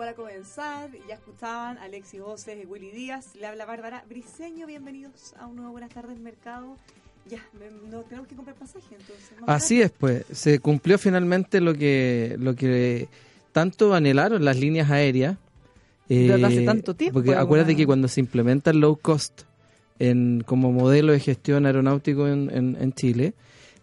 para 0.00 0.14
comenzar. 0.14 0.88
Ya 1.06 1.16
escuchaban 1.16 1.76
Alexis 1.76 2.22
Voces 2.22 2.58
y 2.64 2.66
Willy 2.66 2.90
Díaz. 2.90 3.34
Le 3.38 3.46
habla 3.46 3.66
Bárbara 3.66 4.02
Briseño. 4.08 4.66
Bienvenidos 4.66 5.34
a 5.38 5.46
un 5.46 5.56
nuevo 5.56 5.72
Buenas 5.72 5.90
tardes 5.90 6.18
Mercado. 6.18 6.74
Ya, 7.28 7.40
no 7.90 8.00
tenemos 8.04 8.26
que 8.26 8.34
comprar 8.34 8.56
pasaje 8.56 8.96
entonces. 8.98 9.30
Así 9.46 9.82
es, 9.82 9.90
pues. 9.90 10.24
Se 10.32 10.58
cumplió 10.58 10.96
finalmente 10.96 11.60
lo 11.60 11.74
que, 11.74 12.34
lo 12.38 12.56
que 12.56 13.08
tanto 13.52 13.92
anhelaron 13.92 14.42
las 14.42 14.56
líneas 14.56 14.90
aéreas. 14.90 15.36
Eh, 16.08 16.32
hace 16.32 16.64
tanto 16.64 16.94
tiempo. 16.94 17.18
Porque 17.18 17.34
acuérdate 17.34 17.76
que 17.76 17.84
cuando 17.84 18.08
se 18.08 18.20
implementa 18.20 18.70
el 18.70 18.78
low 18.78 18.96
cost 18.96 19.42
en, 19.98 20.42
como 20.46 20.72
modelo 20.72 21.12
de 21.12 21.20
gestión 21.20 21.66
aeronáutico 21.66 22.26
en, 22.26 22.48
en 22.50 22.92
Chile, 22.94 23.34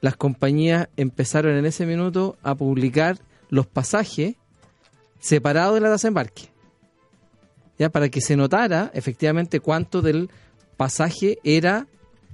las 0.02 0.18
compañías 0.18 0.90
empezaron 0.98 1.56
en 1.58 1.68
ese 1.68 1.86
minuto 1.86 2.38
a 2.42 2.56
publicar 2.56 3.20
los 3.52 3.68
pasajes 3.68 4.34
separados 5.20 5.76
de 5.76 5.82
la 5.82 5.90
tasa 5.90 6.08
de 6.08 6.10
embarque. 6.10 6.44
Ya 7.80 7.90
para 7.90 8.10
que 8.10 8.22
se 8.22 8.36
notara 8.36 8.92
efectivamente 8.94 9.60
cuánto 9.60 10.02
del 10.02 10.30
pasaje 10.78 11.38
era 11.44 11.88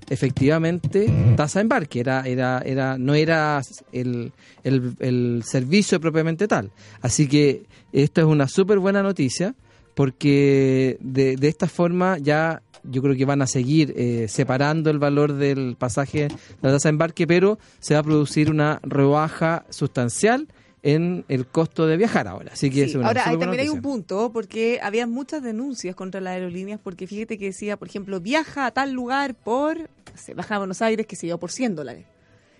efectivamente 0.10 1.10
tasa 1.36 1.60
de 1.60 1.64
embarque, 1.64 2.00
era, 2.00 2.22
era, 2.26 2.62
era, 2.66 2.98
no 2.98 3.14
era 3.14 3.62
el, 3.92 4.32
el, 4.64 5.44
servicio 5.46 6.00
propiamente 6.00 6.48
tal. 6.48 6.72
Así 7.02 7.28
que 7.28 7.64
esto 7.92 8.22
es 8.22 8.28
una 8.28 8.48
súper 8.48 8.80
buena 8.80 9.02
noticia 9.02 9.56
porque 9.96 10.98
de, 11.00 11.36
de, 11.36 11.48
esta 11.48 11.68
forma 11.68 12.18
ya 12.18 12.62
yo 12.84 13.02
creo 13.02 13.16
que 13.16 13.26
van 13.26 13.42
a 13.42 13.48
seguir 13.48 13.94
eh, 13.96 14.28
separando 14.28 14.90
el 14.90 15.00
valor 15.00 15.34
del 15.34 15.76
pasaje 15.78 16.28
de 16.28 16.36
la 16.62 16.72
tasa 16.72 16.90
de 16.90 16.94
embarque, 16.94 17.28
pero 17.28 17.58
se 17.80 17.94
va 17.94 18.02
a 18.02 18.04
producir 18.04 18.52
una 18.52 18.80
rebaja 18.84 19.66
sustancial 19.70 20.48
en 20.84 21.24
el 21.30 21.48
costo 21.48 21.88
de 21.88 21.98
viajar 21.98 22.28
ahora. 22.28 22.52
Así 22.54 22.70
que 22.70 22.92
ahora 23.04 23.24
también 23.24 23.60
hay 23.60 23.70
un 23.70 23.82
punto 23.82 24.32
porque 24.32 24.80
había 24.84 25.08
muchas 25.08 25.42
denuncias 25.42 25.96
contra 25.96 26.22
las 26.22 26.34
aerolíneas 26.34 26.80
porque 26.84 27.08
fíjate 27.08 27.38
que 27.38 27.46
decía, 27.46 27.78
por 27.78 27.88
ejemplo, 27.88 28.20
viaja 28.20 28.66
a 28.66 28.72
tal 28.72 28.92
lugar 28.92 29.34
por 29.34 29.90
se 30.16 30.34
baja 30.34 30.56
a 30.56 30.58
Buenos 30.60 30.82
Aires 30.82 31.08
que 31.08 31.16
se 31.16 31.26
dio 31.26 31.38
por 31.40 31.52
100 31.52 31.76
dólares. 31.76 32.06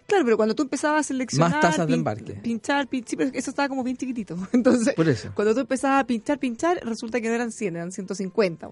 Claro, 0.08 0.26
pero 0.26 0.38
cuando 0.38 0.56
tú 0.56 0.64
empezabas 0.64 1.02
a 1.02 1.04
seleccionar 1.04 1.52
más 1.52 1.62
tasas 1.62 1.88
de 1.88 1.94
embarque. 1.94 2.34
Pinchar, 2.34 2.88
pinchar, 2.88 3.18
pero 3.18 3.32
eso 3.34 3.50
estaba 3.50 3.70
como 3.70 3.84
bien 3.84 3.98
chiquitito. 3.98 4.38
Entonces, 4.54 4.96
cuando 5.34 5.54
tú 5.54 5.62
empezabas 5.62 6.04
a 6.04 6.08
pinchar, 6.08 6.40
pinchar, 6.40 6.80
resulta 6.84 7.22
que 7.22 7.30
no 7.30 7.36
eran 7.36 7.52
100, 7.52 7.76
eran 7.76 7.92
150, 7.92 8.70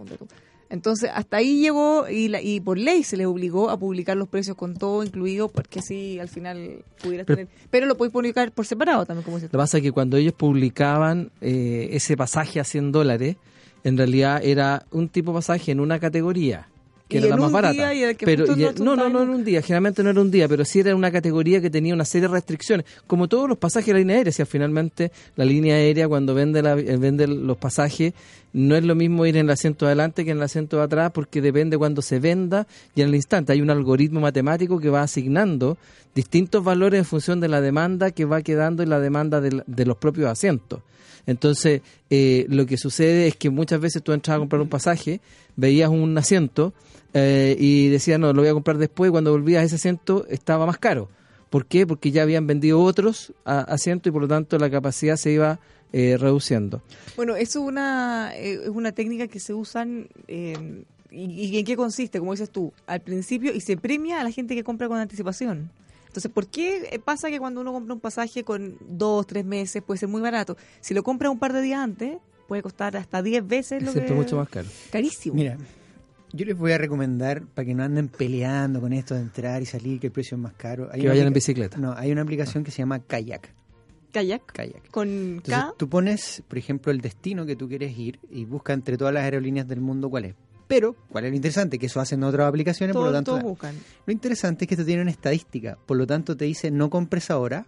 entonces, 0.71 1.09
hasta 1.13 1.35
ahí 1.35 1.59
llegó 1.59 2.07
y, 2.07 2.29
la, 2.29 2.41
y 2.41 2.61
por 2.61 2.77
ley 2.77 3.03
se 3.03 3.17
les 3.17 3.27
obligó 3.27 3.69
a 3.69 3.77
publicar 3.77 4.15
los 4.15 4.29
precios 4.29 4.55
con 4.55 4.77
todo 4.77 5.03
incluido, 5.03 5.49
porque 5.49 5.79
así 5.79 6.17
al 6.17 6.29
final 6.29 6.85
pudieras 7.03 7.27
tener. 7.27 7.49
Pero 7.69 7.87
lo 7.87 7.97
podéis 7.97 8.13
publicar 8.13 8.53
por 8.53 8.65
separado 8.65 9.05
también, 9.05 9.25
como 9.25 9.37
Lo 9.37 9.49
que 9.49 9.57
pasa 9.57 9.77
es 9.79 9.83
que 9.83 9.91
cuando 9.91 10.15
ellos 10.15 10.33
publicaban 10.33 11.29
eh, 11.41 11.89
ese 11.91 12.15
pasaje 12.15 12.61
a 12.61 12.63
100 12.63 12.93
dólares, 12.93 13.35
en 13.83 13.97
realidad 13.97 14.39
era 14.45 14.85
un 14.91 15.09
tipo 15.09 15.31
de 15.31 15.39
pasaje 15.39 15.73
en 15.73 15.81
una 15.81 15.99
categoría 15.99 16.70
que 17.11 17.17
era 17.17 17.27
la 17.27 17.37
más 17.37 17.51
barata. 17.51 17.91
pero 18.23 18.45
no, 18.79 18.95
no, 18.95 19.09
no, 19.09 19.23
en 19.23 19.29
un 19.29 19.43
día, 19.43 19.61
generalmente 19.61 20.01
no 20.03 20.09
era 20.11 20.21
un 20.21 20.31
día, 20.31 20.47
pero 20.47 20.63
sí 20.63 20.79
era 20.79 20.95
una 20.95 21.11
categoría 21.11 21.61
que 21.61 21.69
tenía 21.69 21.93
una 21.93 22.05
serie 22.05 22.27
de 22.27 22.33
restricciones, 22.33 22.85
como 23.07 23.27
todos 23.27 23.49
los 23.49 23.57
pasajes 23.57 23.87
de 23.87 23.93
la 23.93 23.99
línea 23.99 24.15
aérea, 24.17 24.31
si 24.31 24.45
finalmente 24.45 25.11
la 25.35 25.45
línea 25.45 25.75
aérea 25.75 26.07
cuando 26.07 26.33
vende 26.33 26.61
la, 26.61 26.73
eh, 26.73 26.97
vende 26.97 27.27
los 27.27 27.57
pasajes 27.57 28.13
no 28.53 28.75
es 28.75 28.83
lo 28.83 28.95
mismo 28.95 29.25
ir 29.25 29.37
en 29.37 29.45
el 29.45 29.51
asiento 29.51 29.85
de 29.85 29.91
adelante 29.91 30.25
que 30.25 30.31
en 30.31 30.37
el 30.37 30.43
asiento 30.43 30.77
de 30.77 30.83
atrás 30.83 31.11
porque 31.13 31.41
depende 31.41 31.77
cuando 31.77 32.01
se 32.01 32.19
venda 32.19 32.67
y 32.95 33.01
en 33.01 33.09
el 33.09 33.15
instante 33.15 33.53
hay 33.53 33.61
un 33.61 33.69
algoritmo 33.69 34.19
matemático 34.19 34.79
que 34.79 34.89
va 34.89 35.03
asignando 35.03 35.77
distintos 36.13 36.61
valores 36.61 36.99
en 36.99 37.05
función 37.05 37.39
de 37.39 37.47
la 37.47 37.61
demanda 37.61 38.11
que 38.11 38.25
va 38.25 38.41
quedando 38.41 38.83
en 38.83 38.89
la 38.89 38.99
demanda 38.99 39.39
de, 39.39 39.63
de 39.65 39.85
los 39.85 39.97
propios 39.97 40.29
asientos. 40.29 40.81
Entonces, 41.25 41.81
eh, 42.09 42.45
lo 42.49 42.65
que 42.65 42.77
sucede 42.77 43.27
es 43.27 43.35
que 43.35 43.49
muchas 43.49 43.79
veces 43.79 44.01
tú 44.03 44.11
entras 44.11 44.35
a 44.35 44.39
comprar 44.39 44.61
un 44.61 44.69
pasaje, 44.69 45.21
veías 45.55 45.89
un 45.89 46.17
asiento 46.17 46.73
eh, 47.13 47.55
y 47.59 47.89
decías, 47.89 48.19
no, 48.19 48.33
lo 48.33 48.41
voy 48.41 48.49
a 48.49 48.53
comprar 48.53 48.77
después, 48.77 49.11
cuando 49.11 49.31
volvías 49.31 49.61
a 49.61 49.65
ese 49.65 49.75
asiento 49.75 50.25
estaba 50.29 50.65
más 50.65 50.77
caro. 50.77 51.09
¿Por 51.49 51.65
qué? 51.65 51.85
Porque 51.85 52.11
ya 52.11 52.23
habían 52.23 52.47
vendido 52.47 52.79
otros 52.79 53.33
asientos 53.45 54.09
y 54.09 54.11
por 54.11 54.21
lo 54.21 54.27
tanto 54.27 54.57
la 54.57 54.69
capacidad 54.69 55.17
se 55.17 55.31
iba 55.31 55.59
eh, 55.91 56.17
reduciendo. 56.17 56.81
Bueno, 57.15 57.35
eso 57.35 57.59
es 57.59 57.67
una, 57.67 58.33
es 58.35 58.69
una 58.69 58.91
técnica 58.91 59.27
que 59.27 59.39
se 59.39 59.53
usan... 59.53 60.07
¿Y, 61.13 61.25
¿Y 61.49 61.59
en 61.59 61.65
qué 61.65 61.75
consiste? 61.75 62.19
Como 62.19 62.31
dices 62.31 62.49
tú, 62.49 62.71
al 62.87 63.01
principio 63.01 63.53
y 63.53 63.59
se 63.59 63.75
premia 63.75 64.21
a 64.21 64.23
la 64.23 64.31
gente 64.31 64.55
que 64.55 64.63
compra 64.63 64.87
con 64.87 64.97
anticipación. 64.97 65.69
Entonces, 66.07 66.31
¿por 66.31 66.47
qué 66.47 67.01
pasa 67.03 67.29
que 67.29 67.37
cuando 67.37 67.59
uno 67.59 67.73
compra 67.73 67.93
un 67.93 67.99
pasaje 67.99 68.45
con 68.45 68.77
dos, 68.79 69.27
tres 69.27 69.43
meses 69.43 69.83
puede 69.83 69.97
ser 69.97 70.07
muy 70.07 70.21
barato? 70.21 70.55
Si 70.79 70.93
lo 70.93 71.03
compra 71.03 71.29
un 71.29 71.37
par 71.37 71.51
de 71.51 71.61
días 71.61 71.81
antes, 71.81 72.17
puede 72.47 72.61
costar 72.61 72.95
hasta 72.95 73.21
diez 73.21 73.45
veces 73.45 73.83
lo 73.83 73.91
que... 73.93 74.09
mucho 74.13 74.37
más 74.37 74.47
caro. 74.47 74.69
Carísimo. 74.89 75.35
Mira, 75.35 75.57
yo 76.33 76.45
les 76.45 76.57
voy 76.57 76.71
a 76.71 76.77
recomendar, 76.77 77.43
para 77.45 77.65
que 77.65 77.73
no 77.73 77.83
anden 77.83 78.07
peleando 78.07 78.79
con 78.81 78.93
esto 78.93 79.15
de 79.15 79.21
entrar 79.21 79.61
y 79.61 79.65
salir, 79.65 79.99
que 79.99 80.07
el 80.07 80.13
precio 80.13 80.35
es 80.35 80.41
más 80.41 80.53
caro. 80.53 80.89
que 80.89 81.07
vayan 81.07 81.27
en 81.27 81.33
bicicleta. 81.33 81.77
No, 81.77 81.93
hay 81.93 82.11
una 82.11 82.21
aplicación 82.21 82.63
que 82.63 82.71
se 82.71 82.79
llama 82.79 82.99
Kayak. 82.99 83.53
Kayak. 84.11 84.51
Kayak. 84.51 84.89
Con 84.91 85.41
K. 85.45 85.73
Tú 85.77 85.89
pones, 85.89 86.43
por 86.47 86.57
ejemplo, 86.57 86.91
el 86.91 86.99
destino 86.99 87.45
que 87.45 87.55
tú 87.55 87.67
quieres 87.69 87.97
ir 87.97 88.19
y 88.29 88.45
busca 88.45 88.73
entre 88.73 88.97
todas 88.97 89.13
las 89.13 89.23
aerolíneas 89.23 89.67
del 89.67 89.79
mundo 89.79 90.09
cuál 90.09 90.25
es. 90.25 90.35
Pero, 90.67 90.95
¿cuál 91.09 91.25
es 91.25 91.31
lo 91.31 91.35
interesante? 91.35 91.77
Que 91.77 91.87
eso 91.87 91.99
hacen 91.99 92.23
otras 92.23 92.47
aplicaciones, 92.47 92.95
por 92.95 93.05
lo 93.05 93.11
tanto... 93.11 93.37
buscan. 93.39 93.75
Lo 94.05 94.13
interesante 94.13 94.63
es 94.63 94.69
que 94.69 94.75
esto 94.75 94.85
tiene 94.85 95.01
una 95.01 95.11
estadística, 95.11 95.77
por 95.85 95.97
lo 95.97 96.07
tanto 96.07 96.37
te 96.37 96.45
dice 96.45 96.71
no 96.71 96.89
compres 96.89 97.29
ahora, 97.29 97.65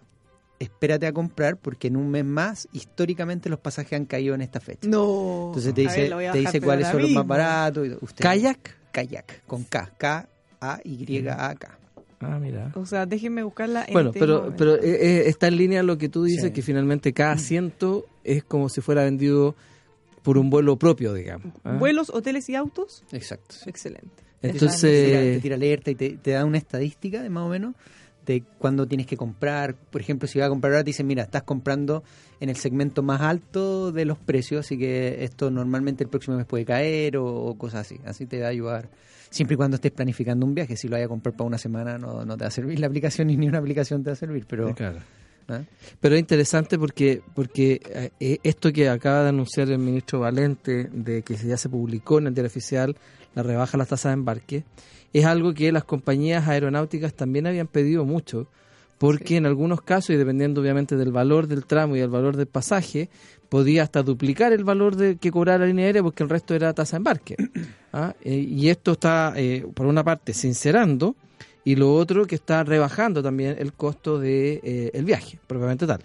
espérate 0.64 1.06
a 1.06 1.12
comprar 1.12 1.56
porque 1.56 1.88
en 1.88 1.96
un 1.96 2.10
mes 2.10 2.24
más 2.24 2.68
históricamente 2.72 3.48
los 3.48 3.58
pasajes 3.58 3.94
han 3.94 4.06
caído 4.06 4.34
en 4.34 4.42
esta 4.42 4.60
fecha. 4.60 4.88
No. 4.88 5.46
Entonces 5.48 5.74
te 5.74 5.82
dice, 5.82 6.10
te 6.32 6.38
dice 6.38 6.60
cuáles 6.60 6.88
son 6.88 7.02
los 7.02 7.10
más 7.10 7.26
baratos. 7.26 7.88
Usted, 8.00 8.22
¿Kayak? 8.22 8.76
Kayak, 8.92 9.44
con 9.46 9.64
K, 9.64 9.92
K-A-Y-A-K. 9.98 11.78
Ah, 12.20 12.38
mira. 12.38 12.72
O 12.74 12.86
sea, 12.86 13.06
déjenme 13.06 13.42
buscarla. 13.42 13.86
bueno, 13.92 14.12
pero, 14.12 14.54
pero 14.56 14.76
eh, 14.76 14.80
eh, 14.82 15.22
está 15.26 15.48
en 15.48 15.56
línea 15.56 15.82
lo 15.82 15.98
que 15.98 16.08
tú 16.08 16.24
dices, 16.24 16.52
que 16.52 16.62
finalmente 16.62 17.12
cada 17.12 17.32
asiento 17.32 18.06
es 18.22 18.44
como 18.44 18.68
si 18.68 18.80
fuera 18.80 19.04
vendido 19.04 19.54
por 20.22 20.38
un 20.38 20.48
vuelo 20.48 20.78
propio, 20.78 21.12
digamos. 21.12 21.52
¿ah? 21.64 21.76
¿Vuelos, 21.78 22.10
hoteles 22.10 22.48
y 22.48 22.54
autos? 22.54 23.04
Exacto. 23.12 23.56
Excelente. 23.66 24.24
Entonces... 24.40 24.80
Te 24.80 25.40
tira, 25.40 25.56
alerta 25.56 25.90
y 25.90 25.94
te, 25.94 26.30
da 26.30 26.44
una 26.44 26.58
estadística 26.58 27.22
de 27.22 27.30
más 27.30 27.44
o 27.44 27.48
menos 27.48 27.74
de 28.26 28.42
cuándo 28.58 28.86
tienes 28.86 29.06
que 29.06 29.16
comprar. 29.16 29.74
Por 29.74 30.00
ejemplo, 30.00 30.28
si 30.28 30.38
vas 30.38 30.46
a 30.46 30.50
comprar 30.50 30.72
ahora, 30.72 30.84
te 30.84 30.90
dicen, 30.90 31.06
mira, 31.06 31.24
estás 31.24 31.42
comprando 31.42 32.02
en 32.40 32.48
el 32.48 32.56
segmento 32.56 33.02
más 33.02 33.20
alto 33.20 33.92
de 33.92 34.04
los 34.04 34.18
precios, 34.18 34.66
así 34.66 34.78
que 34.78 35.24
esto 35.24 35.50
normalmente 35.50 36.04
el 36.04 36.10
próximo 36.10 36.36
mes 36.36 36.46
puede 36.46 36.64
caer 36.64 37.16
o, 37.16 37.54
cosas 37.56 37.82
así. 37.82 38.00
Así 38.04 38.26
te 38.26 38.40
va 38.40 38.46
a 38.46 38.50
ayudar. 38.50 38.88
Siempre 39.30 39.54
y 39.54 39.56
cuando 39.56 39.76
estés 39.76 39.92
planificando 39.92 40.46
un 40.46 40.54
viaje, 40.54 40.76
si 40.76 40.88
lo 40.88 40.92
vayas 40.92 41.06
a 41.06 41.08
comprar 41.08 41.34
para 41.34 41.46
una 41.46 41.58
semana 41.58 41.98
no, 41.98 42.24
no 42.24 42.36
te 42.36 42.44
va 42.44 42.48
a 42.48 42.52
servir 42.52 42.78
la 42.78 42.86
aplicación 42.86 43.28
ni, 43.28 43.36
ni 43.38 43.48
una 43.48 43.58
aplicación 43.58 44.02
te 44.02 44.10
va 44.10 44.14
a 44.14 44.16
servir, 44.16 44.46
pero... 44.48 44.74
Claro. 44.74 44.98
¿Eh? 45.48 45.64
Pero 46.00 46.14
es 46.14 46.20
interesante 46.20 46.78
porque 46.78 47.20
porque 47.34 47.80
eh, 47.84 48.10
eh, 48.18 48.38
esto 48.42 48.72
que 48.72 48.88
acaba 48.88 49.24
de 49.24 49.28
anunciar 49.28 49.68
el 49.70 49.78
ministro 49.78 50.20
Valente, 50.20 50.88
de 50.90 51.22
que 51.22 51.36
ya 51.36 51.58
se 51.58 51.68
publicó 51.68 52.18
en 52.18 52.28
el 52.28 52.34
diario 52.34 52.46
oficial 52.46 52.96
la 53.34 53.42
rebaja 53.42 53.72
de 53.72 53.78
las 53.78 53.88
tasas 53.88 54.10
de 54.10 54.14
embarque, 54.14 54.64
es 55.14 55.24
algo 55.24 55.54
que 55.54 55.72
las 55.72 55.84
compañías 55.84 56.46
aeronáuticas 56.46 57.14
también 57.14 57.46
habían 57.46 57.68
pedido 57.68 58.04
mucho, 58.04 58.48
porque 58.98 59.36
en 59.36 59.46
algunos 59.46 59.80
casos, 59.80 60.10
y 60.10 60.16
dependiendo 60.16 60.60
obviamente 60.60 60.96
del 60.96 61.12
valor 61.12 61.46
del 61.46 61.64
tramo 61.64 61.96
y 61.96 62.00
del 62.00 62.10
valor 62.10 62.36
del 62.36 62.46
pasaje, 62.46 63.08
podía 63.48 63.84
hasta 63.84 64.02
duplicar 64.02 64.52
el 64.52 64.64
valor 64.64 64.96
de 64.96 65.16
que 65.16 65.30
cobrara 65.30 65.60
la 65.60 65.66
línea 65.66 65.86
aérea 65.86 66.02
porque 66.02 66.22
el 66.22 66.28
resto 66.28 66.54
era 66.54 66.74
tasa 66.74 66.96
de 66.96 66.98
embarque. 66.98 67.36
¿Ah? 67.92 68.12
y 68.24 68.68
esto 68.68 68.92
está, 68.92 69.34
por 69.72 69.86
una 69.86 70.02
parte, 70.02 70.34
sincerando, 70.34 71.14
y 71.64 71.76
lo 71.76 71.94
otro 71.94 72.26
que 72.26 72.34
está 72.34 72.64
rebajando 72.64 73.22
también 73.22 73.56
el 73.58 73.72
costo 73.72 74.18
de 74.18 74.60
eh, 74.62 74.90
el 74.94 75.04
viaje 75.04 75.38
propiamente 75.46 75.86
tal 75.86 76.00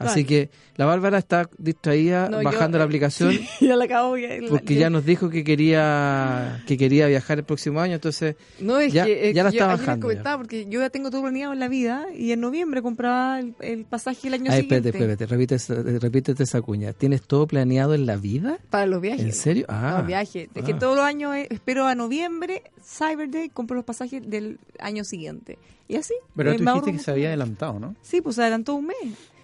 Así 0.00 0.24
que 0.24 0.48
la 0.76 0.86
Bárbara 0.86 1.18
está 1.18 1.48
distraída 1.58 2.30
bajando 2.42 2.78
la 2.78 2.84
eh, 2.84 2.86
aplicación 2.86 3.38
ya 3.60 3.76
la 3.76 3.84
acabo, 3.84 4.16
porque 4.48 4.74
ya 4.74 4.88
nos 4.88 5.04
dijo 5.04 5.28
que 5.28 5.44
quería 5.44 6.62
que 6.66 6.78
quería 6.78 7.06
viajar 7.06 7.38
el 7.38 7.44
próximo 7.44 7.80
año, 7.80 7.94
entonces 7.94 8.36
no, 8.60 8.78
es 8.78 8.92
ya, 8.94 9.04
que, 9.04 9.34
ya 9.34 9.42
la 9.42 9.50
está 9.50 9.66
bajando. 9.66 10.08
porque 10.38 10.66
yo 10.70 10.80
ya 10.80 10.88
tengo 10.88 11.10
todo 11.10 11.20
planeado 11.20 11.52
en 11.52 11.60
la 11.60 11.68
vida 11.68 12.06
y 12.16 12.32
en 12.32 12.40
noviembre 12.40 12.80
compraba 12.80 13.40
el, 13.40 13.84
pasaje 13.84 14.28
el 14.28 14.34
año 14.34 14.50
siguiente. 14.50 14.88
Espérate, 14.88 15.24
espérate, 15.24 15.98
repítete, 15.98 16.42
esa 16.44 16.62
cuña. 16.62 16.94
¿Tienes 16.94 17.22
todo 17.22 17.46
planeado 17.46 17.92
en 17.92 18.06
la 18.06 18.16
vida? 18.16 18.58
Para 18.70 18.86
los 18.86 19.02
viajes. 19.02 19.22
¿En 19.22 19.32
serio? 19.34 19.66
Ah. 19.68 19.96
Los 19.98 20.06
viajes. 20.06 20.48
Es 20.54 20.64
que 20.64 20.72
ah. 20.72 20.78
todos 20.78 20.96
los 20.96 21.04
años 21.04 21.36
eh, 21.36 21.46
espero 21.50 21.86
a 21.86 21.94
noviembre, 21.94 22.62
Cyber 22.82 23.30
Day, 23.30 23.50
compro 23.50 23.76
los 23.76 23.84
pasajes 23.84 24.28
del 24.28 24.58
año 24.78 25.04
siguiente. 25.04 25.58
Y 25.88 25.96
así. 25.96 26.14
Pero 26.36 26.56
tú 26.56 26.64
dijiste 26.64 26.92
que 26.92 26.98
se 27.00 27.10
había 27.10 27.28
adelantado, 27.28 27.78
¿no? 27.78 27.96
Sí, 28.00 28.20
pues 28.20 28.36
se 28.36 28.42
adelantó 28.42 28.76
un 28.76 28.86
mes. 28.86 28.96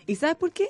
¿Y 0.07 0.17
sabes 0.17 0.37
por 0.37 0.53
qué? 0.53 0.69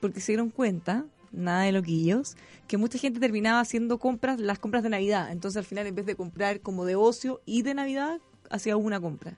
Porque 0.00 0.20
se 0.20 0.32
dieron 0.32 0.50
cuenta, 0.50 1.04
nada 1.32 1.62
de 1.62 1.72
loquillos, 1.72 2.36
que 2.68 2.76
mucha 2.76 2.98
gente 2.98 3.20
terminaba 3.20 3.60
haciendo 3.60 3.98
compras, 3.98 4.40
las 4.40 4.58
compras 4.58 4.82
de 4.82 4.90
Navidad. 4.90 5.30
Entonces 5.32 5.56
al 5.58 5.64
final 5.64 5.86
en 5.86 5.94
vez 5.94 6.06
de 6.06 6.16
comprar 6.16 6.60
como 6.60 6.84
de 6.84 6.96
ocio 6.96 7.40
y 7.46 7.62
de 7.62 7.74
Navidad, 7.74 8.20
hacía 8.50 8.76
una 8.76 9.00
compra. 9.00 9.36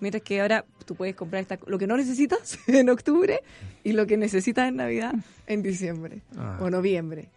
Mientras 0.00 0.22
que 0.22 0.40
ahora 0.40 0.64
tú 0.86 0.94
puedes 0.94 1.14
comprar 1.14 1.42
esta, 1.42 1.58
lo 1.66 1.78
que 1.78 1.86
no 1.86 1.96
necesitas 1.96 2.58
en 2.66 2.88
octubre 2.88 3.40
y 3.84 3.92
lo 3.92 4.06
que 4.06 4.16
necesitas 4.16 4.68
en 4.68 4.76
Navidad 4.76 5.14
en 5.46 5.62
diciembre 5.62 6.22
ah. 6.36 6.58
o 6.60 6.70
noviembre. 6.70 7.28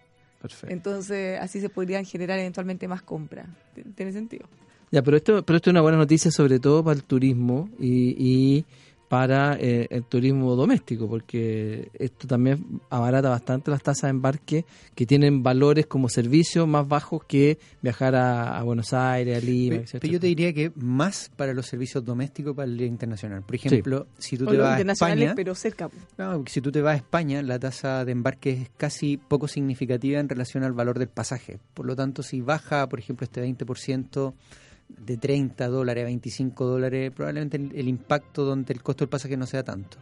Perfecto. 0.41 0.73
Entonces, 0.73 1.39
así 1.39 1.61
se 1.61 1.69
podrían 1.69 2.03
generar 2.05 2.37
eventualmente 2.39 2.87
más 2.87 3.01
compras. 3.01 3.47
¿Tiene 3.95 4.11
sentido? 4.11 4.45
Ya, 4.91 5.01
pero 5.01 5.17
esto, 5.17 5.43
pero 5.43 5.57
esto 5.57 5.69
es 5.69 5.73
una 5.73 5.81
buena 5.81 5.97
noticia 5.97 6.31
sobre 6.31 6.59
todo 6.59 6.83
para 6.83 6.95
el 6.95 7.03
turismo 7.03 7.69
y, 7.79 8.15
y 8.17 8.65
para 9.13 9.57
eh, 9.59 9.85
el 9.91 10.05
turismo 10.05 10.55
doméstico, 10.55 11.07
porque 11.07 11.91
esto 11.93 12.27
también 12.27 12.81
abarata 12.89 13.29
bastante 13.29 13.69
las 13.69 13.83
tasas 13.83 14.01
de 14.05 14.09
embarque 14.09 14.65
que 14.95 15.05
tienen 15.05 15.43
valores 15.43 15.85
como 15.85 16.09
servicio 16.09 16.65
más 16.65 16.87
bajos 16.87 17.23
que 17.25 17.59
viajar 17.83 18.15
a, 18.15 18.59
Buenos 18.63 18.91
Aires, 18.91 19.37
a 19.37 19.45
Lima, 19.45 19.75
etc. 19.75 19.97
Pero 20.01 20.13
yo 20.13 20.19
te 20.19 20.25
diría 20.25 20.51
que 20.51 20.71
más 20.77 21.29
para 21.37 21.53
los 21.53 21.67
servicios 21.67 22.03
domésticos 22.03 22.55
para 22.55 22.65
el 22.65 22.75
día 22.75 22.87
internacional. 22.87 23.43
Por 23.43 23.53
ejemplo, 23.53 24.07
si 24.17 24.35
tú 24.35 24.47
te 24.47 24.57
vas 24.57 24.83
a 24.83 24.91
España, 24.91 25.33
pero 25.35 25.53
cerca. 25.53 25.91
si 26.47 26.61
tú 26.61 26.71
te 26.71 26.81
vas 26.81 26.95
a 26.95 26.97
España, 26.97 27.43
la 27.43 27.59
tasa 27.59 28.05
de 28.05 28.13
embarque 28.13 28.49
es 28.63 28.71
casi 28.77 29.17
poco 29.17 29.47
significativa 29.47 30.19
en 30.19 30.27
relación 30.27 30.63
al 30.63 30.73
valor 30.73 30.97
del 30.97 31.09
pasaje. 31.09 31.59
Por 31.75 31.85
lo 31.85 31.95
tanto, 31.95 32.23
si 32.23 32.41
baja, 32.41 32.89
por 32.89 32.97
ejemplo, 32.97 33.25
este 33.25 33.47
20%, 33.47 34.33
de 34.89 35.17
30 35.17 35.67
dólares 35.67 36.03
a 36.03 36.05
25 36.05 36.65
dólares, 36.65 37.11
probablemente 37.15 37.57
el, 37.57 37.87
impacto 37.87 38.43
donde 38.45 38.73
el 38.73 38.81
costo 38.81 39.03
del 39.03 39.09
pasaje 39.09 39.37
no 39.37 39.45
sea 39.45 39.63
tanto. 39.63 39.97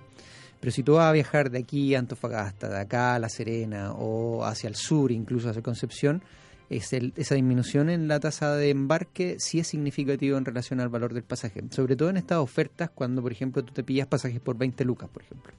Pero 0.59 0.71
si 0.71 0.83
tú 0.83 0.93
vas 0.93 1.05
a 1.05 1.11
viajar 1.11 1.49
de 1.49 1.59
aquí 1.59 1.95
a 1.95 1.99
Antofagasta, 1.99 2.69
de 2.69 2.79
acá 2.79 3.15
a 3.15 3.19
La 3.19 3.29
Serena 3.29 3.93
o 3.93 4.45
hacia 4.45 4.67
el 4.67 4.75
sur, 4.75 5.11
incluso 5.11 5.49
hacia 5.49 5.63
Concepción, 5.63 6.21
es 6.69 6.93
esa 6.93 7.35
disminución 7.35 7.89
en 7.89 8.07
la 8.07 8.19
tasa 8.19 8.55
de 8.55 8.69
embarque 8.69 9.35
sí 9.39 9.59
es 9.59 9.67
significativo 9.67 10.37
en 10.37 10.45
relación 10.45 10.79
al 10.79 10.87
valor 10.87 11.13
del 11.13 11.23
pasaje. 11.23 11.61
Sobre 11.69 11.95
todo 11.95 12.09
en 12.09 12.17
estas 12.17 12.37
ofertas 12.37 12.89
cuando, 12.91 13.21
por 13.21 13.31
ejemplo, 13.31 13.63
tú 13.63 13.73
te 13.73 13.83
pillas 13.83 14.07
pasajes 14.07 14.39
por 14.39 14.57
20 14.57 14.85
lucas, 14.85 15.09
por 15.09 15.23
ejemplo. 15.23 15.51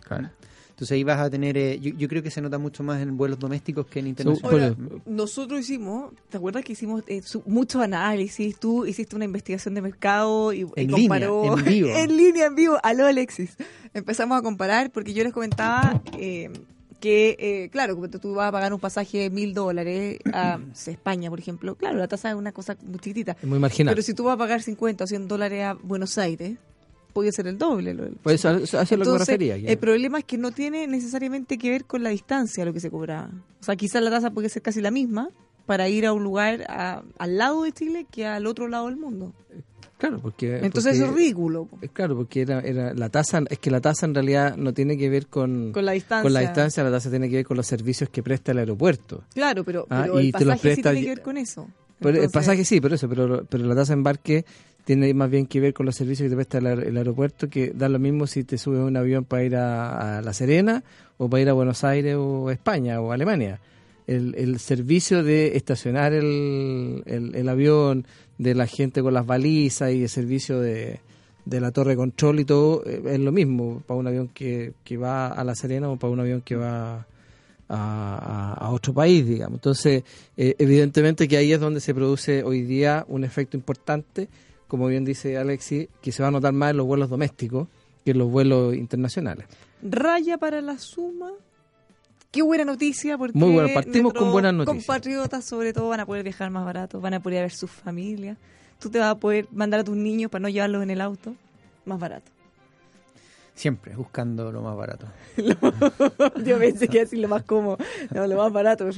Claro. 0.00 0.30
Entonces 0.78 0.94
ahí 0.94 1.02
vas 1.02 1.18
a 1.18 1.28
tener, 1.28 1.56
eh, 1.56 1.80
yo, 1.80 2.06
creo 2.06 2.22
que 2.22 2.30
se 2.30 2.40
nota 2.40 2.56
mucho 2.56 2.84
más 2.84 3.02
en 3.02 3.16
vuelos 3.16 3.40
domésticos 3.40 3.84
que 3.86 3.98
en 3.98 4.06
internacionales. 4.06 4.76
nosotros 5.06 5.58
hicimos, 5.58 6.12
¿te 6.28 6.36
acuerdas 6.36 6.62
que 6.62 6.74
hicimos 6.74 7.02
eh, 7.08 7.20
mucho 7.46 7.80
análisis? 7.80 8.56
Tú 8.60 8.86
hiciste 8.86 9.16
una 9.16 9.24
investigación 9.24 9.74
de 9.74 9.82
mercado 9.82 10.52
y, 10.52 10.68
en 10.76 10.88
comparó. 10.88 11.56
Línea, 11.56 11.58
en 11.58 11.64
vivo. 11.64 11.88
en 11.96 12.16
línea, 12.16 12.46
en 12.46 12.54
vivo. 12.54 12.78
Aló, 12.84 13.06
Alexis. 13.06 13.56
Empezamos 13.92 14.38
a 14.38 14.42
comparar 14.42 14.92
porque 14.92 15.12
yo 15.12 15.24
les 15.24 15.32
comentaba 15.32 16.00
eh, 16.16 16.52
que, 17.00 17.68
claro, 17.72 17.96
como 17.96 18.08
tú 18.08 18.34
vas 18.34 18.50
a 18.50 18.52
pagar 18.52 18.72
un 18.72 18.78
pasaje 18.78 19.18
de 19.18 19.30
mil 19.30 19.54
dólares 19.54 20.20
a 20.32 20.60
España, 20.86 21.28
por 21.28 21.40
ejemplo, 21.40 21.74
claro, 21.74 21.98
la 21.98 22.06
tasa 22.06 22.30
es 22.30 22.36
una 22.36 22.52
cosa 22.52 22.76
muy 22.86 23.00
chiquitita. 23.00 23.32
Es 23.32 23.48
muy 23.48 23.58
marginal. 23.58 23.96
Pero 23.96 24.02
si 24.02 24.14
tú 24.14 24.22
vas 24.22 24.34
a 24.34 24.38
pagar 24.38 24.62
50 24.62 25.02
o 25.02 25.06
100 25.08 25.26
dólares 25.26 25.64
a 25.64 25.72
Buenos 25.74 26.18
Aires, 26.18 26.56
podía 27.18 27.32
ser 27.32 27.48
el 27.48 27.58
doble. 27.58 27.96
Pues 28.22 28.44
eso, 28.44 28.56
es 28.56 28.92
lo 28.92 29.04
que 29.04 29.18
refería. 29.18 29.56
El 29.56 29.78
problema 29.78 30.20
es 30.20 30.24
que 30.24 30.38
no 30.38 30.52
tiene 30.52 30.86
necesariamente 30.86 31.58
que 31.58 31.68
ver 31.70 31.84
con 31.84 32.04
la 32.04 32.10
distancia 32.10 32.64
lo 32.64 32.72
que 32.72 32.78
se 32.78 32.90
cobraba. 32.90 33.30
O 33.60 33.64
sea, 33.64 33.74
quizás 33.74 34.00
la 34.02 34.10
tasa 34.10 34.30
puede 34.30 34.48
ser 34.48 34.62
casi 34.62 34.80
la 34.80 34.92
misma 34.92 35.30
para 35.66 35.88
ir 35.88 36.06
a 36.06 36.12
un 36.12 36.22
lugar 36.22 36.64
al 36.68 37.36
lado 37.36 37.64
de 37.64 37.72
Chile 37.72 38.06
que 38.08 38.24
al 38.24 38.46
otro 38.46 38.68
lado 38.68 38.86
del 38.86 38.96
mundo. 38.96 39.34
Claro, 39.98 40.20
porque... 40.20 40.60
Entonces 40.62 41.00
es 41.00 41.08
ridículo. 41.12 41.68
Claro, 41.92 42.16
porque 42.16 42.42
era, 42.42 42.60
era 42.60 42.94
la 42.94 43.08
tasa, 43.08 43.42
es 43.50 43.58
que 43.58 43.70
la 43.72 43.80
tasa 43.80 44.06
en 44.06 44.14
realidad 44.14 44.56
no 44.56 44.72
tiene 44.72 44.96
que 44.96 45.10
ver 45.10 45.26
con, 45.26 45.72
con 45.72 45.84
la 45.84 45.92
distancia. 45.92 46.22
Con 46.22 46.32
la 46.32 46.40
distancia, 46.40 46.84
la 46.84 46.92
tasa 46.92 47.10
tiene 47.10 47.28
que 47.28 47.36
ver 47.36 47.44
con 47.44 47.56
los 47.56 47.66
servicios 47.66 48.08
que 48.08 48.22
presta 48.22 48.52
el 48.52 48.58
aeropuerto. 48.58 49.24
Claro, 49.34 49.64
pero, 49.64 49.88
ah, 49.90 50.06
el 50.14 50.30
pasaje 50.30 50.76
sí 50.76 50.82
tiene 50.82 51.02
que 51.02 51.08
ver 51.08 51.22
con 51.22 51.36
eso. 51.36 51.68
el 52.00 52.30
pasaje 52.30 52.64
sí, 52.64 52.80
pero 52.80 52.94
eso, 52.94 53.08
pero, 53.08 53.44
pero 53.44 53.66
la 53.66 53.74
tasa 53.74 53.92
de 53.92 53.98
embarque 53.98 54.44
tiene 54.88 55.12
más 55.12 55.30
bien 55.30 55.44
que 55.44 55.60
ver 55.60 55.74
con 55.74 55.84
los 55.84 55.96
servicios 55.96 56.24
que 56.24 56.30
te 56.30 56.34
presta 56.34 56.56
el, 56.56 56.96
aeropuerto, 56.96 57.50
que 57.50 57.72
da 57.74 57.90
lo 57.90 57.98
mismo 57.98 58.26
si 58.26 58.42
te 58.42 58.56
subes 58.56 58.80
un 58.80 58.96
avión 58.96 59.26
para 59.26 59.44
ir 59.44 59.54
a, 59.54 60.22
La 60.22 60.32
Serena 60.32 60.82
o 61.18 61.28
para 61.28 61.42
ir 61.42 61.50
a 61.50 61.52
Buenos 61.52 61.84
Aires 61.84 62.16
o 62.18 62.50
España 62.50 62.98
o 62.98 63.12
Alemania. 63.12 63.60
El, 64.06 64.58
servicio 64.58 65.22
de 65.22 65.58
estacionar 65.58 66.14
el, 66.14 67.02
el, 67.04 67.48
avión, 67.50 68.06
de 68.38 68.54
la 68.54 68.66
gente 68.66 69.02
con 69.02 69.12
las 69.12 69.26
balizas 69.26 69.92
y 69.92 70.04
el 70.04 70.08
servicio 70.08 70.58
de, 70.58 71.00
de 71.44 71.60
la 71.60 71.70
torre 71.70 71.90
de 71.90 71.96
control 71.96 72.40
y 72.40 72.46
todo, 72.46 72.82
eh, 72.86 73.02
es 73.08 73.20
lo 73.20 73.30
mismo 73.30 73.82
para 73.86 74.00
un 74.00 74.06
avión 74.06 74.28
que, 74.28 74.72
que 74.84 74.96
va 74.96 75.26
a 75.26 75.44
La 75.44 75.54
Serena 75.54 75.90
o 75.90 75.98
para 75.98 76.14
un 76.14 76.20
avión 76.20 76.40
que 76.40 76.56
va 76.56 77.06
a, 77.68 78.54
a, 78.58 78.70
otro 78.70 78.94
país, 78.94 79.26
digamos. 79.26 79.58
Entonces, 79.58 80.02
eh, 80.34 80.54
evidentemente 80.58 81.28
que 81.28 81.36
ahí 81.36 81.52
es 81.52 81.60
donde 81.60 81.80
se 81.80 81.92
produce 81.92 82.42
hoy 82.42 82.62
día 82.62 83.04
un 83.06 83.24
efecto 83.24 83.54
importante 83.54 84.30
como 84.68 84.86
bien 84.86 85.04
dice 85.04 85.36
Alexi, 85.38 85.88
que 86.00 86.12
se 86.12 86.22
va 86.22 86.28
a 86.28 86.30
notar 86.30 86.52
más 86.52 86.70
en 86.70 86.76
los 86.76 86.86
vuelos 86.86 87.08
domésticos 87.08 87.68
que 88.04 88.12
en 88.12 88.18
los 88.18 88.30
vuelos 88.30 88.74
internacionales. 88.74 89.46
Raya 89.82 90.38
para 90.38 90.60
la 90.60 90.78
suma. 90.78 91.30
Qué 92.30 92.42
buena 92.42 92.64
noticia, 92.64 93.16
porque 93.16 93.36
Muy 93.36 93.52
bueno, 93.52 93.70
partimos 93.72 94.12
con 94.12 94.30
buenas 94.30 94.52
noticias. 94.52 94.84
compatriotas 94.84 95.44
sobre 95.44 95.72
todo 95.72 95.88
van 95.88 96.00
a 96.00 96.06
poder 96.06 96.22
viajar 96.22 96.50
más 96.50 96.64
barato, 96.64 97.00
van 97.00 97.14
a 97.14 97.20
poder 97.20 97.42
ver 97.42 97.52
sus 97.52 97.70
familias. 97.70 98.36
Tú 98.78 98.90
te 98.90 98.98
vas 98.98 99.10
a 99.10 99.14
poder 99.16 99.48
mandar 99.50 99.80
a 99.80 99.84
tus 99.84 99.96
niños 99.96 100.30
para 100.30 100.42
no 100.42 100.48
llevarlos 100.48 100.82
en 100.82 100.90
el 100.90 101.00
auto 101.00 101.34
más 101.86 101.98
barato. 101.98 102.30
Siempre, 103.54 103.96
buscando 103.96 104.52
lo 104.52 104.62
más 104.62 104.76
barato. 104.76 105.06
yo 106.44 106.58
pensé 106.58 106.86
que 106.86 107.00
decir 107.00 107.18
lo 107.18 107.26
más 107.26 107.42
cómodo, 107.42 107.76
no, 108.14 108.26
lo 108.26 108.36
más 108.36 108.52
barato, 108.52 108.88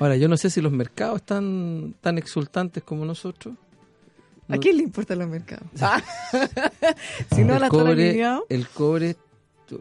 Ahora, 0.00 0.16
yo 0.16 0.28
no 0.28 0.38
sé 0.38 0.48
si 0.48 0.62
los 0.62 0.72
mercados 0.72 1.16
están 1.16 1.94
tan 2.00 2.16
exultantes 2.16 2.82
como 2.82 3.04
nosotros. 3.04 3.54
¿A 4.48 4.58
quién 4.58 4.76
le 4.76 4.82
importan 4.84 5.18
los 5.18 5.28
mercados? 5.28 5.66
Ah. 5.80 6.02
si 7.34 7.44
no, 7.44 7.54
el 7.54 7.60
la 7.60 7.68
cobre, 7.68 8.22
El 8.48 8.68
cobre 8.68 9.16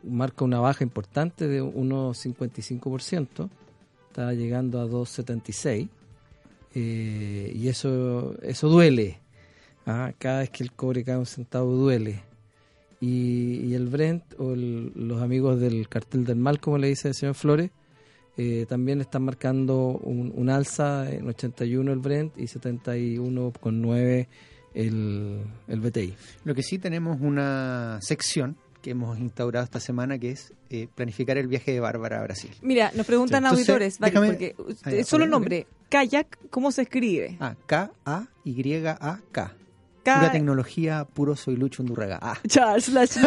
marca 0.04 0.44
una 0.44 0.60
baja 0.60 0.84
importante 0.84 1.48
de 1.48 1.62
unos 1.62 2.26
55%, 2.26 3.50
está 4.08 4.34
llegando 4.34 4.82
a 4.82 4.86
2,76 4.86 5.90
eh, 6.74 7.52
y 7.56 7.68
eso 7.68 8.36
eso 8.42 8.70
duele. 8.70 9.20
¿ah? 9.86 10.12
Cada 10.18 10.40
vez 10.40 10.50
que 10.50 10.64
el 10.64 10.72
cobre 10.72 11.04
cae 11.04 11.18
un 11.18 11.26
centavo 11.26 11.72
duele. 11.72 12.24
Y, 13.02 13.74
el 13.74 13.88
Brent 13.88 14.24
o 14.40 14.56
los 14.56 15.22
amigos 15.22 15.60
del 15.60 15.88
cartel 15.90 16.26
del 16.26 16.38
mal, 16.38 16.60
como 16.60 16.78
le 16.78 16.88
dice 16.88 17.10
el 17.10 17.14
señor 17.14 17.36
Flores, 17.36 17.70
eh, 18.38 18.66
también 18.68 19.00
están 19.00 19.24
marcando 19.24 19.90
un, 19.90 20.50
alza 20.50 21.10
en 21.12 21.28
81 21.28 21.92
el 21.92 22.00
Brent 22.00 22.38
y 22.38 22.44
71,9 22.46 24.28
el, 24.76 25.42
el 25.68 25.80
BTI. 25.80 26.14
Lo 26.44 26.54
que 26.54 26.62
sí 26.62 26.78
tenemos 26.78 27.18
una 27.22 27.98
sección 28.02 28.58
que 28.86 28.92
hemos 28.92 29.18
instaurado 29.18 29.64
esta 29.64 29.80
semana, 29.80 30.20
que 30.20 30.30
es 30.30 30.54
eh, 30.70 30.88
planificar 30.94 31.40
el 31.40 31.48
viaje 31.48 31.72
de 31.72 31.80
Bárbara 31.80 32.20
a 32.20 32.24
Brasil. 32.24 32.52
Mira, 32.62 32.92
nos 32.94 33.08
preguntan 33.08 33.44
auditores, 33.48 33.98
porque 33.98 34.56
solo 35.04 35.24
el 35.24 35.32
nombre, 35.32 35.66
kayak, 35.90 36.38
¿cómo 36.52 36.72
se 36.72 36.84
escribe? 36.84 37.36
Ah, 37.40 37.56
K-A-Y-A-K. 37.66 39.56
Pura 40.04 40.32
tecnología, 40.32 41.08
puro 41.12 41.36
soy 41.36 41.56
Lucho 41.56 41.82
Undurraga. 41.82 42.20
Ah. 42.22 42.38
Charles, 42.48 42.92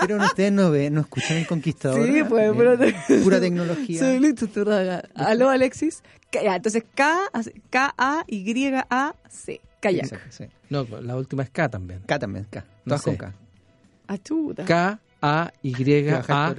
Pero 0.00 0.16
ustedes 0.16 0.50
no 0.50 0.72
ven, 0.72 0.94
no 0.94 1.02
escuchan 1.02 1.36
el 1.36 1.46
conquistador. 1.46 2.04
Sí, 2.04 2.24
pues, 2.28 2.50
pura 3.22 3.38
tecnología. 3.38 4.00
Soy 4.00 4.18
Lucho 4.18 4.46
Undurraga. 4.46 5.04
Aló, 5.14 5.48
Alexis. 5.48 6.02
Entonces, 6.32 6.82
K-A-Y-A-C. 7.70 9.60
Kayak. 9.80 10.40
No, 10.70 10.86
la 11.00 11.16
última 11.16 11.42
es 11.42 11.50
K 11.50 11.68
también. 11.68 12.00
K 12.06 12.18
también, 12.18 12.46
K. 12.50 12.64
Todas 12.84 13.02
con 13.02 13.16
K. 13.16 13.34
K-A-Y-A-K. 14.66 16.56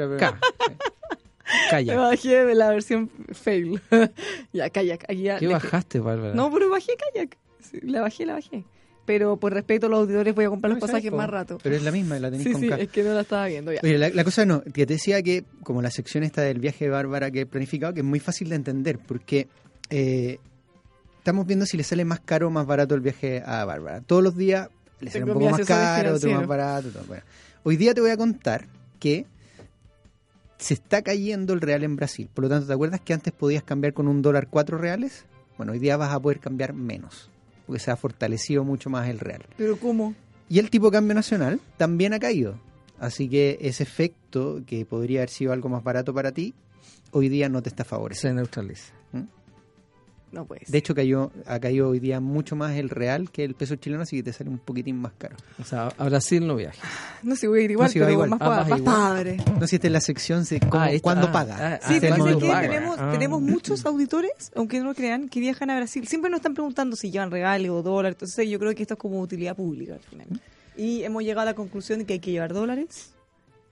Kayak. 1.71 1.95
Me 1.95 2.01
bajé 2.01 2.45
de 2.45 2.55
la 2.55 2.69
versión 2.69 3.09
fail. 3.33 3.81
ya, 4.53 4.69
kayak. 4.69 5.05
¿Qué 5.07 5.47
bajaste, 5.47 5.99
Bárbara? 5.99 6.35
No, 6.35 6.51
pero 6.51 6.69
bajé 6.69 6.93
kayak. 6.95 7.37
la 7.81 8.01
bajé, 8.01 8.25
la 8.25 8.33
bajé. 8.33 8.63
Pero 9.05 9.37
por 9.37 9.53
respeto 9.53 9.87
a 9.87 9.89
los 9.89 10.01
auditores 10.01 10.35
voy 10.35 10.45
a 10.45 10.49
comprar 10.49 10.69
los 10.71 10.79
pasajes 10.79 11.11
más 11.11 11.27
rato. 11.27 11.57
Pero 11.63 11.75
es 11.75 11.81
la 11.81 11.91
misma, 11.91 12.19
la 12.19 12.29
tenéis 12.29 12.51
con 12.51 12.61
sí, 12.61 12.69
K. 12.69 12.75
es 12.75 12.89
que 12.89 13.01
no 13.01 13.15
la 13.15 13.21
estaba 13.21 13.47
viendo 13.47 13.73
ya. 13.73 13.79
Oye, 13.81 13.97
la, 13.97 14.23
cosa 14.23 14.45
no, 14.45 14.61
que 14.61 14.85
te 14.85 14.93
decía 14.93 15.23
que 15.23 15.43
como 15.63 15.81
la 15.81 15.89
sección 15.89 16.23
esta 16.23 16.43
del 16.43 16.59
viaje 16.59 16.85
de 16.85 16.91
Bárbara 16.91 17.31
que 17.31 17.41
he 17.41 17.45
planificado, 17.47 17.91
que 17.95 18.01
es 18.01 18.05
muy 18.05 18.19
fácil 18.19 18.49
de 18.49 18.55
entender, 18.57 18.99
porque 18.99 19.47
eh, 19.89 20.37
estamos 21.29 21.45
viendo 21.45 21.67
si 21.67 21.77
le 21.77 21.83
sale 21.83 22.05
más 22.05 22.21
caro 22.21 22.47
o 22.47 22.49
más 22.49 22.65
barato 22.65 22.95
el 22.95 23.01
viaje 23.01 23.43
a 23.45 23.63
Bárbara. 23.63 24.01
Todos 24.01 24.23
los 24.23 24.35
días 24.35 24.67
le 24.99 25.11
sale 25.11 25.25
un 25.25 25.33
poco 25.33 25.51
más 25.51 25.63
caro, 25.63 26.15
otro 26.15 26.31
más 26.31 26.47
barato. 26.47 26.89
Hoy 27.61 27.77
día 27.77 27.93
te 27.93 28.01
voy 28.01 28.09
a 28.09 28.17
contar 28.17 28.65
que 28.99 29.27
se 30.57 30.73
está 30.73 31.03
cayendo 31.03 31.53
el 31.53 31.61
real 31.61 31.83
en 31.83 31.95
Brasil. 31.95 32.27
Por 32.33 32.45
lo 32.45 32.49
tanto, 32.49 32.65
¿te 32.65 32.73
acuerdas 32.73 33.01
que 33.01 33.13
antes 33.13 33.31
podías 33.31 33.61
cambiar 33.61 33.93
con 33.93 34.07
un 34.07 34.23
dólar 34.23 34.47
cuatro 34.47 34.79
reales? 34.79 35.25
Bueno, 35.55 35.73
hoy 35.73 35.79
día 35.79 35.97
vas 35.97 36.11
a 36.11 36.19
poder 36.19 36.39
cambiar 36.39 36.73
menos, 36.73 37.29
porque 37.67 37.79
se 37.79 37.91
ha 37.91 37.95
fortalecido 37.95 38.63
mucho 38.63 38.89
más 38.89 39.07
el 39.07 39.19
real. 39.19 39.45
¿Pero 39.55 39.77
cómo? 39.77 40.15
Y 40.49 40.57
el 40.57 40.71
tipo 40.71 40.87
de 40.87 40.93
cambio 40.93 41.13
nacional 41.13 41.61
también 41.77 42.13
ha 42.13 42.19
caído. 42.19 42.59
Así 42.99 43.29
que 43.29 43.59
ese 43.61 43.83
efecto, 43.83 44.63
que 44.65 44.83
podría 44.83 45.19
haber 45.19 45.29
sido 45.29 45.53
algo 45.53 45.69
más 45.69 45.83
barato 45.83 46.11
para 46.11 46.31
ti, 46.31 46.55
hoy 47.11 47.29
día 47.29 47.49
no 47.49 47.61
te 47.61 47.69
está 47.69 47.83
favoreciendo. 47.83 48.39
Se 48.39 48.41
neutraliza. 48.41 48.98
No 50.31 50.45
puede 50.45 50.61
De 50.67 50.77
hecho, 50.77 50.93
cayó, 50.93 51.31
ha 51.45 51.59
caído 51.59 51.89
hoy 51.89 51.99
día 51.99 52.19
mucho 52.19 52.55
más 52.55 52.75
el 52.77 52.89
real 52.89 53.31
que 53.31 53.43
el 53.43 53.55
peso 53.55 53.75
chileno, 53.75 54.03
así 54.03 54.17
que 54.17 54.23
te 54.23 54.33
sale 54.33 54.49
un 54.49 54.59
poquitín 54.59 54.97
más 54.97 55.13
caro. 55.17 55.35
O 55.59 55.63
sea, 55.63 55.87
a 55.97 56.05
Brasil 56.05 56.45
no 56.45 56.55
viaje. 56.55 56.79
No 57.23 57.35
sé, 57.35 57.47
voy 57.47 57.61
a 57.61 57.63
ir 57.63 57.71
igual, 57.71 57.89
no, 57.89 58.37
pero 58.37 58.37
más, 58.37 58.39
ah, 58.41 58.77
padre. 58.83 59.37
No 59.53 59.61
sé 59.61 59.67
si 59.67 59.75
esta 59.77 59.87
es 59.87 59.93
la 59.93 60.01
sección 60.01 60.43
de 60.43 60.59
cómo, 60.59 60.83
ah, 60.83 60.89
cuándo 61.01 61.27
ah, 61.27 61.31
paga. 61.31 61.79
sí, 61.81 61.97
pero 61.99 62.23
que 62.23 62.35
tenemos, 62.35 62.97
tenemos 63.11 63.41
muchos 63.41 63.85
auditores, 63.85 64.51
aunque 64.55 64.79
no 64.79 64.85
lo 64.85 64.95
crean, 64.95 65.29
que 65.29 65.39
viajan 65.39 65.69
a 65.71 65.75
Brasil. 65.75 66.07
Siempre 66.07 66.29
nos 66.29 66.39
están 66.39 66.53
preguntando 66.53 66.95
si 66.95 67.09
llevan 67.09 67.31
regalo 67.31 67.75
o 67.75 67.81
dólar. 67.81 68.13
Entonces, 68.13 68.47
yo 68.47 68.59
creo 68.59 68.73
que 68.75 68.83
esto 68.83 68.93
es 68.93 68.99
como 68.99 69.19
utilidad 69.21 69.55
pública 69.55 69.95
al 69.95 70.01
final. 70.01 70.27
Y 70.77 71.03
hemos 71.03 71.23
llegado 71.23 71.41
a 71.41 71.45
la 71.45 71.55
conclusión 71.55 71.99
de 71.99 72.05
que 72.05 72.13
hay 72.13 72.19
que 72.19 72.31
llevar 72.31 72.53
dólares 72.53 73.13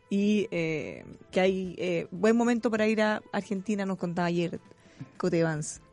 y 0.10 0.48
eh, 0.52 1.06
que 1.32 1.40
hay 1.40 1.76
eh, 1.78 2.08
buen 2.12 2.36
momento 2.36 2.72
para 2.72 2.88
ir 2.88 3.02
a 3.02 3.22
Argentina, 3.32 3.86
nos 3.86 3.98
contaba 3.98 4.28
ayer 4.28 4.60
Cote 5.18 5.44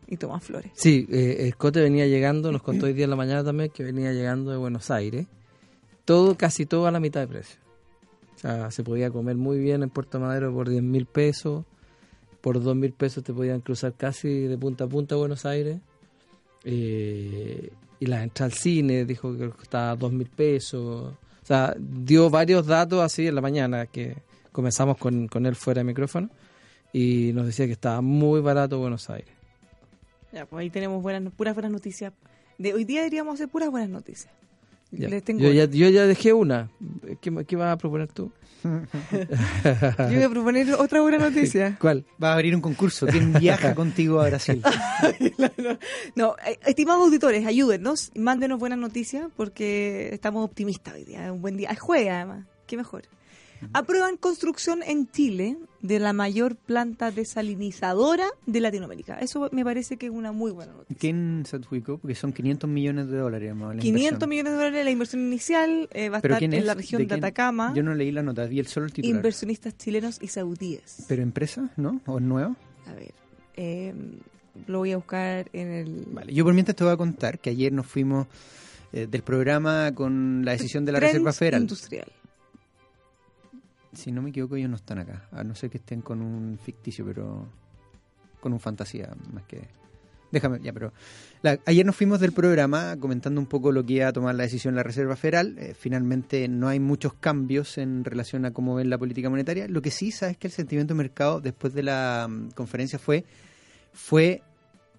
y 0.06 0.16
Tomás 0.16 0.44
Flores. 0.44 0.70
Sí, 0.74 1.06
eh, 1.10 1.38
el 1.40 1.56
Cote 1.56 1.80
venía 1.80 2.06
llegando, 2.06 2.52
nos 2.52 2.62
contó 2.62 2.86
hoy 2.86 2.92
día 2.92 3.04
en 3.04 3.10
la 3.10 3.16
mañana 3.16 3.44
también 3.44 3.70
que 3.70 3.82
venía 3.82 4.12
llegando 4.12 4.50
de 4.50 4.56
Buenos 4.56 4.90
Aires, 4.90 5.26
todo, 6.04 6.36
casi 6.36 6.66
todo 6.66 6.86
a 6.86 6.90
la 6.90 7.00
mitad 7.00 7.20
de 7.20 7.28
precio. 7.28 7.60
O 8.34 8.38
sea, 8.38 8.70
se 8.70 8.82
podía 8.82 9.10
comer 9.10 9.36
muy 9.36 9.58
bien 9.58 9.82
en 9.82 9.90
Puerto 9.90 10.20
Madero 10.20 10.52
por 10.52 10.68
10 10.68 10.82
mil 10.82 11.06
pesos, 11.06 11.64
por 12.40 12.62
2 12.62 12.76
mil 12.76 12.92
pesos 12.92 13.24
te 13.24 13.32
podían 13.32 13.60
cruzar 13.60 13.94
casi 13.94 14.28
de 14.28 14.58
punta 14.58 14.84
a 14.84 14.86
punta 14.86 15.14
a 15.14 15.18
Buenos 15.18 15.46
Aires. 15.46 15.78
y 16.64 18.06
la 18.06 18.22
entrada 18.22 18.46
al 18.46 18.52
cine 18.52 19.04
dijo 19.04 19.36
que 19.36 19.48
costaba 19.50 19.96
2 19.96 20.12
mil 20.12 20.28
pesos. 20.28 21.14
O 21.42 21.46
sea, 21.46 21.74
dio 21.78 22.28
varios 22.30 22.66
datos 22.66 23.00
así 23.00 23.26
en 23.26 23.34
la 23.34 23.40
mañana 23.40 23.86
que 23.86 24.16
comenzamos 24.52 24.98
con, 24.98 25.26
con 25.28 25.46
él 25.46 25.54
fuera 25.56 25.80
de 25.80 25.84
micrófono 25.84 26.30
y 26.94 27.32
nos 27.34 27.46
decía 27.46 27.66
que 27.66 27.72
estaba 27.72 28.00
muy 28.00 28.40
barato 28.40 28.78
Buenos 28.78 29.10
Aires. 29.10 29.33
Ya, 30.34 30.46
pues 30.46 30.62
ahí 30.62 30.70
tenemos 30.70 31.00
buenas, 31.00 31.32
puras 31.32 31.54
buenas 31.54 31.70
noticias. 31.70 32.12
De 32.58 32.74
hoy 32.74 32.84
día 32.84 33.00
deberíamos 33.00 33.34
hacer 33.34 33.48
puras 33.48 33.70
buenas 33.70 33.88
noticias. 33.88 34.34
yo, 34.90 35.08
ya, 35.52 35.66
yo, 35.66 35.88
ya, 35.88 36.06
dejé 36.06 36.32
una. 36.32 36.70
¿Qué, 37.20 37.44
qué 37.46 37.56
vas 37.56 37.72
a 37.72 37.78
proponer 37.78 38.08
tú? 38.08 38.32
yo 38.64 40.14
voy 40.14 40.22
a 40.22 40.28
proponer 40.28 40.74
otra 40.74 41.02
buena 41.02 41.18
noticia. 41.18 41.76
¿Cuál? 41.80 42.04
Va 42.20 42.30
a 42.30 42.34
abrir 42.34 42.52
un 42.56 42.60
concurso. 42.60 43.06
¿Quién 43.06 43.32
viaja 43.34 43.74
contigo 43.76 44.20
a 44.20 44.26
Brasil? 44.26 44.60
no, 46.16 46.34
eh, 46.44 46.58
estimados 46.66 47.04
auditores, 47.04 47.46
ayúdenos, 47.46 48.10
mándenos 48.16 48.58
buenas 48.58 48.80
noticias 48.80 49.28
porque 49.36 50.10
estamos 50.12 50.44
optimistas 50.44 50.94
hoy 50.94 51.04
día. 51.04 51.32
Un 51.32 51.42
buen 51.42 51.56
día. 51.56 51.72
Juega, 51.78 52.16
además. 52.16 52.46
Qué 52.66 52.76
mejor. 52.76 53.04
Aprueban 53.72 54.16
construcción 54.16 54.82
en 54.82 55.10
Chile 55.10 55.56
de 55.80 55.98
la 55.98 56.12
mayor 56.12 56.56
planta 56.56 57.10
desalinizadora 57.10 58.26
de 58.46 58.60
Latinoamérica. 58.60 59.18
Eso 59.18 59.48
me 59.52 59.64
parece 59.64 59.96
que 59.96 60.06
es 60.06 60.12
una 60.12 60.32
muy 60.32 60.50
buena 60.50 60.72
noticia. 60.72 60.96
¿Quién 60.98 61.44
se 61.46 61.56
adjudicó? 61.56 61.98
Porque 61.98 62.14
son 62.14 62.32
500 62.32 62.68
millones 62.70 63.08
de 63.08 63.18
dólares. 63.18 63.52
500 63.80 64.28
millones 64.28 64.52
de 64.52 64.56
dólares 64.56 64.84
la 64.84 64.90
inversión 64.90 65.22
inicial 65.22 65.88
eh, 65.92 66.08
va 66.08 66.16
a 66.16 66.20
estar 66.20 66.42
en 66.42 66.66
la 66.66 66.74
región 66.74 67.06
de, 67.06 67.14
Atacama. 67.14 67.72
Yo 67.74 67.82
no 67.82 67.94
leí 67.94 68.10
la 68.12 68.22
nota, 68.22 68.46
vi 68.46 68.60
el 68.60 68.66
solo 68.66 68.86
el 68.86 68.92
titular. 68.92 69.16
Inversionistas 69.16 69.76
chilenos 69.76 70.18
y 70.22 70.28
saudíes. 70.28 71.04
¿Pero 71.06 71.22
empresa, 71.22 71.70
no? 71.76 72.00
¿O 72.06 72.18
es 72.18 72.24
nuevo? 72.24 72.56
A 72.86 72.94
ver, 72.94 73.12
eh, 73.56 73.94
lo 74.66 74.78
voy 74.78 74.92
a 74.92 74.96
buscar 74.96 75.48
en 75.52 75.70
el... 75.70 76.04
Vale, 76.12 76.32
yo 76.32 76.44
por 76.44 76.54
mientras 76.54 76.76
te 76.76 76.84
voy 76.84 76.92
a 76.92 76.96
contar 76.96 77.38
que 77.38 77.50
ayer 77.50 77.72
nos 77.72 77.86
fuimos 77.86 78.26
eh, 78.92 79.06
del 79.06 79.22
programa 79.22 79.92
con 79.94 80.44
la 80.44 80.52
decisión 80.52 80.84
de 80.84 80.92
la 80.92 81.00
Reserva 81.00 81.32
Federal. 81.32 81.60
Industrial 81.60 82.10
si 83.94 84.12
no 84.12 84.22
me 84.22 84.30
equivoco, 84.30 84.56
ellos 84.56 84.70
no 84.70 84.76
están 84.76 84.98
acá. 84.98 85.28
A 85.32 85.44
no 85.44 85.54
ser 85.54 85.70
que 85.70 85.78
estén 85.78 86.00
con 86.02 86.20
un 86.20 86.58
ficticio, 86.58 87.04
pero 87.04 87.46
con 88.40 88.52
un 88.52 88.60
fantasía 88.60 89.10
más 89.32 89.44
que. 89.44 89.68
Déjame, 90.30 90.58
ya, 90.60 90.72
pero. 90.72 90.92
ayer 91.64 91.86
nos 91.86 91.94
fuimos 91.94 92.18
del 92.18 92.32
programa 92.32 92.96
comentando 92.98 93.40
un 93.40 93.46
poco 93.46 93.70
lo 93.70 93.84
que 93.86 93.94
iba 93.94 94.08
a 94.08 94.12
tomar 94.12 94.34
la 94.34 94.42
decisión 94.42 94.74
la 94.74 94.82
Reserva 94.82 95.16
Federal. 95.16 95.56
Eh, 95.58 95.74
finalmente 95.78 96.48
no 96.48 96.68
hay 96.68 96.80
muchos 96.80 97.14
cambios 97.14 97.78
en 97.78 98.04
relación 98.04 98.44
a 98.44 98.52
cómo 98.52 98.74
ven 98.74 98.90
la 98.90 98.98
política 98.98 99.30
monetaria. 99.30 99.68
Lo 99.68 99.80
que 99.80 99.90
sí 99.90 100.10
sabes 100.10 100.36
que 100.36 100.48
el 100.48 100.52
sentimiento 100.52 100.94
de 100.94 100.98
mercado 100.98 101.40
después 101.40 101.72
de 101.72 101.84
la 101.84 102.26
mm, 102.28 102.50
conferencia 102.50 102.98
fue, 102.98 103.24
fue, 103.92 104.42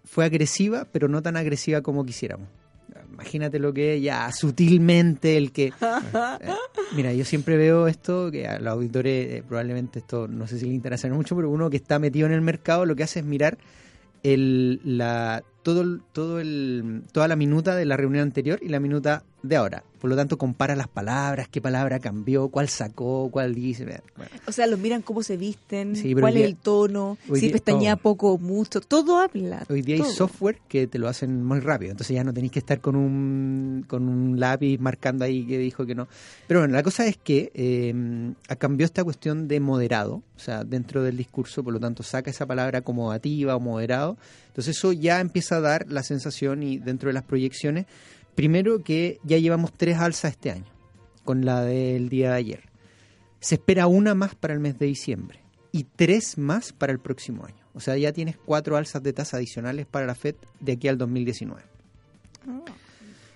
fue 0.06 0.24
agresiva, 0.26 0.88
pero 0.92 1.08
no 1.08 1.22
tan 1.22 1.36
agresiva 1.36 1.82
como 1.82 2.06
quisiéramos 2.06 2.48
imagínate 3.12 3.60
lo 3.60 3.74
que 3.74 3.96
es 3.96 4.02
ya 4.02 4.32
sutilmente 4.32 5.38
el 5.38 5.52
que... 5.52 5.74
Eh, 6.42 6.54
mira, 6.96 7.14
yo 7.14 7.26
siempre 7.26 7.58
veo 7.58 7.88
esto, 7.88 8.32
que 8.32 8.48
a 8.48 8.60
los 8.60 8.74
auditores 8.74 9.34
eh, 9.34 9.44
probablemente 9.48 10.00
esto 10.00 10.28
no 10.28 10.48
sé 10.48 10.60
si 10.60 10.66
le 10.66 10.74
interesa 10.74 11.08
mucho, 11.10 11.36
pero 11.36 11.50
uno 11.50 11.70
que 11.70 11.78
está 11.78 12.00
metido 12.00 12.26
en 12.26 12.34
el 12.34 12.42
mercado 12.42 12.86
lo 12.86 12.96
que 12.96 13.04
hace 13.04 13.20
es 13.20 13.26
mirar 13.26 13.58
el, 14.24 14.82
la, 14.84 15.44
todo, 15.64 16.00
todo 16.14 16.40
el, 16.40 17.04
toda 17.12 17.28
la 17.28 17.36
minuta 17.36 17.76
de 17.76 17.86
la 17.86 17.98
reunión 17.98 18.24
anterior 18.24 18.60
y 18.62 18.70
la 18.70 18.80
minuta 18.80 19.24
de 19.48 19.56
ahora. 19.56 19.84
Por 20.00 20.10
lo 20.12 20.16
tanto, 20.16 20.38
compara 20.38 20.76
las 20.76 20.88
palabras, 20.88 21.48
qué 21.50 21.62
palabra 21.62 22.00
cambió, 22.00 22.50
cuál 22.50 22.70
sacó, 22.70 23.30
cuál 23.32 23.56
dice. 23.56 24.04
O 24.46 24.52
sea, 24.52 24.68
los 24.68 24.80
miran 24.80 25.02
cómo 25.02 25.24
se 25.24 25.36
visten, 25.36 25.96
cuál 26.20 26.38
es 26.38 26.44
el 26.44 26.58
tono, 26.58 27.18
si 27.34 27.50
pestañea 27.50 27.96
poco 27.96 28.34
o 28.34 28.38
mucho, 28.38 28.82
todo 28.82 29.18
habla. 29.18 29.66
Hoy 29.68 29.82
día 29.82 29.96
hay 29.96 30.12
software 30.12 30.60
que 30.68 30.86
te 30.86 31.00
lo 31.00 31.08
hacen 31.08 31.44
muy 31.44 31.60
rápido, 31.60 31.92
entonces 31.92 32.14
ya 32.14 32.24
no 32.24 32.34
tenéis 32.34 32.52
que 32.52 32.60
estar 32.60 32.82
con 32.82 32.96
un, 32.96 33.84
con 33.88 34.08
un 34.08 34.40
lápiz 34.40 34.78
marcando 34.78 35.26
ahí 35.26 35.44
que 35.46 35.58
dijo 35.58 35.88
que 35.88 35.96
no. 35.96 36.08
Pero 36.48 36.60
bueno, 36.60 36.76
la 36.76 36.84
cosa 36.84 37.08
es 37.08 37.18
que 37.18 37.52
eh, 37.56 38.34
cambió 38.60 38.86
esta 38.86 39.04
cuestión 39.04 39.48
de 39.48 39.60
moderado, 39.60 40.22
o 40.36 40.40
sea, 40.40 40.64
dentro 40.64 41.02
del 41.02 41.18
discurso, 41.18 41.64
por 41.64 41.74
lo 41.74 41.80
tanto, 41.80 42.04
saca 42.04 42.30
esa 42.30 42.46
palabra 42.46 42.80
acomodativa 42.80 43.56
o 43.56 43.60
moderado. 43.60 44.18
Entonces 44.50 44.78
eso 44.78 44.94
ya 44.94 45.20
empieza 45.20 45.58
a 45.58 45.62
dar 45.62 45.86
la 45.90 46.04
sensación 46.04 46.64
y 46.64 46.78
dentro 46.78 47.10
de 47.10 47.14
las 47.14 47.24
proyecciones 47.24 47.86
Primero 48.36 48.84
que 48.84 49.20
ya 49.24 49.38
llevamos 49.38 49.72
tres 49.74 49.98
alzas 49.98 50.32
este 50.32 50.52
año, 50.52 50.72
con 51.24 51.46
la 51.46 51.62
del 51.62 52.10
día 52.10 52.32
de 52.32 52.36
ayer. 52.36 52.64
Se 53.40 53.56
espera 53.56 53.88
una 53.88 54.14
más 54.14 54.36
para 54.36 54.54
el 54.54 54.60
mes 54.60 54.78
de 54.78 54.86
diciembre 54.88 55.40
y 55.72 55.84
tres 55.84 56.38
más 56.38 56.74
para 56.74 56.92
el 56.92 57.00
próximo 57.00 57.46
año. 57.46 57.66
O 57.74 57.80
sea, 57.80 57.98
ya 57.98 58.14
tienes 58.14 58.38
cuatro 58.38 58.78
alzas 58.78 59.04
de 59.04 59.14
tasa 59.14 59.38
adicionales 59.38 59.86
para 59.86 60.06
la 60.06 60.16
FED 60.16 60.36
de 60.60 60.74
aquí 60.74 60.88
al 60.88 60.98
2019. 60.98 61.62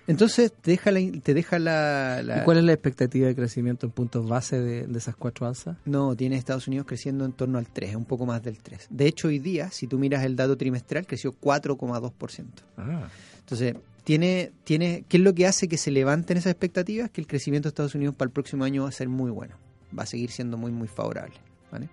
Entonces 0.08 0.52
te 0.52 0.72
deja 0.72 0.92
la, 0.92 1.00
te 1.22 1.36
deja 1.36 1.60
la, 1.60 2.40
¿Y 2.42 2.44
cuál 2.44 2.58
es 2.58 2.64
la 2.64 2.74
expectativa 2.74 3.28
de 3.28 3.36
crecimiento 3.36 3.86
en 3.86 3.92
puntos 3.92 4.28
base 4.28 4.60
de, 4.60 4.98
esas 4.98 5.16
cuatro 5.16 5.46
alzas? 5.46 5.78
No, 5.86 6.16
tiene 6.16 6.36
Estados 6.36 6.68
Unidos 6.68 6.88
creciendo 6.88 7.26
en 7.26 7.34
torno 7.34 7.60
al 7.60 7.68
3, 7.68 7.96
un 7.96 8.06
poco 8.06 8.26
más 8.26 8.42
del 8.42 8.58
3. 8.58 8.88
De 8.90 9.06
hecho, 9.06 9.28
hoy 9.28 9.38
día, 9.38 9.70
si 9.70 9.86
tú 9.86 10.00
miras 10.00 10.24
el 10.24 10.36
dato 10.36 10.58
trimestral, 10.58 11.06
creció 11.06 11.36
4,2%. 11.40 12.46
Ah. 12.78 13.08
Entonces, 13.38 13.76
tiene, 14.10 14.54
tiene, 14.64 15.06
¿qué 15.08 15.18
es 15.18 15.24
lo 15.24 15.36
que 15.36 15.46
hace 15.46 15.68
que 15.68 15.78
se 15.78 15.92
levanten 15.92 16.36
esas 16.36 16.50
expectativas? 16.50 17.12
Que 17.12 17.22
el 17.22 17.28
crecimiento 17.28 17.68
de 17.68 17.70
Estados 17.70 17.94
Unidos 17.94 18.16
para 18.16 18.26
el 18.26 18.34
próximo 18.34 18.64
año 18.64 18.82
va 18.82 18.90
a 18.90 18.92
ser 18.92 19.08
muy 19.08 19.30
bueno, 19.30 19.54
va 19.96 20.02
a 20.02 20.06
seguir 20.08 20.32
siendo 20.32 20.58
muy, 20.58 20.72
muy 20.72 20.88
favorable. 20.88 21.36
¿vale? 21.72 21.90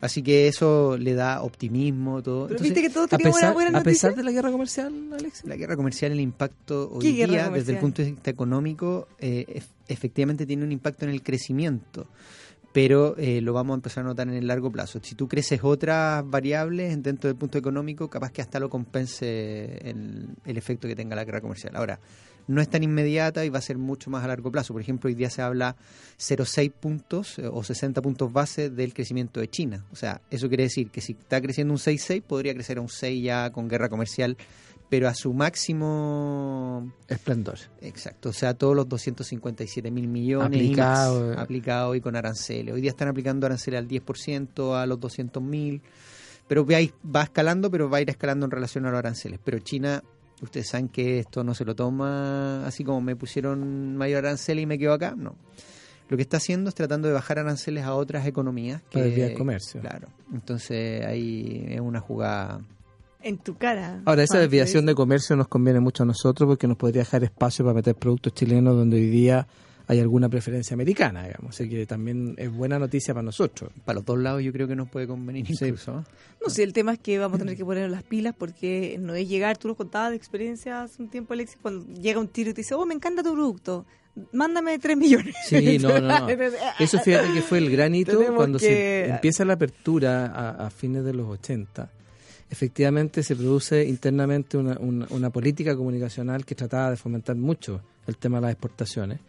Así 0.00 0.22
que 0.22 0.48
eso 0.48 0.96
le 0.96 1.12
da 1.12 1.42
optimismo, 1.42 2.22
todo. 2.22 2.48
viste 2.48 2.80
que 2.80 2.88
todo 2.88 3.04
a 3.10 3.18
pesar, 3.18 3.54
a 3.74 3.82
pesar 3.82 4.14
de 4.14 4.24
la 4.24 4.32
guerra 4.32 4.50
comercial, 4.50 4.94
Alex. 5.12 5.44
La 5.44 5.56
guerra 5.56 5.76
comercial, 5.76 6.12
el 6.12 6.20
impacto 6.20 6.92
hoy 6.94 7.12
día, 7.12 7.50
desde 7.50 7.72
el 7.72 7.78
punto 7.78 8.00
de 8.00 8.12
vista 8.12 8.30
económico, 8.30 9.08
eh, 9.18 9.60
efectivamente 9.86 10.46
tiene 10.46 10.64
un 10.64 10.72
impacto 10.72 11.04
en 11.04 11.10
el 11.10 11.22
crecimiento 11.22 12.06
pero 12.72 13.16
eh, 13.16 13.40
lo 13.40 13.52
vamos 13.52 13.74
a 13.74 13.76
empezar 13.76 14.04
a 14.04 14.08
notar 14.08 14.28
en 14.28 14.34
el 14.34 14.46
largo 14.46 14.70
plazo. 14.70 15.00
Si 15.02 15.14
tú 15.14 15.26
creces 15.26 15.60
otras 15.62 16.28
variables 16.28 17.02
dentro 17.02 17.28
del 17.28 17.36
punto 17.36 17.58
económico, 17.58 18.08
capaz 18.08 18.30
que 18.30 18.42
hasta 18.42 18.60
lo 18.60 18.68
compense 18.68 19.78
el, 19.88 20.36
efecto 20.44 20.86
que 20.86 20.94
tenga 20.94 21.16
la 21.16 21.24
guerra 21.24 21.40
comercial. 21.40 21.74
Ahora, 21.76 21.98
no 22.46 22.60
es 22.60 22.68
tan 22.68 22.82
inmediata 22.82 23.44
y 23.44 23.50
va 23.50 23.58
a 23.58 23.62
ser 23.62 23.78
mucho 23.78 24.10
más 24.10 24.24
a 24.24 24.28
largo 24.28 24.50
plazo. 24.50 24.72
Por 24.72 24.82
ejemplo, 24.82 25.08
hoy 25.08 25.14
día 25.14 25.30
se 25.30 25.42
habla 25.42 25.76
0,6 26.18 26.72
puntos 26.72 27.38
eh, 27.38 27.46
o 27.50 27.62
60 27.62 28.00
puntos 28.02 28.32
base 28.32 28.70
del 28.70 28.92
crecimiento 28.92 29.40
de 29.40 29.48
China. 29.48 29.84
O 29.90 29.96
sea, 29.96 30.20
eso 30.30 30.48
quiere 30.48 30.64
decir 30.64 30.90
que 30.90 31.00
si 31.00 31.12
está 31.12 31.40
creciendo 31.40 31.72
un 31.72 31.78
6,6, 31.78 32.22
podría 32.22 32.54
crecer 32.54 32.78
a 32.78 32.80
un 32.82 32.88
6 32.88 33.22
ya 33.22 33.50
con 33.50 33.68
guerra 33.68 33.88
comercial 33.88 34.36
pero 34.88 35.08
a 35.08 35.14
su 35.14 35.34
máximo 35.34 36.92
esplendor. 37.08 37.58
Exacto, 37.80 38.30
o 38.30 38.32
sea, 38.32 38.54
todos 38.54 38.74
los 38.74 38.88
257 38.88 39.90
mil 39.90 40.08
millones 40.08 40.46
aplicado, 40.46 41.34
y 41.34 41.36
aplicado 41.36 41.94
y 41.94 42.00
con 42.00 42.16
aranceles. 42.16 42.74
Hoy 42.74 42.80
día 42.80 42.90
están 42.90 43.08
aplicando 43.08 43.46
aranceles 43.46 43.78
al 43.78 43.88
10%, 43.88 44.80
a 44.80 44.86
los 44.86 44.98
200 44.98 45.42
mil, 45.42 45.82
pero 46.46 46.66
va 46.66 47.22
escalando, 47.22 47.70
pero 47.70 47.90
va 47.90 47.98
a 47.98 48.00
ir 48.00 48.10
escalando 48.10 48.46
en 48.46 48.50
relación 48.50 48.86
a 48.86 48.90
los 48.90 48.98
aranceles. 48.98 49.38
Pero 49.44 49.58
China, 49.58 50.02
ustedes 50.40 50.68
saben 50.68 50.88
que 50.88 51.18
esto 51.20 51.44
no 51.44 51.54
se 51.54 51.64
lo 51.64 51.74
toma 51.74 52.66
así 52.66 52.84
como 52.84 53.00
me 53.00 53.16
pusieron 53.16 53.96
mayor 53.96 54.24
arancel 54.24 54.60
y 54.60 54.66
me 54.66 54.78
quedo 54.78 54.94
acá, 54.94 55.14
no. 55.16 55.36
Lo 56.08 56.16
que 56.16 56.22
está 56.22 56.38
haciendo 56.38 56.70
es 56.70 56.74
tratando 56.74 57.06
de 57.08 57.12
bajar 57.12 57.38
aranceles 57.38 57.84
a 57.84 57.94
otras 57.94 58.26
economías. 58.26 58.80
Que, 58.88 58.98
Para 58.98 59.26
el 59.26 59.34
comercio. 59.34 59.82
Claro, 59.82 60.08
entonces 60.32 61.04
ahí 61.04 61.66
es 61.68 61.80
una 61.80 62.00
jugada 62.00 62.62
en 63.22 63.38
tu 63.38 63.56
cara. 63.56 64.02
Ahora, 64.04 64.22
esa 64.22 64.38
desviación 64.38 64.86
de 64.86 64.94
comercio 64.94 65.36
nos 65.36 65.48
conviene 65.48 65.80
mucho 65.80 66.02
a 66.02 66.06
nosotros 66.06 66.46
porque 66.48 66.66
nos 66.66 66.76
podría 66.76 67.02
dejar 67.02 67.24
espacio 67.24 67.64
para 67.64 67.74
meter 67.74 67.94
productos 67.94 68.34
chilenos 68.34 68.76
donde 68.76 68.96
hoy 68.96 69.08
día 69.08 69.46
hay 69.88 70.00
alguna 70.00 70.28
preferencia 70.28 70.74
americana, 70.74 71.24
digamos. 71.26 71.54
Así 71.54 71.68
que 71.68 71.86
también 71.86 72.34
es 72.36 72.52
buena 72.52 72.78
noticia 72.78 73.14
para 73.14 73.24
nosotros. 73.24 73.72
Para 73.84 73.96
los 73.96 74.04
dos 74.04 74.18
lados 74.18 74.42
yo 74.42 74.52
creo 74.52 74.68
que 74.68 74.76
nos 74.76 74.88
puede 74.88 75.06
convenir 75.06 75.50
incluso. 75.50 76.04
No, 76.42 76.50
sé, 76.50 76.62
el 76.62 76.74
tema 76.74 76.92
es 76.92 76.98
que 76.98 77.18
vamos 77.18 77.36
a 77.36 77.38
tener 77.38 77.56
que 77.56 77.64
poner 77.64 77.90
las 77.90 78.02
pilas 78.02 78.34
porque 78.36 78.98
no 79.00 79.14
es 79.14 79.26
llegar, 79.28 79.56
tú 79.56 79.66
nos 79.66 79.78
contabas 79.78 80.10
de 80.10 80.16
experiencia 80.16 80.82
hace 80.82 81.02
un 81.02 81.08
tiempo, 81.08 81.32
Alexis, 81.32 81.58
cuando 81.60 81.86
llega 81.94 82.20
un 82.20 82.28
tiro 82.28 82.50
y 82.50 82.54
te 82.54 82.60
dice, 82.60 82.74
oh, 82.74 82.84
me 82.84 82.94
encanta 82.94 83.22
tu 83.22 83.32
producto 83.32 83.86
mándame 84.32 84.80
3 84.80 84.96
millones. 84.96 85.32
Sí, 85.46 85.78
no, 85.78 86.00
no, 86.00 86.00
no. 86.00 86.28
Eso 86.80 86.98
fíjate 86.98 87.32
que 87.32 87.40
fue 87.40 87.58
el 87.58 87.70
granito 87.70 88.20
cuando 88.34 88.58
se 88.58 89.08
empieza 89.08 89.44
la 89.44 89.52
apertura 89.52 90.26
a, 90.26 90.66
a, 90.66 90.70
fines 90.70 91.04
de 91.04 91.14
los 91.14 91.28
80 91.28 91.88
efectivamente 92.50 93.22
se 93.22 93.36
produce 93.36 93.84
internamente 93.84 94.56
una, 94.56 94.78
una, 94.78 95.30
política 95.30 95.76
comunicacional 95.76 96.44
que 96.44 96.54
trataba 96.54 96.90
de 96.90 96.96
fomentar 96.96 97.36
mucho 97.36 97.80
el 98.06 98.16
tema 98.16 98.38
de 98.38 98.42
las 98.42 98.52
exportaciones. 98.52 99.20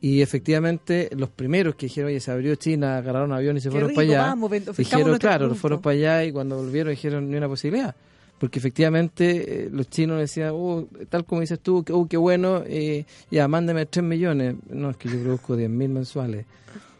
Y 0.00 0.20
efectivamente, 0.20 1.08
los 1.16 1.30
primeros 1.30 1.74
que 1.74 1.86
dijeron, 1.86 2.10
oye, 2.10 2.20
se 2.20 2.30
abrió 2.30 2.54
China, 2.56 2.98
agarraron 2.98 3.32
avión 3.32 3.56
y 3.56 3.60
se 3.60 3.70
fueron 3.70 3.94
para 3.94 4.06
allá. 4.06 4.34
dijeron, 4.76 5.18
claro, 5.18 5.54
fueron 5.54 5.80
para 5.80 5.94
allá 5.94 6.24
y 6.24 6.32
cuando 6.32 6.56
volvieron 6.56 6.90
dijeron, 6.90 7.30
ni 7.30 7.36
una 7.36 7.48
posibilidad. 7.48 7.94
Porque 8.38 8.58
efectivamente 8.58 9.64
eh, 9.64 9.68
los 9.72 9.88
chinos 9.88 10.18
decían, 10.18 10.50
oh, 10.52 10.86
tal 11.08 11.24
como 11.24 11.40
dices 11.40 11.58
tú, 11.60 11.82
oh, 11.90 12.06
qué 12.06 12.18
bueno, 12.18 12.62
eh, 12.66 13.06
ya, 13.30 13.48
mándeme 13.48 13.86
3 13.86 14.04
millones. 14.04 14.56
No, 14.68 14.90
es 14.90 14.98
que 14.98 15.08
yo 15.08 15.18
produzco 15.18 15.56
10 15.56 15.70
mil 15.70 15.88
mensuales 15.88 16.44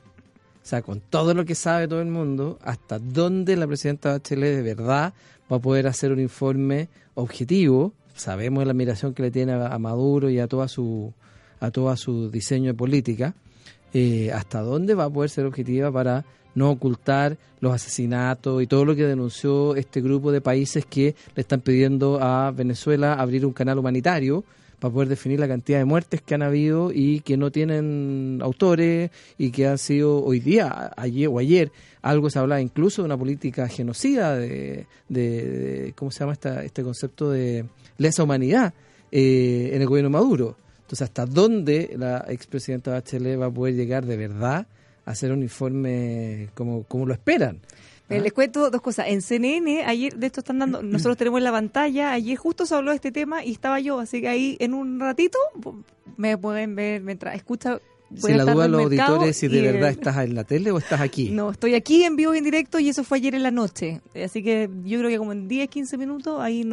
O 0.61 0.65
sea, 0.69 0.81
con 0.81 0.99
todo 0.99 1.33
lo 1.33 1.45
que 1.45 1.55
sabe 1.55 1.87
todo 1.87 2.01
el 2.01 2.09
mundo, 2.09 2.59
hasta 2.61 2.99
dónde 2.99 3.55
la 3.55 3.67
presidenta 3.67 4.11
Bachelet 4.11 4.55
de 4.55 4.61
verdad 4.61 5.13
va 5.51 5.57
a 5.57 5.61
poder 5.61 5.87
hacer 5.87 6.11
un 6.11 6.19
informe 6.19 6.89
objetivo 7.15 7.93
sabemos 8.15 8.65
la 8.65 8.71
admiración 8.71 9.13
que 9.13 9.23
le 9.23 9.31
tiene 9.31 9.53
a, 9.53 9.77
Maduro 9.79 10.29
y 10.29 10.39
a 10.39 10.47
toda 10.47 10.67
su 10.67 11.13
a 11.59 11.71
todo 11.71 11.93
su 11.97 12.31
diseño 12.31 12.67
de 12.67 12.73
política, 12.73 13.33
eh, 13.93 14.31
hasta 14.31 14.61
dónde 14.61 14.95
va 14.95 15.05
a 15.05 15.09
poder 15.09 15.29
ser 15.29 15.45
objetiva 15.45 15.91
para 15.91 16.23
no 16.55 16.71
ocultar 16.71 17.37
los 17.59 17.73
asesinatos 17.73 18.61
y 18.63 18.67
todo 18.67 18.85
lo 18.85 18.95
que 18.95 19.05
denunció 19.05 19.75
este 19.75 20.01
grupo 20.01 20.31
de 20.31 20.41
países 20.41 20.85
que 20.85 21.15
le 21.35 21.41
están 21.41 21.61
pidiendo 21.61 22.21
a 22.21 22.51
Venezuela 22.51 23.13
abrir 23.13 23.45
un 23.45 23.53
canal 23.53 23.77
humanitario 23.77 24.43
para 24.79 24.93
poder 24.93 25.09
definir 25.09 25.39
la 25.39 25.47
cantidad 25.47 25.77
de 25.77 25.85
muertes 25.85 26.21
que 26.21 26.35
han 26.35 26.41
habido 26.41 26.91
y 26.93 27.19
que 27.21 27.37
no 27.37 27.51
tienen 27.51 28.39
autores 28.41 29.11
y 29.37 29.51
que 29.51 29.67
han 29.67 29.77
sido 29.77 30.23
hoy 30.23 30.39
día, 30.39 30.91
ayer 30.95 31.27
o 31.27 31.39
ayer, 31.39 31.71
algo 32.01 32.29
se 32.29 32.39
hablaba 32.39 32.61
incluso 32.61 33.01
de 33.01 33.07
una 33.07 33.17
política 33.17 33.67
genocida, 33.67 34.35
de, 34.35 34.87
de, 35.09 35.93
¿cómo 35.95 36.11
se 36.11 36.21
llama 36.21 36.33
esta, 36.33 36.63
este 36.63 36.83
concepto 36.83 37.29
de 37.31 37.65
lesa 37.97 38.23
humanidad 38.23 38.73
eh, 39.11 39.71
en 39.73 39.81
el 39.81 39.87
gobierno 39.87 40.09
Maduro? 40.09 40.55
Entonces, 40.81 41.03
¿hasta 41.03 41.25
dónde 41.25 41.93
la 41.97 42.25
expresidenta 42.29 42.91
Bachelet 42.91 43.39
va 43.39 43.47
a 43.47 43.51
poder 43.51 43.75
llegar 43.75 44.05
de 44.05 44.17
verdad 44.17 44.65
a 45.05 45.11
hacer 45.11 45.31
un 45.31 45.43
informe 45.43 46.49
como, 46.55 46.83
como 46.83 47.05
lo 47.05 47.13
esperan? 47.13 47.59
¿Ah? 48.09 48.15
Les 48.15 48.33
cuento 48.33 48.69
dos 48.69 48.81
cosas. 48.81 49.07
En 49.07 49.21
CNN, 49.21 49.83
ayer, 49.85 50.15
de 50.15 50.27
esto 50.27 50.41
están 50.41 50.59
dando, 50.59 50.81
nosotros 50.83 51.17
tenemos 51.17 51.39
en 51.39 51.43
la 51.43 51.51
pantalla, 51.51 52.11
ayer 52.13 52.37
justo 52.37 52.65
se 52.65 52.75
habló 52.75 52.91
de 52.91 52.95
este 52.95 53.11
tema 53.11 53.43
y 53.43 53.51
estaba 53.51 53.79
yo, 53.79 53.99
así 53.99 54.21
que 54.21 54.27
ahí 54.27 54.57
en 54.59 54.73
un 54.73 54.99
ratito 54.99 55.37
me 56.17 56.37
pueden 56.37 56.75
ver 56.75 57.01
mientras 57.01 57.35
escucha. 57.35 57.79
Si 58.15 58.33
la 58.33 58.43
duda 58.43 58.67
los 58.67 58.85
auditores 58.85 59.37
si 59.37 59.47
de 59.47 59.61
verdad 59.61 59.91
estás 59.91 60.17
en 60.17 60.33
la 60.33 60.43
tele 60.43 60.71
o 60.71 60.79
estás 60.79 60.99
aquí. 60.99 61.29
No, 61.29 61.51
estoy 61.51 61.75
aquí 61.75 62.03
en 62.03 62.15
vivo 62.15 62.33
y 62.33 62.39
en 62.39 62.43
directo 62.43 62.79
y 62.79 62.89
eso 62.89 63.03
fue 63.03 63.19
ayer 63.19 63.35
en 63.35 63.43
la 63.43 63.51
noche. 63.51 64.01
Así 64.15 64.41
que 64.41 64.67
yo 64.83 64.97
creo 64.97 65.11
que 65.11 65.19
como 65.19 65.31
en 65.31 65.47
10, 65.47 65.69
15 65.69 65.97
minutos, 65.97 66.41
ahí 66.41 66.67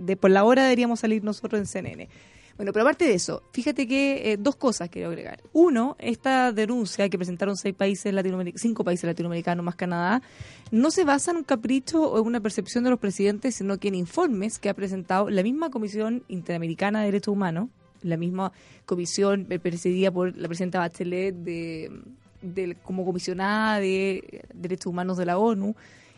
de, 0.00 0.16
por 0.16 0.30
la 0.32 0.42
hora 0.42 0.64
deberíamos 0.64 0.98
salir 0.98 1.22
nosotros 1.22 1.60
en 1.60 1.66
CNN. 1.66 2.08
Bueno, 2.56 2.72
pero 2.72 2.84
aparte 2.84 3.04
de 3.04 3.14
eso, 3.14 3.42
fíjate 3.52 3.86
que 3.86 4.32
eh, 4.32 4.36
dos 4.38 4.56
cosas 4.56 4.88
quiero 4.88 5.08
agregar. 5.08 5.42
Uno, 5.52 5.94
esta 5.98 6.52
denuncia 6.52 7.08
que 7.10 7.18
presentaron 7.18 7.54
seis 7.56 7.74
países 7.74 8.14
latinoamericanos, 8.14 8.62
cinco 8.62 8.82
países 8.82 9.04
latinoamericanos 9.04 9.62
más 9.62 9.76
Canadá, 9.76 10.22
no 10.70 10.90
se 10.90 11.04
basa 11.04 11.32
en 11.32 11.38
un 11.38 11.44
capricho 11.44 12.10
o 12.10 12.18
en 12.18 12.26
una 12.26 12.40
percepción 12.40 12.82
de 12.84 12.90
los 12.90 12.98
presidentes, 12.98 13.56
sino 13.56 13.76
que 13.78 13.88
en 13.88 13.94
informes 13.94 14.58
que 14.58 14.70
ha 14.70 14.74
presentado 14.74 15.28
la 15.28 15.42
misma 15.42 15.68
Comisión 15.68 16.22
Interamericana 16.28 17.00
de 17.00 17.06
Derechos 17.06 17.32
Humanos, 17.32 17.68
la 18.02 18.16
misma 18.16 18.52
comisión 18.86 19.44
presidida 19.44 20.10
por 20.10 20.34
la 20.36 20.48
presidenta 20.48 20.78
Bachelet 20.78 21.34
de, 21.34 22.76
como 22.84 23.04
comisionada 23.04 23.80
de 23.80 24.44
Derechos 24.54 24.86
Humanos 24.86 25.18
de 25.18 25.26
la 25.26 25.36
ONU, 25.36 25.76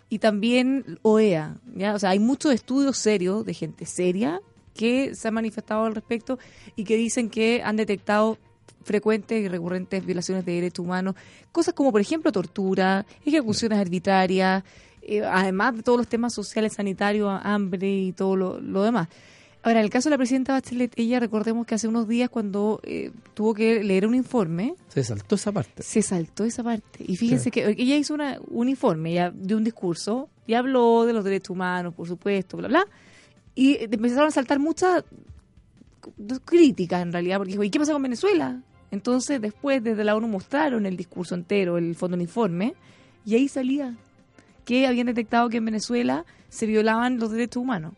y 0.08 0.20
también 0.20 0.98
OEA. 1.02 1.56
¿ya? 1.74 1.94
O 1.94 1.98
sea, 1.98 2.10
hay 2.10 2.18
muchos 2.18 2.52
estudios 2.52 2.96
serios 2.96 3.44
de 3.44 3.54
gente 3.54 3.86
seria 3.86 4.40
que 4.78 5.16
se 5.16 5.26
han 5.26 5.34
manifestado 5.34 5.86
al 5.86 5.94
respecto 5.96 6.38
y 6.76 6.84
que 6.84 6.96
dicen 6.96 7.28
que 7.30 7.62
han 7.64 7.74
detectado 7.74 8.38
frecuentes 8.84 9.42
y 9.42 9.48
recurrentes 9.48 10.06
violaciones 10.06 10.46
de 10.46 10.52
derechos 10.52 10.86
humanos, 10.86 11.16
cosas 11.50 11.74
como 11.74 11.90
por 11.90 12.00
ejemplo 12.00 12.30
tortura, 12.30 13.04
ejecuciones 13.26 13.76
arbitrarias, 13.76 14.62
eh, 15.02 15.22
además 15.24 15.74
de 15.74 15.82
todos 15.82 15.98
los 15.98 16.06
temas 16.06 16.32
sociales, 16.32 16.74
sanitarios, 16.74 17.28
hambre 17.42 17.90
y 17.90 18.12
todo 18.12 18.36
lo, 18.36 18.82
demás. 18.84 19.08
Ahora, 19.64 19.80
en 19.80 19.84
el 19.84 19.90
caso 19.90 20.08
de 20.08 20.12
la 20.12 20.18
presidenta 20.18 20.52
Bachelet, 20.52 20.92
ella 20.94 21.18
recordemos 21.18 21.66
que 21.66 21.74
hace 21.74 21.88
unos 21.88 22.06
días 22.06 22.30
cuando 22.30 22.80
eh, 22.84 23.10
tuvo 23.34 23.54
que 23.54 23.82
leer 23.82 24.06
un 24.06 24.14
informe... 24.14 24.76
Se 24.86 25.02
saltó 25.02 25.34
esa 25.34 25.50
parte. 25.50 25.82
Se 25.82 26.02
saltó 26.02 26.44
esa 26.44 26.62
parte. 26.62 27.04
Y 27.04 27.16
fíjense 27.16 27.50
que 27.50 27.74
ella 27.76 27.96
hizo 27.96 28.14
una, 28.14 28.38
un 28.48 28.68
informe 28.68 29.12
ya 29.12 29.32
de 29.32 29.56
un 29.56 29.64
discurso 29.64 30.28
y 30.46 30.54
habló 30.54 31.04
de 31.04 31.12
los 31.12 31.24
derechos 31.24 31.50
humanos, 31.50 31.94
por 31.94 32.06
supuesto, 32.06 32.56
bla, 32.56 32.68
bla 32.68 32.86
y 33.58 33.76
empezaron 33.80 34.28
a 34.28 34.30
saltar 34.30 34.60
muchas 34.60 35.02
críticas 36.44 37.02
en 37.02 37.12
realidad, 37.12 37.38
porque 37.38 37.50
dijo, 37.50 37.64
¿y 37.64 37.70
qué 37.70 37.80
pasa 37.80 37.92
con 37.92 38.02
Venezuela? 38.02 38.62
Entonces 38.92 39.40
después 39.40 39.82
desde 39.82 40.04
la 40.04 40.14
ONU 40.14 40.28
mostraron 40.28 40.86
el 40.86 40.96
discurso 40.96 41.34
entero, 41.34 41.76
el 41.76 41.96
fondo 41.96 42.16
uniforme, 42.16 42.76
y 43.24 43.34
ahí 43.34 43.48
salía 43.48 43.96
que 44.64 44.86
habían 44.86 45.06
detectado 45.06 45.48
que 45.48 45.56
en 45.56 45.64
Venezuela 45.64 46.24
se 46.48 46.66
violaban 46.66 47.18
los 47.18 47.32
derechos 47.32 47.60
humanos. 47.60 47.94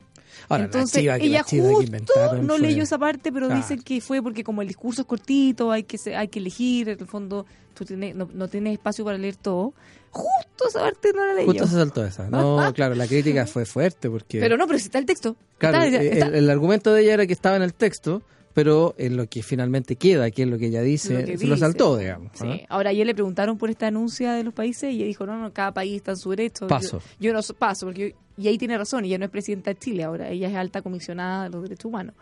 Entonces, 0.51 1.05
ella 1.21 1.43
justo 1.43 2.37
no 2.43 2.59
leyó 2.59 2.83
esa 2.83 2.99
parte, 2.99 3.33
pero 3.33 3.49
dicen 3.49 3.83
que 3.83 4.01
fue 4.01 4.23
porque 4.23 4.45
como 4.45 4.63
el 4.63 4.69
discurso 4.69 5.03
es 5.03 5.07
cortito, 5.07 5.71
hay 5.71 5.85
que 5.85 5.99
hay 6.15 6.29
que 6.29 6.39
elegir, 6.39 6.89
en 6.89 7.01
el 7.01 7.07
fondo 7.07 7.47
tú 7.75 7.85
tienes, 7.85 8.15
no, 8.15 8.49
tienes 8.49 8.75
espacio 8.75 9.05
para 9.05 9.19
leer 9.19 9.37
todo. 9.37 9.73
Justo 10.11 10.69
esa 10.69 10.81
parte 10.81 11.13
no 11.15 11.25
la 11.25 11.35
leyó. 11.35 11.53
Justo 11.53 11.67
se 11.67 11.75
saltó 11.75 12.05
esa. 12.05 12.29
No, 12.29 12.73
claro, 12.75 12.95
la 12.95 13.07
crítica 13.07 13.47
fue 13.47 13.65
fuerte 13.65 14.11
porque... 14.11 14.41
Pero 14.41 14.57
no, 14.57 14.67
pero 14.67 14.79
si 14.79 14.87
está 14.87 14.99
el 14.99 15.07
texto. 15.07 15.37
Claro, 15.59 15.83
el, 15.83 16.51
argumento 16.51 16.93
de 16.93 17.03
ella 17.03 17.15
era 17.15 17.27
que 17.27 17.33
estaba 17.33 17.57
en 17.57 17.63
el 17.63 17.75
texto, 17.75 18.23
pero 18.55 18.95
en 18.99 19.17
lo 19.17 19.29
que 19.29 19.43
finalmente 19.43 19.97
queda, 19.97 20.31
que 20.31 20.43
es 20.43 20.49
lo 20.49 20.59
que 20.59 20.67
ella 20.67 20.83
dice, 20.83 21.37
se 21.39 21.47
lo 21.47 21.57
saltó, 21.57 21.97
digamos. 21.97 22.33
Sí. 22.35 22.63
Ahora, 22.69 22.91
ayer 22.91 23.07
le 23.07 23.15
preguntaron 23.15 23.59
por 23.59 23.71
esta 23.71 23.87
anuncia 23.87 24.33
de 24.33 24.43
los 24.43 24.53
países 24.53 24.93
y 24.93 24.97
ella 24.97 25.07
dijo, 25.07 25.27
no, 25.27 25.39
no, 25.39 25.53
cada 25.53 25.73
país 25.73 25.97
está 25.97 26.13
en 26.13 26.17
su 26.17 26.31
derecho. 26.31 26.67
Paso. 26.67 27.01
Yo, 27.21 27.33
no 27.33 27.41
paso, 27.57 27.87
porque 27.87 28.17
y 28.37 28.49
ahí 28.49 28.57
tiene 28.57 28.77
razón, 28.79 29.05
ella 29.05 29.19
no 29.19 29.27
es 29.27 29.31
presidenta 29.31 29.71
de 29.71 29.79
Chile 29.79 30.03
ahora, 30.03 30.31
ella 30.31 30.49
es 30.49 30.57
alta 30.57 30.83
comisionada 30.83 31.45
de 31.45 31.51
los 31.51 31.63
derechos 31.63 31.85
humanos. 31.85 32.15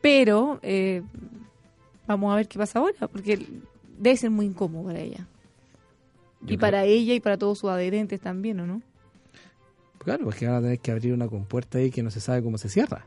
Pero 0.00 0.58
eh, 0.62 1.02
vamos 2.06 2.32
a 2.32 2.36
ver 2.36 2.48
qué 2.48 2.58
pasa 2.58 2.78
ahora, 2.78 3.08
porque 3.08 3.46
debe 3.98 4.16
ser 4.16 4.30
muy 4.30 4.46
incómodo 4.46 4.86
para 4.86 5.00
ella. 5.00 5.26
y 6.46 6.56
para 6.56 6.84
ella 6.84 7.14
y 7.14 7.20
para 7.20 7.36
todos 7.36 7.58
sus 7.58 7.70
adherentes 7.70 8.20
también, 8.20 8.58
¿o 8.60 8.66
no? 8.66 8.82
Claro, 9.98 10.24
porque 10.24 10.46
van 10.46 10.56
a 10.56 10.60
tener 10.60 10.78
que 10.78 10.90
abrir 10.90 11.12
una 11.12 11.28
compuerta 11.28 11.78
ahí 11.78 11.90
que 11.90 12.02
no 12.02 12.10
se 12.10 12.20
sabe 12.20 12.42
cómo 12.42 12.58
se 12.58 12.68
cierra. 12.68 13.06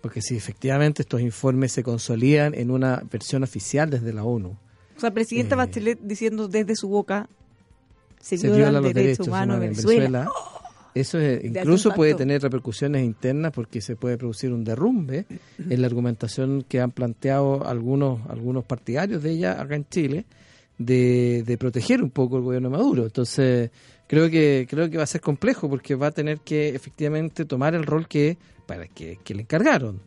Porque 0.00 0.22
si 0.22 0.36
efectivamente 0.36 1.02
estos 1.02 1.20
informes 1.20 1.72
se 1.72 1.82
consolidan 1.82 2.54
en 2.54 2.70
una 2.70 3.02
versión 3.10 3.42
oficial 3.42 3.90
desde 3.90 4.12
la 4.12 4.24
ONU. 4.24 4.56
O 4.96 5.00
sea, 5.00 5.10
presidenta 5.12 5.54
eh, 5.54 5.58
Bachelet 5.58 6.00
diciendo 6.02 6.48
desde 6.48 6.76
su 6.76 6.88
boca 6.88 7.28
se, 8.20 8.36
violan, 8.36 8.74
los 8.74 8.92
derechos, 8.92 9.28
humanos, 9.28 9.56
en 9.56 9.60
Venezuela. 9.60 10.30
Eso 10.94 11.20
incluso 11.20 11.92
puede 11.92 12.14
tener 12.14 12.42
repercusiones 12.42 13.04
internas 13.04 13.52
porque 13.52 13.80
se 13.80 13.96
puede 13.96 14.18
producir 14.18 14.52
un 14.52 14.64
derrumbe 14.64 15.24
en 15.58 15.80
la 15.80 15.86
argumentación 15.86 16.64
que 16.68 16.80
han 16.80 16.90
planteado 16.90 17.66
algunos 17.66 18.20
algunos 18.28 18.64
partidarios 18.64 19.22
de 19.22 19.30
ella 19.30 19.60
acá 19.60 19.76
en 19.76 19.86
Chile 19.88 20.26
de, 20.78 21.44
de 21.46 21.58
proteger 21.58 22.02
un 22.02 22.10
poco 22.10 22.38
el 22.38 22.42
gobierno 22.42 22.70
de 22.70 22.76
Maduro. 22.76 23.04
Entonces, 23.04 23.70
creo 24.08 24.28
que 24.30 24.66
creo 24.68 24.90
que 24.90 24.96
va 24.96 25.04
a 25.04 25.06
ser 25.06 25.20
complejo 25.20 25.68
porque 25.68 25.94
va 25.94 26.08
a 26.08 26.10
tener 26.10 26.40
que 26.40 26.70
efectivamente 26.70 27.44
tomar 27.44 27.74
el 27.74 27.86
rol 27.86 28.08
que 28.08 28.36
para 28.70 28.86
que, 28.86 29.18
le 29.34 29.42
encargaron 29.42 30.00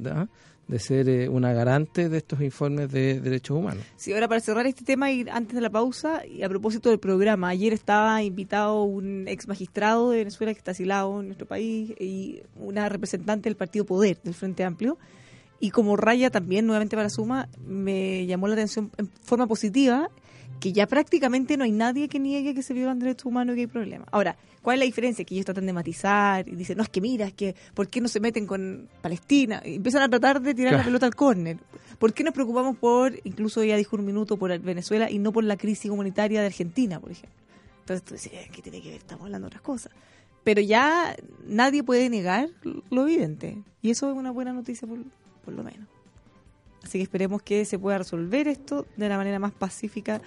de 0.69 0.79
ser 0.79 1.09
eh, 1.09 1.27
una 1.27 1.51
garante 1.51 2.07
de 2.07 2.17
estos 2.17 2.39
informes 2.39 2.89
de 2.89 3.19
derechos 3.19 3.57
humanos. 3.57 3.83
Sí, 3.97 4.13
ahora 4.13 4.29
para 4.29 4.39
cerrar 4.39 4.65
este 4.65 4.85
tema 4.85 5.11
y 5.11 5.25
antes 5.29 5.53
de 5.53 5.59
la 5.59 5.69
pausa, 5.69 6.25
y 6.25 6.43
a 6.43 6.47
propósito 6.47 6.89
del 6.89 6.99
programa, 6.99 7.49
ayer 7.49 7.73
estaba 7.73 8.23
invitado 8.23 8.83
un 8.83 9.27
ex 9.27 9.49
magistrado 9.49 10.11
de 10.11 10.19
Venezuela 10.19 10.53
que 10.53 10.59
está 10.59 10.71
asilado 10.71 11.19
en 11.19 11.25
nuestro 11.25 11.45
país 11.45 11.93
y 11.99 12.41
una 12.55 12.87
representante 12.87 13.49
del 13.49 13.57
Partido 13.57 13.83
Poder, 13.83 14.21
del 14.23 14.33
Frente 14.33 14.63
Amplio, 14.63 14.97
y 15.59 15.71
como 15.71 15.97
raya 15.97 16.29
también, 16.29 16.65
nuevamente 16.65 16.95
para 16.95 17.09
Suma, 17.09 17.49
me 17.67 18.25
llamó 18.27 18.47
la 18.47 18.53
atención 18.53 18.91
en 18.97 19.09
forma 19.23 19.45
positiva 19.45 20.09
que 20.63 20.71
ya 20.71 20.87
prácticamente 20.87 21.57
no 21.57 21.65
hay 21.65 21.73
nadie 21.73 22.07
que 22.07 22.19
niegue 22.19 22.55
que 22.55 22.63
se 22.63 22.73
violan 22.73 22.97
derechos 22.97 23.25
humanos 23.25 23.51
y 23.51 23.55
que 23.57 23.61
hay 23.63 23.67
problemas. 23.67 24.07
Ahora, 24.13 24.37
¿cuál 24.61 24.75
es 24.75 24.79
la 24.79 24.85
diferencia? 24.85 25.25
Que 25.25 25.35
ellos 25.35 25.43
tratan 25.43 25.65
de 25.65 25.73
matizar 25.73 26.47
y 26.47 26.55
dicen, 26.55 26.77
no, 26.77 26.83
es 26.83 26.89
que 26.89 27.01
mira, 27.01 27.25
es 27.25 27.33
que, 27.33 27.53
¿por 27.73 27.89
qué 27.89 27.99
no 27.99 28.07
se 28.07 28.21
meten 28.21 28.47
con 28.47 28.87
Palestina? 29.01 29.61
Y 29.65 29.75
empiezan 29.75 30.03
a 30.03 30.07
tratar 30.07 30.41
de 30.41 30.53
tirar 30.55 30.71
la 30.75 30.85
pelota 30.85 31.05
al 31.05 31.15
córner. 31.15 31.57
¿Por 31.99 32.13
qué 32.13 32.23
nos 32.23 32.33
preocupamos 32.33 32.77
por, 32.77 33.11
incluso 33.25 33.61
ella 33.61 33.75
dijo 33.75 33.97
un 33.97 34.05
minuto, 34.05 34.37
por 34.37 34.57
Venezuela 34.57 35.11
y 35.11 35.19
no 35.19 35.33
por 35.33 35.43
la 35.43 35.57
crisis 35.57 35.91
humanitaria 35.91 36.39
de 36.39 36.45
Argentina, 36.45 36.97
por 37.01 37.11
ejemplo? 37.11 37.37
Entonces 37.81 38.05
tú 38.05 38.13
dices, 38.13 38.31
¿qué 38.49 38.61
tiene 38.61 38.81
que 38.81 38.91
ver? 38.91 38.99
Estamos 38.99 39.25
hablando 39.25 39.47
de 39.47 39.49
otras 39.49 39.63
cosas. 39.63 39.91
Pero 40.45 40.61
ya 40.61 41.13
nadie 41.45 41.83
puede 41.83 42.09
negar 42.09 42.47
lo 42.89 43.01
evidente. 43.01 43.61
Y 43.81 43.89
eso 43.89 44.09
es 44.09 44.15
una 44.15 44.31
buena 44.31 44.53
noticia 44.53 44.87
por, 44.87 44.99
por 45.43 45.53
lo 45.53 45.61
menos. 45.61 45.89
Así 46.83 46.99
que 46.99 47.03
esperemos 47.03 47.41
que 47.41 47.65
se 47.65 47.79
pueda 47.79 47.97
resolver 47.97 48.47
esto 48.47 48.85
de 48.97 49.09
la 49.09 49.17
manera 49.17 49.39
más 49.39 49.53
pacífica 49.53 50.21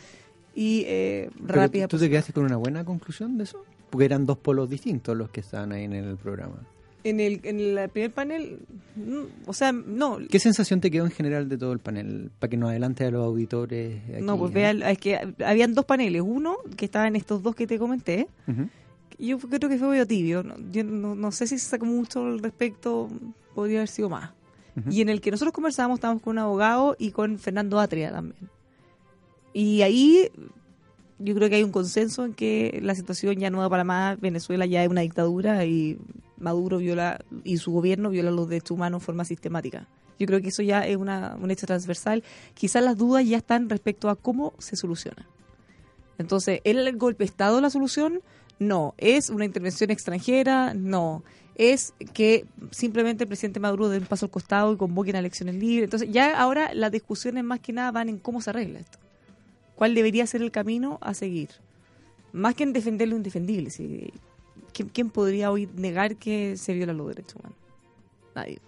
y 0.56 0.84
eh, 0.86 1.30
rápida. 1.44 1.86
¿Tú 1.86 1.98
te 1.98 2.08
quedaste 2.08 2.32
con 2.32 2.44
una 2.44 2.56
buena 2.56 2.82
conclusión 2.84 3.36
de 3.36 3.44
eso? 3.44 3.62
Porque 3.90 4.06
eran 4.06 4.24
dos 4.24 4.38
polos 4.38 4.70
distintos 4.70 5.14
los 5.14 5.28
que 5.28 5.40
estaban 5.40 5.70
ahí 5.70 5.84
en 5.84 5.92
el 5.92 6.16
programa. 6.16 6.56
En 7.04 7.20
el, 7.20 7.40
en 7.44 7.60
el 7.60 7.88
primer 7.90 8.10
panel, 8.10 8.58
mm, 8.96 9.48
o 9.48 9.52
sea, 9.52 9.70
no. 9.70 10.18
¿Qué 10.28 10.40
sensación 10.40 10.80
te 10.80 10.90
quedó 10.90 11.04
en 11.04 11.12
general 11.12 11.48
de 11.48 11.58
todo 11.58 11.72
el 11.72 11.78
panel? 11.78 12.30
Para 12.38 12.50
que 12.50 12.56
nos 12.56 12.70
adelante 12.70 13.04
a 13.04 13.10
los 13.10 13.24
auditores. 13.24 14.00
no, 14.22 14.38
pues 14.38 14.52
vea, 14.52 14.70
es 14.70 14.98
que 14.98 15.34
habían 15.44 15.74
dos 15.74 15.84
paneles. 15.84 16.22
Uno, 16.24 16.56
que 16.76 16.86
estaban 16.86 17.14
estos 17.14 17.42
dos 17.42 17.54
que 17.54 17.66
te 17.66 17.78
comenté. 17.78 18.26
Yo 19.18 19.38
creo 19.38 19.68
que 19.68 19.78
fue 19.78 19.88
medio 19.88 20.06
tibio. 20.06 20.42
Yo 20.72 20.84
no, 20.84 21.32
sé 21.32 21.46
si 21.46 21.58
se 21.58 21.68
sacó 21.68 21.84
mucho 21.84 22.24
al 22.24 22.38
respecto. 22.38 23.10
Podría 23.54 23.80
haber 23.80 23.88
sido 23.88 24.08
más. 24.08 24.32
Y 24.90 25.00
en 25.00 25.10
el 25.10 25.20
que 25.20 25.30
nosotros 25.30 25.52
conversábamos, 25.54 25.98
estábamos 25.98 26.22
con 26.22 26.32
un 26.32 26.38
abogado 26.38 26.96
y 26.98 27.10
con 27.10 27.38
Fernando 27.38 27.78
Atria 27.78 28.10
también. 28.10 28.55
Y 29.58 29.80
ahí 29.80 30.30
yo 31.18 31.34
creo 31.34 31.48
que 31.48 31.54
hay 31.54 31.62
un 31.62 31.72
consenso 31.72 32.26
en 32.26 32.34
que 32.34 32.78
la 32.82 32.94
situación 32.94 33.36
ya 33.36 33.48
no 33.48 33.62
da 33.62 33.70
para 33.70 33.84
más, 33.84 34.20
Venezuela 34.20 34.66
ya 34.66 34.84
es 34.84 34.90
una 34.90 35.00
dictadura 35.00 35.64
y 35.64 35.98
Maduro 36.36 36.76
viola 36.76 37.24
y 37.42 37.56
su 37.56 37.72
gobierno 37.72 38.10
viola 38.10 38.30
los 38.30 38.50
derechos 38.50 38.72
humanos 38.72 39.00
de 39.00 39.06
forma 39.06 39.24
sistemática. 39.24 39.88
Yo 40.18 40.26
creo 40.26 40.42
que 40.42 40.48
eso 40.48 40.62
ya 40.62 40.86
es 40.86 40.98
una, 40.98 41.38
un 41.40 41.50
hecho 41.50 41.66
transversal. 41.66 42.22
Quizás 42.52 42.84
las 42.84 42.98
dudas 42.98 43.26
ya 43.26 43.38
están 43.38 43.70
respecto 43.70 44.10
a 44.10 44.16
cómo 44.16 44.52
se 44.58 44.76
soluciona. 44.76 45.26
Entonces, 46.18 46.60
¿el 46.64 46.94
golpe 46.98 47.24
de 47.24 47.30
Estado 47.30 47.58
la 47.62 47.70
solución? 47.70 48.20
No. 48.58 48.92
¿Es 48.98 49.30
una 49.30 49.46
intervención 49.46 49.90
extranjera? 49.90 50.74
No. 50.74 51.24
Es 51.54 51.94
que 52.12 52.44
simplemente 52.72 53.24
el 53.24 53.28
presidente 53.28 53.58
Maduro 53.58 53.88
dé 53.88 53.96
un 53.96 54.04
paso 54.04 54.26
al 54.26 54.30
costado 54.30 54.74
y 54.74 54.76
convoquen 54.76 55.16
a 55.16 55.20
elecciones 55.20 55.54
libres. 55.54 55.84
Entonces, 55.84 56.10
ya 56.12 56.38
ahora 56.38 56.74
las 56.74 56.92
discusiones 56.92 57.42
más 57.42 57.60
que 57.60 57.72
nada 57.72 57.90
van 57.90 58.10
en 58.10 58.18
cómo 58.18 58.42
se 58.42 58.50
arregla 58.50 58.80
esto 58.80 58.98
cuál 59.76 59.94
debería 59.94 60.26
ser 60.26 60.42
el 60.42 60.50
camino 60.50 60.98
a 61.00 61.14
seguir. 61.14 61.50
Más 62.32 62.54
que 62.54 62.64
en 62.64 62.72
defender 62.72 63.08
lo 63.08 63.16
indefendible. 63.16 63.70
¿Quién, 64.92 65.10
podría 65.10 65.50
hoy 65.50 65.68
negar 65.74 66.16
que 66.16 66.56
se 66.56 66.74
viola 66.74 66.92
los 66.92 67.08
derechos 67.08 67.36
humanos? 67.36 67.58
Nadie. 68.34 68.58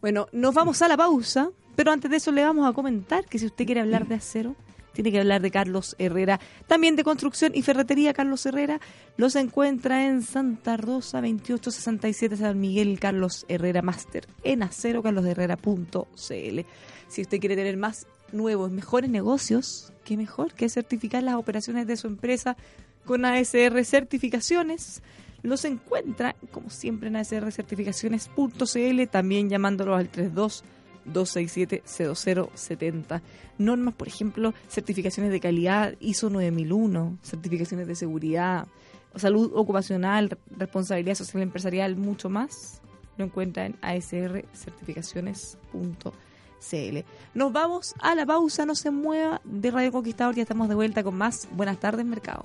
Bueno, 0.00 0.28
nos 0.32 0.54
vamos 0.54 0.80
a 0.80 0.88
la 0.88 0.96
pausa, 0.96 1.50
pero 1.74 1.90
antes 1.90 2.10
de 2.10 2.18
eso 2.18 2.30
le 2.32 2.42
vamos 2.42 2.68
a 2.68 2.72
comentar 2.72 3.26
que 3.26 3.38
si 3.38 3.46
usted 3.46 3.66
quiere 3.66 3.80
hablar 3.80 4.06
de 4.06 4.14
acero, 4.14 4.54
tiene 4.96 5.12
que 5.12 5.20
hablar 5.20 5.42
de 5.42 5.50
Carlos 5.50 5.94
Herrera. 5.98 6.40
También 6.66 6.96
de 6.96 7.04
construcción 7.04 7.52
y 7.54 7.60
ferretería, 7.60 8.14
Carlos 8.14 8.46
Herrera 8.46 8.80
los 9.18 9.36
encuentra 9.36 10.06
en 10.06 10.22
Santa 10.22 10.78
Rosa 10.78 11.18
2867 11.18 12.38
San 12.38 12.58
Miguel 12.58 12.98
Carlos 12.98 13.44
Herrera 13.48 13.82
Master 13.82 14.26
en 14.42 14.62
acero 14.62 15.02
carlosherrera.cl. 15.02 16.60
Si 17.08 17.22
usted 17.22 17.40
quiere 17.40 17.56
tener 17.56 17.76
más 17.76 18.06
nuevos, 18.32 18.70
mejores 18.70 19.10
negocios, 19.10 19.92
qué 20.04 20.16
mejor 20.16 20.54
que 20.54 20.68
certificar 20.68 21.22
las 21.22 21.36
operaciones 21.36 21.86
de 21.86 21.96
su 21.96 22.06
empresa 22.06 22.56
con 23.04 23.24
ASR 23.24 23.84
Certificaciones. 23.84 25.02
Los 25.42 25.64
encuentra, 25.64 26.36
como 26.50 26.70
siempre, 26.70 27.08
en 27.08 27.16
asrcertificaciones.cl, 27.16 29.08
también 29.10 29.48
llamándolos 29.48 29.98
al 29.98 30.08
32 30.08 30.64
267 31.04 31.82
0070. 31.86 33.22
Normas, 33.58 33.94
por 33.94 34.08
ejemplo, 34.08 34.54
certificaciones 34.68 35.32
de 35.32 35.40
calidad 35.40 35.94
ISO 36.00 36.28
9001, 36.30 37.18
certificaciones 37.22 37.86
de 37.86 37.94
seguridad, 37.94 38.66
salud 39.14 39.52
ocupacional, 39.54 40.36
responsabilidad 40.50 41.14
social 41.14 41.42
empresarial, 41.42 41.96
mucho 41.96 42.28
más. 42.28 42.82
Lo 43.16 43.24
encuentra 43.24 43.66
en 43.66 43.76
asrcertificaciones.cl. 43.82 46.26
CL. 46.60 47.04
Nos 47.34 47.52
vamos 47.52 47.94
a 48.00 48.14
la 48.14 48.26
pausa, 48.26 48.66
no 48.66 48.74
se 48.74 48.90
mueva 48.90 49.40
de 49.44 49.70
Radio 49.70 49.92
Conquistador, 49.92 50.34
ya 50.34 50.42
estamos 50.42 50.68
de 50.68 50.74
vuelta 50.74 51.02
con 51.02 51.16
más. 51.16 51.48
Buenas 51.52 51.78
tardes, 51.78 52.04
mercado. 52.04 52.44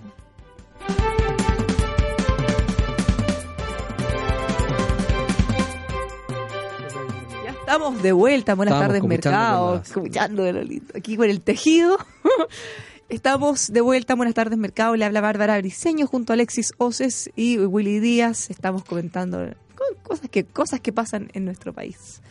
Ya 7.43 7.51
estamos 7.51 8.01
de 8.01 8.11
vuelta, 8.11 8.55
buenas 8.55 8.79
tardes, 8.79 9.03
mercado. 9.03 9.81
Escuchando 9.83 10.43
aquí 10.95 11.17
con 11.17 11.29
el 11.29 11.41
tejido. 11.41 11.97
Estamos 13.09 13.73
de 13.73 13.81
vuelta, 13.81 14.15
buenas 14.15 14.35
tardes, 14.35 14.57
mercado. 14.57 14.95
Le 14.95 15.03
habla 15.03 15.19
Bárbara 15.19 15.57
Briseño 15.57 16.07
junto 16.07 16.31
a 16.31 16.35
Alexis 16.35 16.71
Oces 16.77 17.29
y 17.35 17.57
Willy 17.57 17.99
Díaz. 17.99 18.49
Estamos 18.49 18.85
comentando 18.85 19.49
cosas 20.01 20.29
que, 20.29 20.45
cosas 20.45 20.79
que 20.79 20.93
pasan 20.93 21.29
en 21.33 21.43
nuestro 21.43 21.73
país 21.73 22.21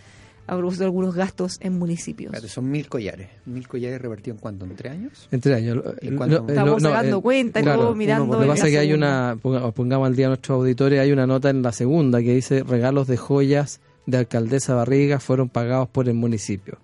a 0.51 0.57
de 0.57 0.85
algunos 0.85 1.15
gastos 1.15 1.59
en 1.61 1.79
municipios. 1.79 2.35
son 2.51 2.71
mil 2.71 2.89
collares. 2.89 3.29
¿Mil 3.47 3.69
collares 3.69 4.01
revertidos 4.01 4.37
en 4.37 4.41
cuánto? 4.41 4.65
¿En 4.65 4.75
tres 4.75 4.93
años? 4.93 5.29
En 5.31 5.41
tres 5.41 5.57
años. 5.57 5.79
Estamos 6.01 6.83
dando 6.83 7.21
cuenta, 7.21 7.61
mirando. 7.95 8.35
Lo 8.35 8.41
que 8.41 8.47
pasa 8.47 8.67
es 8.67 8.73
que 8.73 8.79
hay 8.79 8.93
una, 8.93 9.39
pongamos 9.41 10.07
al 10.07 10.17
día 10.17 10.27
a 10.27 10.31
nuestros 10.31 10.57
auditores, 10.57 10.99
hay 10.99 11.13
una 11.13 11.27
nota 11.27 11.51
en 11.51 11.63
la 11.63 11.73
segunda 11.73 12.21
que 12.21 12.35
dice 12.35 12.65
regalos 12.65 13.07
de 13.07 13.17
joyas 13.17 13.81
de 14.07 14.19
alcaldesa 14.19 14.75
Barriga 14.75 15.21
fueron 15.21 15.49
pagados 15.49 15.89
por 15.89 16.09
el 16.09 16.15
municipio. 16.15 16.79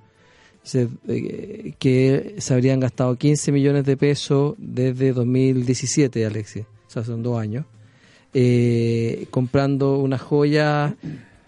Eh, 0.75 1.75
que 1.79 2.37
se 2.39 2.55
habrían 2.55 2.81
gastado 2.81 3.17
15 3.17 3.53
millones 3.53 3.85
de 3.85 3.97
pesos 3.97 4.55
desde 4.59 5.13
2017, 5.13 6.27
Alexis, 6.27 6.65
o 6.89 6.91
sea, 6.91 7.05
son 7.05 7.23
dos 7.23 7.39
años, 7.39 7.67
eh, 8.35 9.27
comprando 9.31 9.99
una 9.99 10.19
joya 10.19 10.97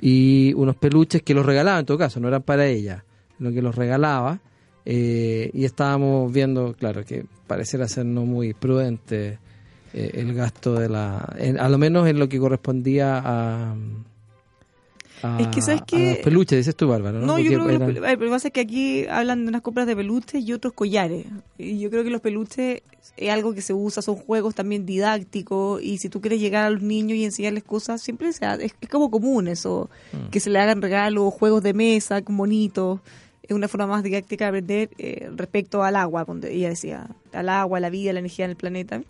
y 0.00 0.52
unos 0.54 0.76
peluches 0.76 1.22
que 1.22 1.34
los 1.34 1.44
regalaba 1.44 1.78
en 1.80 1.86
todo 1.86 1.98
caso, 1.98 2.20
no 2.20 2.28
eran 2.28 2.42
para 2.42 2.66
ella, 2.66 3.04
lo 3.38 3.52
que 3.52 3.62
los 3.62 3.74
regalaba. 3.74 4.40
Eh, 4.84 5.50
y 5.52 5.64
estábamos 5.64 6.32
viendo, 6.32 6.74
claro, 6.74 7.04
que 7.04 7.26
pareciera 7.46 7.86
ser 7.88 8.06
no 8.06 8.24
muy 8.24 8.54
prudente 8.54 9.38
eh, 9.92 10.10
el 10.14 10.34
gasto 10.34 10.74
de 10.74 10.88
la. 10.88 11.18
a 11.18 11.68
lo 11.68 11.78
menos 11.78 12.08
en 12.08 12.18
lo 12.18 12.28
que 12.28 12.38
correspondía 12.38 13.20
a. 13.24 13.74
es 15.38 15.48
que 15.48 15.62
sabes 15.62 15.82
que. 15.86 16.10
los 16.10 16.18
peluches, 16.18 16.58
dices 16.58 16.76
tú, 16.76 16.88
Bárbara. 16.88 17.18
No, 17.18 17.38
yo 17.38 17.50
creo 17.50 17.66
que. 17.66 17.92
Lo 17.92 18.02
que 18.02 18.28
pasa 18.28 18.48
es 18.48 18.54
que 18.54 18.60
aquí 18.60 19.06
hablan 19.06 19.44
de 19.44 19.48
unas 19.50 19.62
compras 19.62 19.86
de 19.86 19.96
peluches 19.96 20.44
y 20.44 20.52
otros 20.52 20.72
collares. 20.72 21.26
Y 21.56 21.78
yo 21.78 21.90
creo 21.90 22.04
que 22.04 22.10
los 22.10 22.20
peluches 22.20 22.82
es 23.16 23.30
algo 23.30 23.54
que 23.54 23.62
se 23.62 23.72
usa, 23.72 24.02
son 24.02 24.16
juegos 24.16 24.54
también 24.54 24.86
didácticos. 24.86 25.82
Y 25.82 25.98
si 25.98 26.08
tú 26.08 26.20
quieres 26.20 26.40
llegar 26.40 26.64
a 26.64 26.70
los 26.70 26.82
niños 26.82 27.18
y 27.18 27.24
enseñarles 27.24 27.64
cosas, 27.64 28.00
siempre 28.02 28.32
se 28.32 28.44
es, 28.44 28.74
es 28.80 28.88
como 28.88 29.10
común 29.10 29.48
eso. 29.48 29.90
Mm. 30.12 30.30
Que 30.30 30.40
se 30.40 30.50
le 30.50 30.58
hagan 30.58 30.82
regalos, 30.82 31.32
juegos 31.34 31.62
de 31.62 31.74
mesa, 31.74 32.22
bonitos 32.26 33.00
es 33.48 33.56
una 33.56 33.66
forma 33.66 33.86
más 33.86 34.02
didáctica 34.02 34.44
de 34.44 34.48
aprender 34.48 34.90
eh, 34.98 35.30
respecto 35.34 35.82
al 35.82 35.96
agua, 35.96 36.24
donde 36.24 36.52
ella 36.54 36.68
decía, 36.68 37.08
al 37.32 37.48
agua, 37.48 37.80
la 37.80 37.88
vida, 37.88 38.12
la 38.12 38.20
energía 38.20 38.44
en 38.44 38.50
el 38.50 38.56
planeta. 38.56 39.02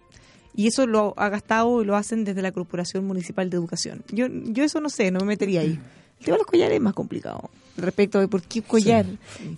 Y 0.55 0.69
eso 0.69 0.87
lo 0.87 1.13
ha 1.17 1.29
gastado 1.29 1.83
y 1.83 1.85
lo 1.85 1.97
hacen 1.97 2.25
desde 2.25 2.41
la 2.43 2.53
Corporación 2.53 3.05
Municipal 3.05 3.51
de 3.51 3.57
Educación. 3.57 4.05
Yo, 4.11 4.27
yo 4.29 4.65
eso 4.65 4.81
no 4.81 4.91
sé, 4.91 5.11
no 5.11 5.21
me 5.21 5.27
metería 5.27 5.61
ahí. 5.61 5.79
El 6.21 6.25
tema 6.25 6.37
de 6.37 6.39
los 6.39 6.47
collares 6.47 6.77
es 6.77 6.83
más 6.83 6.95
complicado. 6.95 7.51
Respecto 7.77 8.19
de 8.19 8.27
por 8.27 8.43
qué 8.43 8.63
collar, 8.63 9.07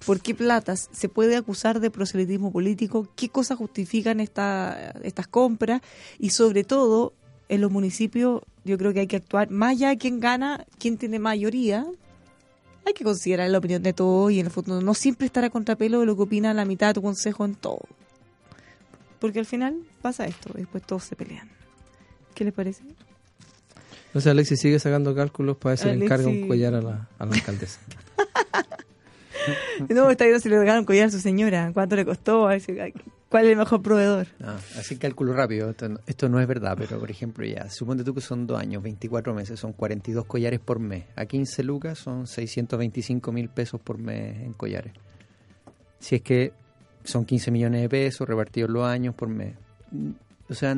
por 0.05 0.20
qué 0.20 0.35
platas, 0.35 0.90
se 0.92 1.09
puede 1.09 1.37
acusar 1.37 1.81
de 1.81 1.90
proselitismo 1.90 2.53
político, 2.53 3.09
qué 3.16 3.31
cosas 3.31 3.57
justifican 3.57 4.20
esta, 4.20 4.92
estas 5.03 5.27
compras 5.27 5.81
y 6.18 6.31
sobre 6.31 6.64
todo 6.64 7.14
en 7.49 7.62
los 7.62 7.70
municipios 7.70 8.42
yo 8.64 8.77
creo 8.77 8.92
que 8.92 9.01
hay 9.01 9.07
que 9.07 9.16
actuar 9.16 9.51
más 9.51 9.70
allá 9.70 9.88
de 9.88 9.99
quién 9.99 10.20
gana, 10.20 10.66
quién 10.79 10.99
tiene 10.99 11.18
mayoría, 11.18 11.87
hay 12.87 12.92
que 12.92 13.05
considerar 13.05 13.49
la 13.51 13.59
opinión 13.59 13.83
de 13.83 13.92
todos 13.92 14.31
y 14.33 14.40
en 14.40 14.46
el 14.46 14.53
fondo 14.53 14.81
no 14.83 14.94
siempre 14.94 15.27
estar 15.27 15.44
a 15.44 15.51
contrapelo 15.51 16.01
de 16.01 16.07
lo 16.07 16.16
que 16.16 16.23
opina 16.23 16.53
la 16.53 16.64
mitad 16.64 16.88
de 16.88 16.94
tu 16.94 17.03
consejo 17.03 17.44
en 17.44 17.55
todo. 17.55 17.83
Porque 19.18 19.38
al 19.38 19.46
final 19.46 19.83
pasa 20.03 20.27
esto, 20.27 20.51
después 20.55 20.83
todos 20.83 21.05
se 21.05 21.16
pelean. 21.16 21.51
¿Qué 22.35 22.44
les 22.44 22.53
parece? 22.53 22.83
No 24.12 24.20
sé, 24.20 24.31
Alexis 24.31 24.61
sigue 24.61 24.79
sacando 24.79 25.14
cálculos 25.14 25.57
para 25.57 25.73
ver 25.73 25.79
si 25.79 25.87
le 25.87 26.05
encarga 26.05 26.29
un 26.29 26.49
collar 26.49 26.75
a 26.75 26.83
la, 26.83 27.09
a 27.18 27.27
la 27.27 27.33
alcaldesa. 27.33 27.81
no, 29.88 30.11
está 30.11 30.25
viendo 30.25 30.40
si 30.40 30.49
le 30.49 30.59
regalan 30.59 30.81
un 30.81 30.87
collar 30.87 31.07
a 31.07 31.11
su 31.11 31.20
señora. 31.20 31.70
¿Cuánto 31.73 31.96
le 31.96 32.05
costó? 32.05 32.49
¿Cuál 33.29 33.44
es 33.44 33.51
el 33.53 33.57
mejor 33.57 33.83
proveedor? 33.83 34.27
Ah, 34.42 34.59
así 34.77 34.96
cálculo 34.96 35.33
rápido. 35.33 35.73
Esto 36.07 36.29
no, 36.29 36.40
es 36.40 36.49
verdad, 36.49 36.75
pero 36.77 36.99
por 36.99 37.11
ejemplo, 37.11 37.46
ya, 37.46 37.70
suponte 37.70 38.03
tú 38.03 38.12
que 38.12 38.20
son 38.20 38.46
dos 38.46 38.59
años, 38.59 38.83
24 38.83 39.33
meses, 39.35 39.61
son 39.61 39.73
42 39.73 40.25
collares 40.25 40.59
por 40.59 40.81
mes. 40.81 41.05
A 41.14 41.27
15 41.27 41.62
lucas 41.62 41.99
son 41.99 42.27
625 42.27 43.31
mil 43.31 43.49
pesos 43.49 43.81
por 43.81 43.99
mes 43.99 44.40
en 44.42 44.53
collares. 44.55 44.92
Si 46.01 46.16
es 46.16 46.23
que 46.23 46.53
son 47.05 47.25
15 47.25 47.51
millones 47.53 47.83
de 47.83 47.88
pesos 47.88 48.29
repartidos 48.29 48.70
los 48.70 48.85
años 48.85 49.14
por 49.14 49.29
mes. 49.29 49.55
O 50.49 50.55
sea, 50.55 50.75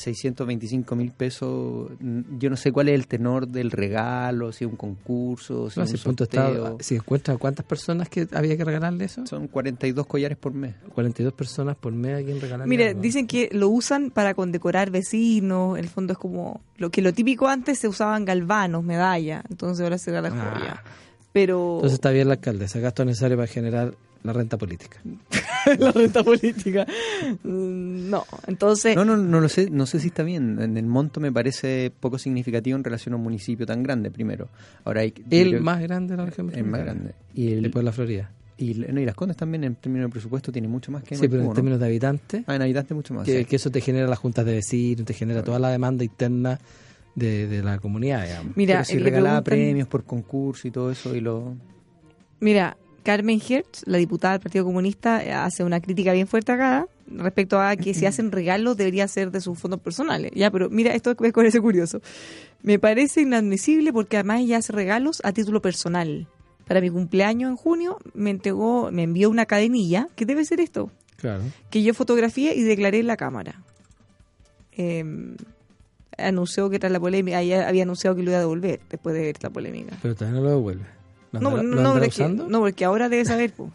625 0.00 0.96
mil 0.96 1.12
pesos, 1.12 1.90
yo 2.00 2.50
no 2.50 2.56
sé 2.56 2.72
cuál 2.72 2.88
es 2.88 2.94
el 2.94 3.06
tenor 3.06 3.46
del 3.46 3.70
regalo, 3.70 4.50
si 4.52 4.64
es 4.64 4.70
un 4.70 4.76
concurso, 4.76 5.68
si 5.70 5.80
es 5.80 6.06
un 6.06 6.16
sorteo. 6.16 6.78
si 6.80 6.94
encuentra 6.94 7.36
cuántas 7.36 7.66
personas 7.66 8.08
que 8.08 8.26
había 8.32 8.56
que 8.56 8.64
regalarle 8.64 9.04
eso. 9.04 9.26
Son 9.26 9.48
42 9.48 10.06
collares 10.06 10.38
por 10.38 10.54
mes. 10.54 10.74
42 10.94 11.34
personas 11.34 11.76
por 11.76 11.92
mes 11.92 12.22
a 12.22 12.24
quien 12.24 12.40
regalarle. 12.40 12.66
Mire, 12.66 12.94
dicen 12.94 13.26
que 13.26 13.50
lo 13.52 13.68
usan 13.68 14.10
para 14.10 14.34
condecorar 14.34 14.90
vecinos, 14.90 15.78
en 15.78 15.84
el 15.84 15.90
fondo 15.90 16.14
es 16.14 16.18
como 16.18 16.62
lo 16.78 16.90
que 16.90 17.02
lo 17.02 17.12
típico 17.12 17.48
antes 17.48 17.78
se 17.78 17.88
usaban 17.88 18.24
galvanos, 18.24 18.82
medallas, 18.82 19.44
entonces 19.50 19.82
ahora 19.84 19.98
se 19.98 20.10
da 20.10 20.22
la 20.22 20.28
ah. 20.28 20.52
joya. 20.54 20.82
Pero 21.32 21.74
Entonces 21.76 21.94
está 21.94 22.10
bien 22.10 22.26
la 22.26 22.34
alcaldesa, 22.34 22.80
gasto 22.80 23.04
necesario 23.04 23.36
para 23.36 23.46
generar 23.46 23.94
la 24.22 24.32
renta 24.32 24.58
política. 24.58 24.98
la 25.78 25.92
renta 25.92 26.22
política. 26.22 26.86
Mm, 27.42 28.10
no, 28.10 28.24
entonces... 28.46 28.96
No, 28.96 29.04
no, 29.04 29.16
no 29.16 29.40
lo 29.40 29.48
sé, 29.48 29.70
no 29.70 29.86
sé 29.86 30.00
si 30.00 30.08
está 30.08 30.22
bien. 30.22 30.60
En 30.60 30.76
el 30.76 30.86
monto 30.86 31.20
me 31.20 31.32
parece 31.32 31.90
poco 31.98 32.18
significativo 32.18 32.76
en 32.76 32.84
relación 32.84 33.14
a 33.14 33.16
un 33.16 33.22
municipio 33.22 33.66
tan 33.66 33.82
grande, 33.82 34.10
primero. 34.10 34.48
Ahora 34.84 35.02
hay, 35.02 35.14
el 35.30 35.60
más 35.60 35.80
grande 35.80 36.12
de 36.12 36.16
la 36.18 36.26
región. 36.26 36.52
El 36.54 36.64
más 36.64 36.80
grande. 36.80 37.14
Y 37.34 37.52
el, 37.52 37.62
Después 37.62 37.82
de 37.82 37.84
la 37.84 37.92
Florida. 37.92 38.30
Y, 38.58 38.74
no, 38.74 39.00
y 39.00 39.06
Las 39.06 39.14
Condes 39.14 39.38
también 39.38 39.64
en 39.64 39.74
términos 39.76 40.08
de 40.08 40.12
presupuesto 40.12 40.52
tiene 40.52 40.68
mucho 40.68 40.92
más 40.92 41.02
que 41.02 41.16
Sí, 41.16 41.28
pero 41.28 41.44
en 41.44 41.54
términos 41.54 41.80
de 41.80 41.86
habitantes. 41.86 42.44
Ah, 42.46 42.56
en 42.56 42.62
habitantes 42.62 42.94
mucho 42.94 43.14
más. 43.14 43.24
Que, 43.24 43.46
eso 43.48 43.70
te 43.70 43.80
genera 43.80 44.06
las 44.06 44.18
juntas 44.18 44.44
de 44.44 44.52
vecinos, 44.52 45.06
te 45.06 45.14
genera 45.14 45.42
toda 45.42 45.58
la 45.58 45.70
demanda 45.70 46.04
interna 46.04 46.60
de, 47.14 47.46
de 47.46 47.62
la 47.62 47.78
comunidad, 47.78 48.26
digamos. 48.26 48.56
Mira, 48.56 48.84
si 48.84 48.98
regalaba 48.98 49.40
premios 49.40 49.88
por 49.88 50.04
concurso 50.04 50.68
y 50.68 50.70
todo 50.70 50.90
eso 50.90 51.16
y 51.16 51.20
lo... 51.20 51.54
Mira, 52.40 52.76
Carmen 53.02 53.40
Hertz, 53.46 53.82
la 53.86 53.98
diputada 53.98 54.34
del 54.34 54.42
Partido 54.42 54.64
Comunista, 54.64 55.24
eh, 55.24 55.32
hace 55.32 55.64
una 55.64 55.80
crítica 55.80 56.12
bien 56.12 56.26
fuerte 56.26 56.52
acá 56.52 56.86
respecto 57.10 57.60
a 57.60 57.76
que 57.76 57.94
si 57.94 58.06
hacen 58.06 58.32
regalos 58.32 58.76
debería 58.76 59.08
ser 59.08 59.30
de 59.30 59.40
sus 59.40 59.58
fondos 59.58 59.80
personales. 59.80 60.32
Ya, 60.34 60.50
pero 60.50 60.70
mira, 60.70 60.94
esto 60.94 61.14
me 61.18 61.32
parece 61.32 61.60
curioso. 61.60 62.00
Me 62.62 62.78
parece 62.78 63.22
inadmisible 63.22 63.92
porque 63.92 64.16
además 64.16 64.40
ella 64.40 64.58
hace 64.58 64.72
regalos 64.72 65.20
a 65.24 65.32
título 65.32 65.62
personal. 65.62 66.28
Para 66.66 66.80
mi 66.80 66.90
cumpleaños 66.90 67.50
en 67.50 67.56
junio 67.56 67.98
me 68.14 68.30
entregó, 68.30 68.90
me 68.92 69.02
envió 69.02 69.28
una 69.30 69.46
cadenilla, 69.46 70.08
que 70.14 70.26
debe 70.26 70.44
ser 70.44 70.60
esto. 70.60 70.90
Claro. 71.16 71.42
Que 71.70 71.82
yo 71.82 71.94
fotografié 71.94 72.54
y 72.54 72.62
declaré 72.62 73.00
en 73.00 73.06
la 73.06 73.16
cámara. 73.16 73.62
Em, 74.72 75.36
anunció 76.16 76.70
que 76.70 76.78
tras 76.78 76.92
la 76.92 77.00
polémica, 77.00 77.38
había 77.38 77.82
anunciado 77.82 78.14
que 78.14 78.22
lo 78.22 78.30
iba 78.30 78.38
a 78.38 78.40
devolver 78.40 78.80
después 78.88 79.14
de 79.14 79.22
ver 79.22 79.36
la 79.42 79.50
polémica. 79.50 79.96
Pero 80.00 80.14
todavía 80.14 80.38
no 80.38 80.44
lo 80.44 80.50
devuelve. 80.50 80.99
No, 81.32 81.40
no, 81.40 81.62
no, 81.62 81.92
porque, 81.94 82.28
no, 82.28 82.60
porque 82.60 82.84
ahora 82.84 83.08
debe 83.08 83.24
saber, 83.24 83.52
pues. 83.52 83.70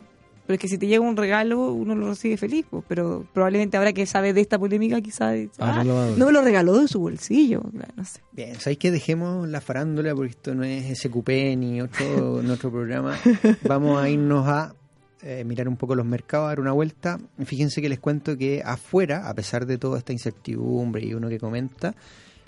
Pero 0.46 0.56
es 0.56 0.60
que 0.60 0.68
si 0.68 0.78
te 0.78 0.86
llega 0.86 1.02
un 1.02 1.18
regalo, 1.18 1.72
uno 1.72 1.96
lo 1.96 2.10
recibe 2.10 2.38
feliz, 2.38 2.66
pues. 2.70 2.84
Pero 2.88 3.26
probablemente 3.34 3.78
ahora 3.78 3.94
que 3.94 4.06
sabe 4.06 4.34
de 4.34 4.42
esta 4.42 4.60
polémica, 4.60 5.02
quizás. 5.02 5.48
Ah, 5.58 5.84
no 5.84 6.26
me 6.26 6.32
lo 6.32 6.42
regaló 6.42 6.80
de 6.80 6.88
su 6.88 7.00
bolsillo. 7.00 7.64
No 7.96 8.06
sé. 8.06 8.22
Bien, 8.32 8.60
¿sabéis 8.60 8.78
que 8.78 8.92
dejemos 8.92 9.48
la 9.48 9.62
farándula? 9.62 10.14
Porque 10.14 10.32
esto 10.32 10.54
no 10.54 10.64
es 10.64 11.00
SQP 11.00 11.30
ni 11.58 11.82
otro, 11.82 12.36
otro 12.54 12.72
programa. 12.72 13.18
Vamos 13.64 14.00
a 14.00 14.08
irnos 14.08 14.48
a 14.48 14.76
eh, 15.24 15.44
mirar 15.44 15.68
un 15.68 15.78
poco 15.78 15.96
los 15.96 16.06
mercados, 16.06 16.50
dar 16.50 16.60
una 16.60 16.74
vuelta. 16.74 17.20
Fíjense 17.44 17.82
que 17.82 17.90
les 17.90 18.00
cuento 18.00 18.38
que 18.38 18.62
afuera, 18.64 19.28
a 19.28 19.34
pesar 19.34 19.66
de 19.66 19.80
toda 19.80 19.98
esta 19.98 20.14
incertidumbre 20.14 21.04
y 21.04 21.16
uno 21.16 21.28
que 21.30 21.40
comenta, 21.40 21.96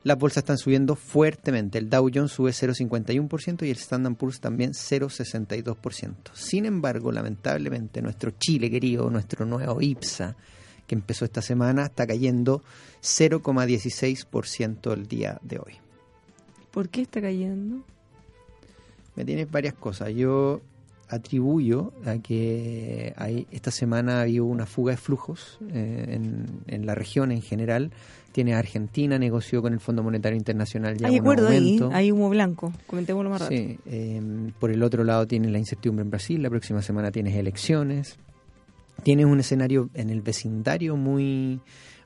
las 0.07 0.17
bolsas 0.17 0.37
están 0.37 0.57
subiendo 0.57 0.95
fuertemente. 0.95 1.77
El 1.77 1.89
Dow 1.89 2.09
Jones 2.13 2.31
sube 2.31 2.51
0,51% 2.51 3.67
y 3.67 3.69
el 3.69 3.75
Standard 3.75 4.15
Poor's 4.15 4.39
también 4.39 4.71
0,62%. 4.71 6.13
Sin 6.33 6.65
embargo, 6.65 7.11
lamentablemente, 7.11 8.01
nuestro 8.01 8.31
Chile 8.31 8.71
querido, 8.71 9.09
nuestro 9.09 9.45
nuevo 9.45 9.81
IPSA, 9.81 10.37
que 10.87 10.95
empezó 10.95 11.25
esta 11.25 11.41
semana, 11.41 11.87
está 11.87 12.07
cayendo 12.07 12.63
0,16% 13.01 14.93
el 14.93 15.07
día 15.07 15.41
de 15.43 15.59
hoy. 15.59 15.73
¿Por 16.71 16.87
qué 16.87 17.01
está 17.01 17.19
cayendo? 17.19 17.83
Me 19.17 19.25
tienes 19.25 19.51
varias 19.51 19.73
cosas. 19.73 20.13
Yo 20.13 20.61
atribuyo 21.09 21.91
a 22.05 22.19
que 22.19 23.13
hay, 23.17 23.45
esta 23.51 23.71
semana 23.71 24.19
ha 24.19 24.21
habido 24.21 24.45
una 24.45 24.65
fuga 24.65 24.91
de 24.91 24.97
flujos 24.97 25.57
eh, 25.69 26.05
en, 26.11 26.61
en, 26.67 26.85
la 26.85 26.95
región 26.95 27.33
en 27.33 27.41
general 27.41 27.91
tiene 28.37 28.53
Argentina, 28.53 29.17
negoció 29.17 29.63
con 29.63 29.73
el 29.73 29.79
Fondo 29.79 30.03
Monetario 30.03 30.37
Internacional 30.37 30.95
ya 30.95 31.07
hay 31.07 31.17
acuerdo 31.17 31.47
ahí, 31.47 31.79
hay 31.91 32.11
humo 32.11 32.29
blanco, 32.29 32.71
comentémoslo 32.85 33.31
más 33.31 33.41
rápido. 33.41 33.63
Sí, 33.63 33.79
em, 33.87 34.51
por 34.59 34.69
el 34.69 34.83
otro 34.83 35.03
lado 35.03 35.25
tienes 35.25 35.49
la 35.49 35.57
incertidumbre 35.57 36.03
en 36.03 36.11
Brasil, 36.11 36.43
la 36.43 36.51
próxima 36.51 36.83
semana 36.83 37.09
tienes 37.09 37.35
elecciones, 37.35 38.19
tienes 39.01 39.25
un 39.25 39.39
escenario 39.39 39.89
en 39.95 40.11
el 40.11 40.21
vecindario 40.21 40.95
muy, 40.95 41.61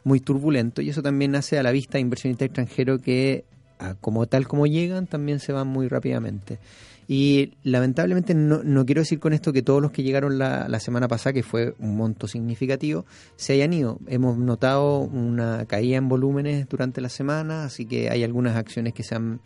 muy 0.06 0.22
turbulento 0.22 0.82
y 0.82 0.88
eso 0.88 1.04
también 1.04 1.36
hace 1.36 1.60
a 1.60 1.64
la 1.64 1.72
vista 1.72 1.98
de 1.98 2.04
inversionistas 2.04 2.46
extranjeros 2.46 3.02
que 3.02 3.44
como 4.00 4.26
tal 4.26 4.48
como 4.48 4.68
llegan 4.68 5.08
también 5.08 5.42
se 5.42 5.52
van 5.52 5.68
muy 5.68 5.90
rápidamente. 5.90 6.60
Y 7.08 7.54
lamentablemente 7.64 8.34
no, 8.34 8.64
no, 8.64 8.86
quiero 8.86 9.02
decir 9.02 9.20
con 9.20 9.34
esto 9.34 9.52
que 9.52 9.62
todos 9.62 9.82
los 9.82 9.92
que 9.92 10.04
llegaron 10.04 10.38
la, 10.38 10.68
la, 10.70 10.80
semana 10.80 11.08
pasada, 11.08 11.34
que 11.34 11.44
fue 11.44 11.74
un 11.80 11.98
monto 11.98 12.28
significativo, 12.28 13.06
se 13.36 13.54
hayan 13.54 13.74
ido. 13.74 14.00
Hemos 14.08 14.38
notado 14.38 15.00
una 15.00 15.66
caída 15.66 15.98
en 15.98 16.08
volúmenes 16.08 16.68
durante 16.70 17.02
la 17.02 17.10
semana, 17.10 17.66
así 17.66 17.86
que 17.86 18.10
hay 18.10 18.24
algunas 18.24 18.56
acciones 18.56 18.94
que 18.94 19.04
se 19.04 19.16
han 19.16 19.42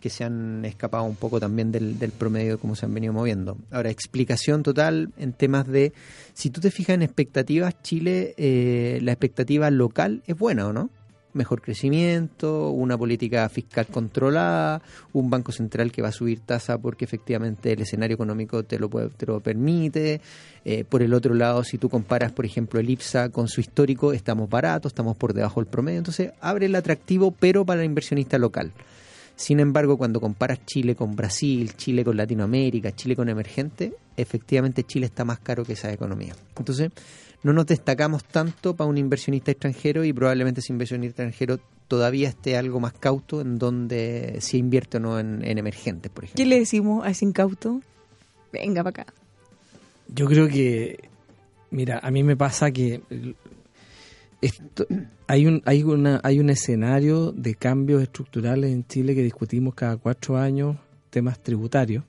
que 0.00 0.10
se 0.10 0.24
han 0.24 0.64
escapado 0.64 1.04
un 1.04 1.16
poco 1.16 1.40
también 1.40 1.72
del, 1.72 1.98
del 1.98 2.12
promedio 2.12 2.52
de 2.52 2.58
cómo 2.58 2.76
se 2.76 2.86
han 2.86 2.94
venido 2.94 3.12
moviendo. 3.12 3.58
Ahora, 3.70 3.90
explicación 3.90 4.62
total 4.62 5.12
en 5.16 5.32
temas 5.32 5.66
de, 5.66 5.92
si 6.34 6.50
tú 6.50 6.60
te 6.60 6.70
fijas 6.70 6.94
en 6.94 7.02
expectativas, 7.02 7.82
Chile, 7.82 8.34
eh, 8.36 9.00
la 9.02 9.12
expectativa 9.12 9.70
local 9.70 10.22
es 10.26 10.38
buena, 10.38 10.68
¿o 10.68 10.72
no? 10.72 10.90
Mejor 11.32 11.60
crecimiento, 11.60 12.70
una 12.70 12.96
política 12.96 13.48
fiscal 13.48 13.86
controlada, 13.86 14.82
un 15.12 15.30
banco 15.30 15.52
central 15.52 15.92
que 15.92 16.02
va 16.02 16.08
a 16.08 16.12
subir 16.12 16.40
tasa 16.40 16.78
porque 16.78 17.04
efectivamente 17.04 17.72
el 17.72 17.82
escenario 17.82 18.14
económico 18.14 18.64
te 18.64 18.78
lo, 18.78 18.88
puede, 18.88 19.10
te 19.10 19.26
lo 19.26 19.40
permite. 19.40 20.20
Eh, 20.64 20.84
por 20.84 21.02
el 21.02 21.14
otro 21.14 21.34
lado, 21.34 21.64
si 21.64 21.78
tú 21.78 21.88
comparas, 21.88 22.32
por 22.32 22.44
ejemplo, 22.44 22.80
el 22.80 22.90
IPSA 22.90 23.30
con 23.30 23.48
su 23.48 23.60
histórico, 23.60 24.12
estamos 24.12 24.48
baratos, 24.50 24.90
estamos 24.90 25.16
por 25.16 25.32
debajo 25.32 25.60
del 25.60 25.68
promedio. 25.68 25.98
Entonces, 25.98 26.32
abre 26.40 26.66
el 26.66 26.74
atractivo, 26.74 27.30
pero 27.30 27.64
para 27.64 27.80
el 27.80 27.86
inversionista 27.86 28.38
local. 28.38 28.72
Sin 29.38 29.60
embargo, 29.60 29.96
cuando 29.96 30.20
comparas 30.20 30.66
Chile 30.66 30.96
con 30.96 31.14
Brasil, 31.14 31.74
Chile 31.76 32.04
con 32.04 32.16
Latinoamérica, 32.16 32.90
Chile 32.90 33.14
con 33.14 33.28
emergente, 33.28 33.94
efectivamente 34.16 34.82
Chile 34.82 35.06
está 35.06 35.24
más 35.24 35.38
caro 35.38 35.64
que 35.64 35.74
esa 35.74 35.92
economía. 35.92 36.34
Entonces, 36.56 36.90
no 37.42 37.52
nos 37.52 37.66
destacamos 37.66 38.24
tanto 38.24 38.74
para 38.74 38.90
un 38.90 38.98
inversionista 38.98 39.50
extranjero 39.50 40.04
y 40.04 40.12
probablemente 40.12 40.60
ese 40.60 40.72
inversionista 40.72 41.22
extranjero 41.22 41.60
todavía 41.86 42.28
esté 42.28 42.56
algo 42.56 42.80
más 42.80 42.92
cauto 42.92 43.40
en 43.40 43.58
donde 43.58 44.36
se 44.40 44.58
invierte 44.58 44.98
o 44.98 45.00
no 45.00 45.18
en, 45.18 45.42
emergentes, 45.42 46.10
por 46.10 46.24
ejemplo. 46.24 46.42
¿Qué 46.42 46.48
le 46.48 46.58
decimos 46.58 47.04
a 47.04 47.10
ese 47.10 47.24
incauto? 47.24 47.80
Venga 48.52 48.82
para 48.82 49.02
acá. 49.02 49.14
Yo 50.08 50.26
creo 50.26 50.48
que, 50.48 50.98
mira, 51.70 52.00
a 52.02 52.10
mí 52.10 52.22
me 52.22 52.36
pasa 52.36 52.70
que 52.70 53.02
esto, 54.40 54.86
hay 55.26 55.46
un 55.46 55.62
hay 55.64 55.82
una 55.82 56.20
hay 56.22 56.38
un 56.38 56.48
escenario 56.48 57.32
de 57.32 57.54
cambios 57.56 58.02
estructurales 58.02 58.72
en 58.72 58.86
Chile 58.86 59.14
que 59.14 59.22
discutimos 59.22 59.74
cada 59.74 59.96
cuatro 59.96 60.38
años 60.38 60.76
temas 61.10 61.42
tributarios 61.42 62.04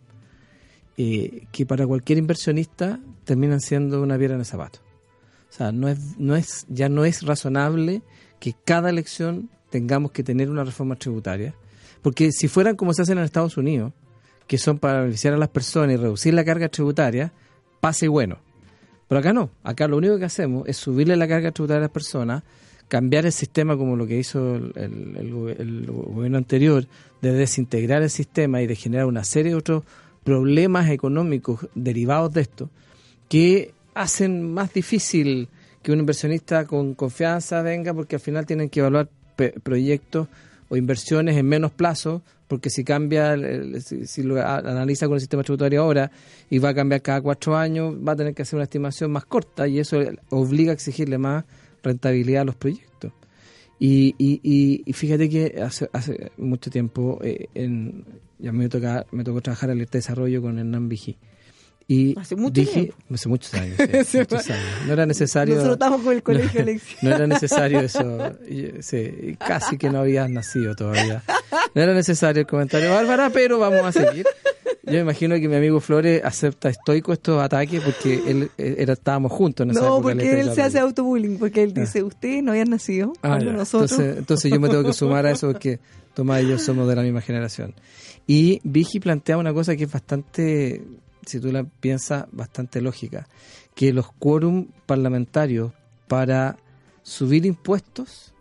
eh, 0.95 1.47
que 1.51 1.65
para 1.65 1.87
cualquier 1.87 2.19
inversionista 2.19 2.99
terminan 3.23 3.59
siendo 3.61 4.01
una 4.01 4.15
piedra 4.15 4.35
en 4.35 4.41
el 4.41 4.45
zapato 4.45 4.79
o 5.49 5.53
sea 5.53 5.71
no 5.71 5.87
es 5.87 6.17
no 6.17 6.35
es 6.35 6.65
ya 6.69 6.89
no 6.89 7.05
es 7.05 7.23
razonable 7.23 8.01
que 8.39 8.53
cada 8.65 8.89
elección 8.89 9.49
tengamos 9.69 10.11
que 10.11 10.23
tener 10.23 10.49
una 10.49 10.63
reforma 10.63 10.95
tributaria. 10.95 11.53
Porque 12.01 12.31
si 12.31 12.47
fueran 12.47 12.75
como 12.75 12.93
se 12.93 13.01
hacen 13.01 13.17
en 13.17 13.25
Estados 13.25 13.57
Unidos 13.57 13.93
que 14.47 14.57
son 14.57 14.79
para 14.79 15.01
beneficiar 15.01 15.35
a 15.35 15.37
las 15.37 15.49
personas 15.49 15.93
y 15.93 15.97
reducir 15.97 16.33
la 16.33 16.43
carga 16.43 16.69
tributaria 16.69 17.31
pase 17.79 18.07
bueno. 18.07 18.39
Pero 19.07 19.19
acá 19.19 19.31
no, 19.31 19.51
acá 19.63 19.87
lo 19.87 19.97
único 19.97 20.17
que 20.17 20.25
hacemos 20.25 20.67
es 20.67 20.77
subirle 20.77 21.15
la 21.15 21.27
carga 21.27 21.51
tributaria 21.51 21.77
a 21.77 21.81
las 21.81 21.91
personas, 21.91 22.43
cambiar 22.87 23.27
el 23.27 23.31
sistema 23.31 23.77
como 23.77 23.95
lo 23.95 24.07
que 24.07 24.17
hizo 24.17 24.55
el, 24.55 25.85
gobierno 25.87 26.37
anterior, 26.39 26.87
de 27.21 27.31
desintegrar 27.31 28.01
el 28.01 28.09
sistema 28.09 28.61
y 28.61 28.67
de 28.67 28.75
generar 28.75 29.05
una 29.05 29.23
serie 29.23 29.51
de 29.51 29.57
otros 29.57 29.83
problemas 30.23 30.89
económicos 30.89 31.67
derivados 31.75 32.33
de 32.33 32.41
esto, 32.41 32.69
que 33.29 33.73
hacen 33.93 34.53
más 34.53 34.73
difícil 34.73 35.49
que 35.81 35.91
un 35.91 35.99
inversionista 35.99 36.65
con 36.65 36.93
confianza 36.93 37.61
venga 37.61 37.93
porque 37.93 38.15
al 38.15 38.21
final 38.21 38.45
tienen 38.45 38.69
que 38.69 38.79
evaluar 38.79 39.09
proyectos 39.63 40.27
o 40.67 40.75
inversiones 40.75 41.37
en 41.37 41.45
menos 41.45 41.71
plazo 41.71 42.21
porque 42.49 42.71
si 42.71 42.83
cambia, 42.83 43.37
si, 43.79 44.23
lo 44.23 44.41
analiza 44.41 45.05
con 45.05 45.13
el 45.13 45.19
sistema 45.19 45.43
tributario 45.43 45.83
ahora 45.83 46.11
y 46.49 46.57
va 46.57 46.69
a 46.69 46.73
cambiar 46.73 47.03
cada 47.03 47.21
cuatro 47.21 47.55
años, 47.55 47.95
va 47.95 48.13
a 48.13 48.15
tener 48.15 48.33
que 48.33 48.41
hacer 48.41 48.57
una 48.57 48.63
estimación 48.63 49.11
más 49.11 49.25
corta 49.25 49.67
y 49.67 49.77
eso 49.77 49.99
obliga 50.29 50.71
a 50.71 50.73
exigirle 50.73 51.19
más 51.19 51.45
rentabilidad 51.83 52.41
a 52.41 52.45
los 52.45 52.55
proyectos. 52.55 53.11
Y, 53.77 54.15
y, 54.17 54.91
fíjate 54.93 55.29
que 55.29 55.61
hace, 55.61 55.89
hace 55.93 56.31
mucho 56.37 56.71
tiempo, 56.71 57.19
eh, 57.23 57.47
ya 58.39 58.51
me, 58.51 58.67
toca, 58.67 59.05
me 59.11 59.23
tocó 59.23 59.41
trabajar 59.41 59.69
en 59.69 59.79
el 59.79 59.85
desarrollo 59.85 60.41
con 60.41 60.57
Hernán 60.57 60.89
Vigí. 60.89 61.17
Y 61.91 62.15
hace 62.19 62.35
mucho 62.35 62.61
dije, 62.61 62.93
hace 63.11 63.27
muchos 63.27 63.51
años, 63.55 63.75
muchos 64.13 64.49
años. 64.51 64.63
No 64.85 64.93
era 64.93 65.07
necesario. 65.07 65.55
Nosotros 65.55 65.77
estamos 65.77 66.01
con 66.01 66.13
el 66.13 66.21
colegio 66.53 66.63
no, 67.01 67.09
no 67.09 67.15
era 67.15 67.25
necesario 67.25 67.79
eso. 67.79 68.35
Sí, 68.79 69.35
casi 69.39 69.75
que 69.79 69.89
no 69.89 70.01
habías 70.01 70.29
nacido 70.29 70.75
todavía. 70.75 71.23
No 71.73 71.81
era 71.81 71.95
necesario 71.95 72.41
el 72.41 72.47
comentario, 72.47 72.91
Bárbara, 72.91 73.31
pero 73.31 73.57
vamos 73.57 73.83
a 73.83 73.91
seguir. 73.91 74.23
Yo 74.83 74.99
imagino 74.99 75.33
que 75.37 75.49
mi 75.49 75.55
amigo 75.55 75.79
Flores 75.79 76.21
acepta 76.23 76.69
estoico 76.69 77.11
estos 77.11 77.41
ataques 77.41 77.81
porque 77.81 78.21
él 78.27 78.51
era, 78.55 78.93
estábamos 78.93 79.31
juntos 79.31 79.65
en 79.65 79.71
esa 79.71 79.81
No, 79.81 79.99
porque 79.99 80.41
él 80.41 80.53
se 80.53 80.61
hace 80.61 80.77
autobullying, 80.77 81.39
porque 81.39 81.63
él 81.63 81.73
dice, 81.73 82.03
ustedes 82.03 82.43
no 82.43 82.51
habían 82.51 82.69
nacido 82.69 83.13
ah, 83.23 83.39
nosotros. 83.39 83.93
Entonces, 83.93 84.17
entonces 84.19 84.51
yo 84.51 84.59
me 84.59 84.69
tengo 84.69 84.83
que 84.83 84.93
sumar 84.93 85.25
a 85.25 85.31
eso 85.31 85.47
porque 85.47 85.79
Tomás 86.13 86.43
y 86.43 86.49
yo 86.49 86.59
somos 86.59 86.87
de 86.87 86.95
la 86.95 87.01
misma 87.01 87.21
generación. 87.21 87.73
Y 88.27 88.61
Vigi 88.63 88.99
plantea 88.99 89.37
una 89.37 89.53
cosa 89.53 89.75
que 89.75 89.85
es 89.85 89.91
bastante 89.91 90.83
si 91.29 91.39
tú 91.39 91.51
la 91.51 91.63
piensas, 91.63 92.25
bastante 92.31 92.81
lógica, 92.81 93.27
que 93.75 93.93
los 93.93 94.11
quórum 94.11 94.67
parlamentarios 94.85 95.71
para 96.07 96.57
subir 97.03 97.45
impuestos 97.45 98.33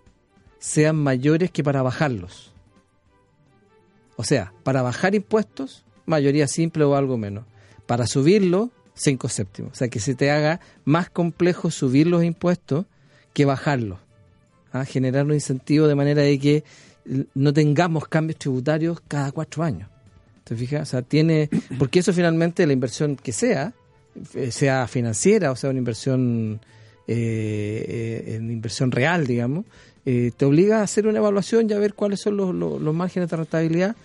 sean 0.58 0.96
mayores 0.96 1.50
que 1.50 1.62
para 1.62 1.82
bajarlos. 1.82 2.52
O 4.16 4.24
sea, 4.24 4.52
para 4.64 4.82
bajar 4.82 5.14
impuestos, 5.14 5.84
mayoría 6.06 6.48
simple 6.48 6.84
o 6.84 6.96
algo 6.96 7.16
menos. 7.16 7.44
Para 7.86 8.06
subirlo, 8.06 8.70
cinco 8.94 9.28
séptimos. 9.28 9.72
O 9.72 9.74
sea, 9.76 9.88
que 9.88 10.00
se 10.00 10.14
te 10.14 10.30
haga 10.30 10.60
más 10.84 11.08
complejo 11.10 11.70
subir 11.70 12.06
los 12.06 12.24
impuestos 12.24 12.86
que 13.32 13.44
bajarlos. 13.44 13.98
¿ah? 14.72 14.84
Generar 14.84 15.24
un 15.24 15.34
incentivo 15.34 15.86
de 15.86 15.94
manera 15.94 16.22
de 16.22 16.38
que 16.38 16.64
no 17.34 17.52
tengamos 17.52 18.08
cambios 18.08 18.38
tributarios 18.38 19.00
cada 19.06 19.30
cuatro 19.30 19.62
años. 19.62 19.88
¿Te 20.48 20.56
fijas? 20.56 20.88
O 20.88 20.90
sea, 20.90 21.02
tiene. 21.02 21.50
Porque 21.78 21.98
eso 21.98 22.12
finalmente, 22.14 22.66
la 22.66 22.72
inversión 22.72 23.16
que 23.16 23.32
sea, 23.32 23.74
eh, 24.34 24.50
sea 24.50 24.88
financiera 24.88 25.52
o 25.52 25.56
sea 25.56 25.68
una 25.70 25.78
inversión. 25.78 26.60
Eh, 27.10 28.24
eh, 28.26 28.34
en 28.36 28.50
inversión 28.50 28.90
real, 28.90 29.26
digamos, 29.26 29.64
te 30.04 30.44
obliga 30.44 30.80
a 30.80 30.82
hacer 30.82 31.06
una 31.06 31.18
evaluación 31.18 31.68
y 31.68 31.72
a 31.72 31.78
ver 31.78 31.94
cuáles 31.94 32.20
son 32.20 32.36
los, 32.36 32.54
los, 32.54 32.94
márgenes 32.94 33.30
de 33.30 33.36
rentabilidad, 33.36 33.96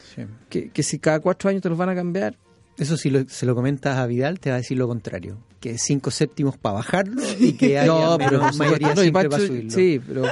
que, 0.49 0.69
que 0.69 0.84
si 0.84 0.99
cada 0.99 1.19
cuatro 1.19 1.49
años 1.49 1.62
te 1.62 1.67
los 1.67 1.77
van 1.77 1.89
a 1.89 1.95
cambiar, 1.95 2.38
eso 2.77 2.97
si 2.97 3.12
se 3.27 3.45
lo 3.45 3.55
comentas 3.55 3.97
a 3.97 4.05
Vidal, 4.07 4.39
te 4.39 4.49
va 4.49 4.55
a 4.55 4.59
decir 4.59 4.77
lo 4.77 4.88
contrario. 4.88 5.38
Que 5.59 5.77
cinco 5.77 6.12
séptimos 6.12 6.57
para 6.57 6.75
bajarlo 6.75 7.21
y 7.39 7.53
que 7.53 7.79
haya 7.79 7.88
no, 7.88 8.17
pero 8.17 8.41
mayoría 8.53 8.93
no, 8.95 9.13
para 9.13 9.39
subirlo. 9.39 9.71
Sí, 9.71 10.01
pero 10.05 10.23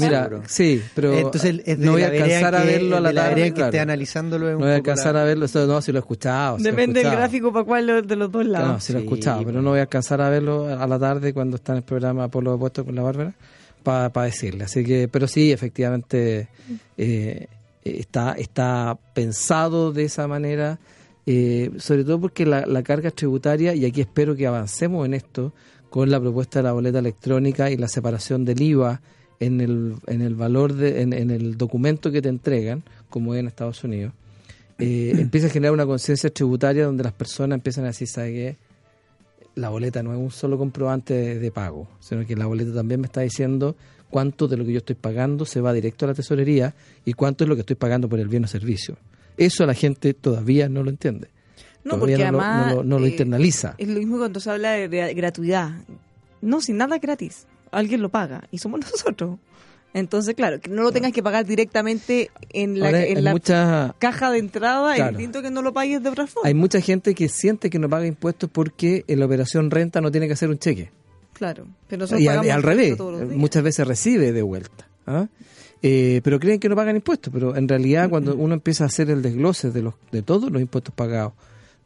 mira, 0.00 0.30
sí, 0.46 0.82
pero 0.94 1.12
Entonces, 1.12 1.78
no 1.78 1.92
voy 1.92 2.02
a 2.02 2.08
alcanzar 2.08 2.54
a 2.54 2.64
verlo 2.64 2.96
a 2.96 3.00
la, 3.00 3.12
tarde. 3.12 3.52
que 3.52 3.60
esté 3.60 3.80
analizándolo 3.80 4.50
no 4.52 4.58
voy 4.58 4.70
a 4.70 4.76
alcanzar 4.76 5.16
a 5.16 5.24
verlo, 5.24 5.46
no, 5.54 5.82
si 5.82 5.92
lo 5.92 5.98
he 5.98 6.00
escuchado. 6.00 6.56
Depende 6.58 7.02
del 7.02 7.12
gráfico 7.12 7.52
para 7.52 7.64
cuál 7.64 8.06
de 8.06 8.16
los 8.16 8.32
dos 8.32 8.46
lados. 8.46 8.68
No, 8.68 8.80
si 8.80 8.92
lo 8.92 8.98
he 8.98 9.02
escuchado, 9.02 9.44
pero 9.44 9.62
no 9.62 9.70
voy 9.70 9.78
a 9.78 9.82
alcanzar 9.82 10.20
a 10.20 10.30
verlo 10.30 10.66
a 10.66 10.86
la 10.86 10.98
tarde 10.98 11.32
cuando 11.32 11.56
está 11.56 11.72
en 11.72 11.78
el 11.78 11.84
programa 11.84 12.28
por 12.28 12.42
los 12.42 12.54
opuestos 12.56 12.84
con 12.84 12.94
la 12.94 13.02
Bárbara 13.02 13.34
para 13.82 14.24
decirle. 14.24 14.64
Así 14.64 14.84
que, 14.84 15.08
pero 15.08 15.28
sí, 15.28 15.52
efectivamente, 15.52 16.48
eh, 16.96 17.46
está, 17.84 18.32
está 18.32 18.96
pensado 19.14 19.92
de 19.92 20.04
esa 20.04 20.26
manera 20.28 20.78
eh, 21.24 21.70
sobre 21.78 22.04
todo 22.04 22.20
porque 22.20 22.44
la, 22.44 22.82
carga 22.82 23.10
tributaria, 23.10 23.74
y 23.74 23.84
aquí 23.84 24.00
espero 24.00 24.34
que 24.34 24.46
avancemos 24.46 25.06
en 25.06 25.14
esto, 25.14 25.52
con 25.90 26.10
la 26.10 26.20
propuesta 26.20 26.58
de 26.58 26.62
la 26.64 26.72
boleta 26.72 26.98
electrónica 26.98 27.70
y 27.70 27.76
la 27.76 27.88
separación 27.88 28.44
del 28.44 28.60
IVA 28.62 29.00
en 29.40 29.60
el, 29.60 29.96
en 30.06 30.22
el 30.22 30.34
valor, 30.34 30.72
de, 30.72 31.02
en, 31.02 31.12
el 31.12 31.56
documento 31.56 32.10
que 32.10 32.22
te 32.22 32.28
entregan, 32.28 32.82
como 33.10 33.34
es 33.34 33.40
en 33.40 33.46
Estados 33.46 33.84
Unidos, 33.84 34.12
eh, 34.78 35.12
empieza 35.18 35.46
a 35.46 35.50
generar 35.50 35.72
una 35.72 35.86
conciencia 35.86 36.30
tributaria 36.30 36.86
donde 36.86 37.04
las 37.04 37.12
personas 37.12 37.56
empiezan 37.56 37.84
a 37.84 37.88
decir, 37.88 38.08
¿sabe 38.08 38.32
qué? 38.32 38.56
La 39.54 39.68
boleta 39.68 40.02
no 40.02 40.12
es 40.12 40.18
un 40.18 40.30
solo 40.30 40.56
comprobante 40.56 41.38
de, 41.38 41.50
pago, 41.50 41.88
sino 42.00 42.26
que 42.26 42.36
la 42.36 42.46
boleta 42.46 42.72
también 42.72 43.00
me 43.00 43.06
está 43.06 43.20
diciendo 43.20 43.76
cuánto 44.08 44.48
de 44.48 44.56
lo 44.56 44.64
que 44.64 44.72
yo 44.72 44.78
estoy 44.78 44.96
pagando 44.96 45.44
se 45.44 45.60
va 45.60 45.74
directo 45.74 46.06
a 46.06 46.08
la 46.08 46.14
tesorería 46.14 46.74
y 47.04 47.12
cuánto 47.12 47.44
es 47.44 47.48
lo 47.48 47.54
que 47.54 47.60
estoy 47.60 47.76
pagando 47.76 48.08
por 48.08 48.18
el 48.18 48.28
bien 48.28 48.44
o 48.44 48.48
servicio. 48.48 48.96
Eso 49.36 49.66
la 49.66 49.74
gente 49.74 50.14
todavía 50.14 50.68
no 50.68 50.82
lo 50.82 50.90
entiende. 50.90 51.28
No, 51.84 51.98
porque 51.98 52.14
además 52.14 52.76
no, 52.84 52.98
lo, 52.98 53.06
eh, 53.06 53.10
internaliza. 53.10 53.74
Es 53.78 53.88
lo 53.88 53.98
mismo 53.98 54.18
cuando 54.18 54.40
se 54.40 54.50
habla 54.50 54.72
de, 54.72 55.14
gratuidad. 55.14 55.72
No, 56.40 56.60
sin 56.60 56.76
nada 56.76 56.98
gratis. 56.98 57.46
Alguien 57.70 58.02
lo 58.02 58.08
paga 58.08 58.44
y 58.50 58.58
somos 58.58 58.80
nosotros. 58.92 59.38
Entonces, 59.94 60.34
claro, 60.34 60.58
que 60.58 60.70
no 60.70 60.82
lo 60.82 60.92
tengas 60.92 61.12
que 61.12 61.22
pagar 61.22 61.44
directamente 61.44 62.30
en 62.50 62.80
la, 62.80 62.90
caja 63.98 64.30
de 64.30 64.38
entrada, 64.38 64.96
es 64.96 65.08
distinto 65.10 65.42
que 65.42 65.50
no 65.50 65.60
lo 65.60 65.74
pagues 65.74 66.02
de 66.02 66.08
otra 66.08 66.26
forma. 66.26 66.48
Hay 66.48 66.54
mucha 66.54 66.80
gente 66.80 67.14
que 67.14 67.28
siente 67.28 67.68
que 67.68 67.78
no 67.78 67.90
paga 67.90 68.06
impuestos 68.06 68.48
porque 68.50 69.04
en 69.06 69.20
la 69.20 69.26
operación 69.26 69.70
renta 69.70 70.00
no 70.00 70.10
tiene 70.10 70.28
que 70.28 70.32
hacer 70.32 70.48
un 70.48 70.58
cheque. 70.58 70.90
Claro, 71.34 71.66
pero 71.88 72.06
y, 72.18 72.26
al, 72.28 72.62
revés, 72.62 72.98
muchas 72.98 73.62
veces 73.62 73.86
recibe 73.86 74.32
de 74.32 74.42
vuelta. 74.42 74.88
¿ah? 75.06 75.26
Eh, 75.82 76.20
pero 76.22 76.38
creen 76.38 76.60
que 76.60 76.68
no 76.68 76.76
pagan 76.76 76.94
impuestos, 76.94 77.32
pero 77.32 77.56
en 77.56 77.66
realidad 77.68 78.08
cuando 78.08 78.36
uno 78.36 78.54
empieza 78.54 78.84
a 78.84 78.86
hacer 78.86 79.10
el 79.10 79.20
desglose 79.20 79.72
de, 79.72 79.82
los, 79.82 79.94
de 80.12 80.22
todos 80.22 80.52
los 80.52 80.62
impuestos 80.62 80.94
pagados, 80.94 81.32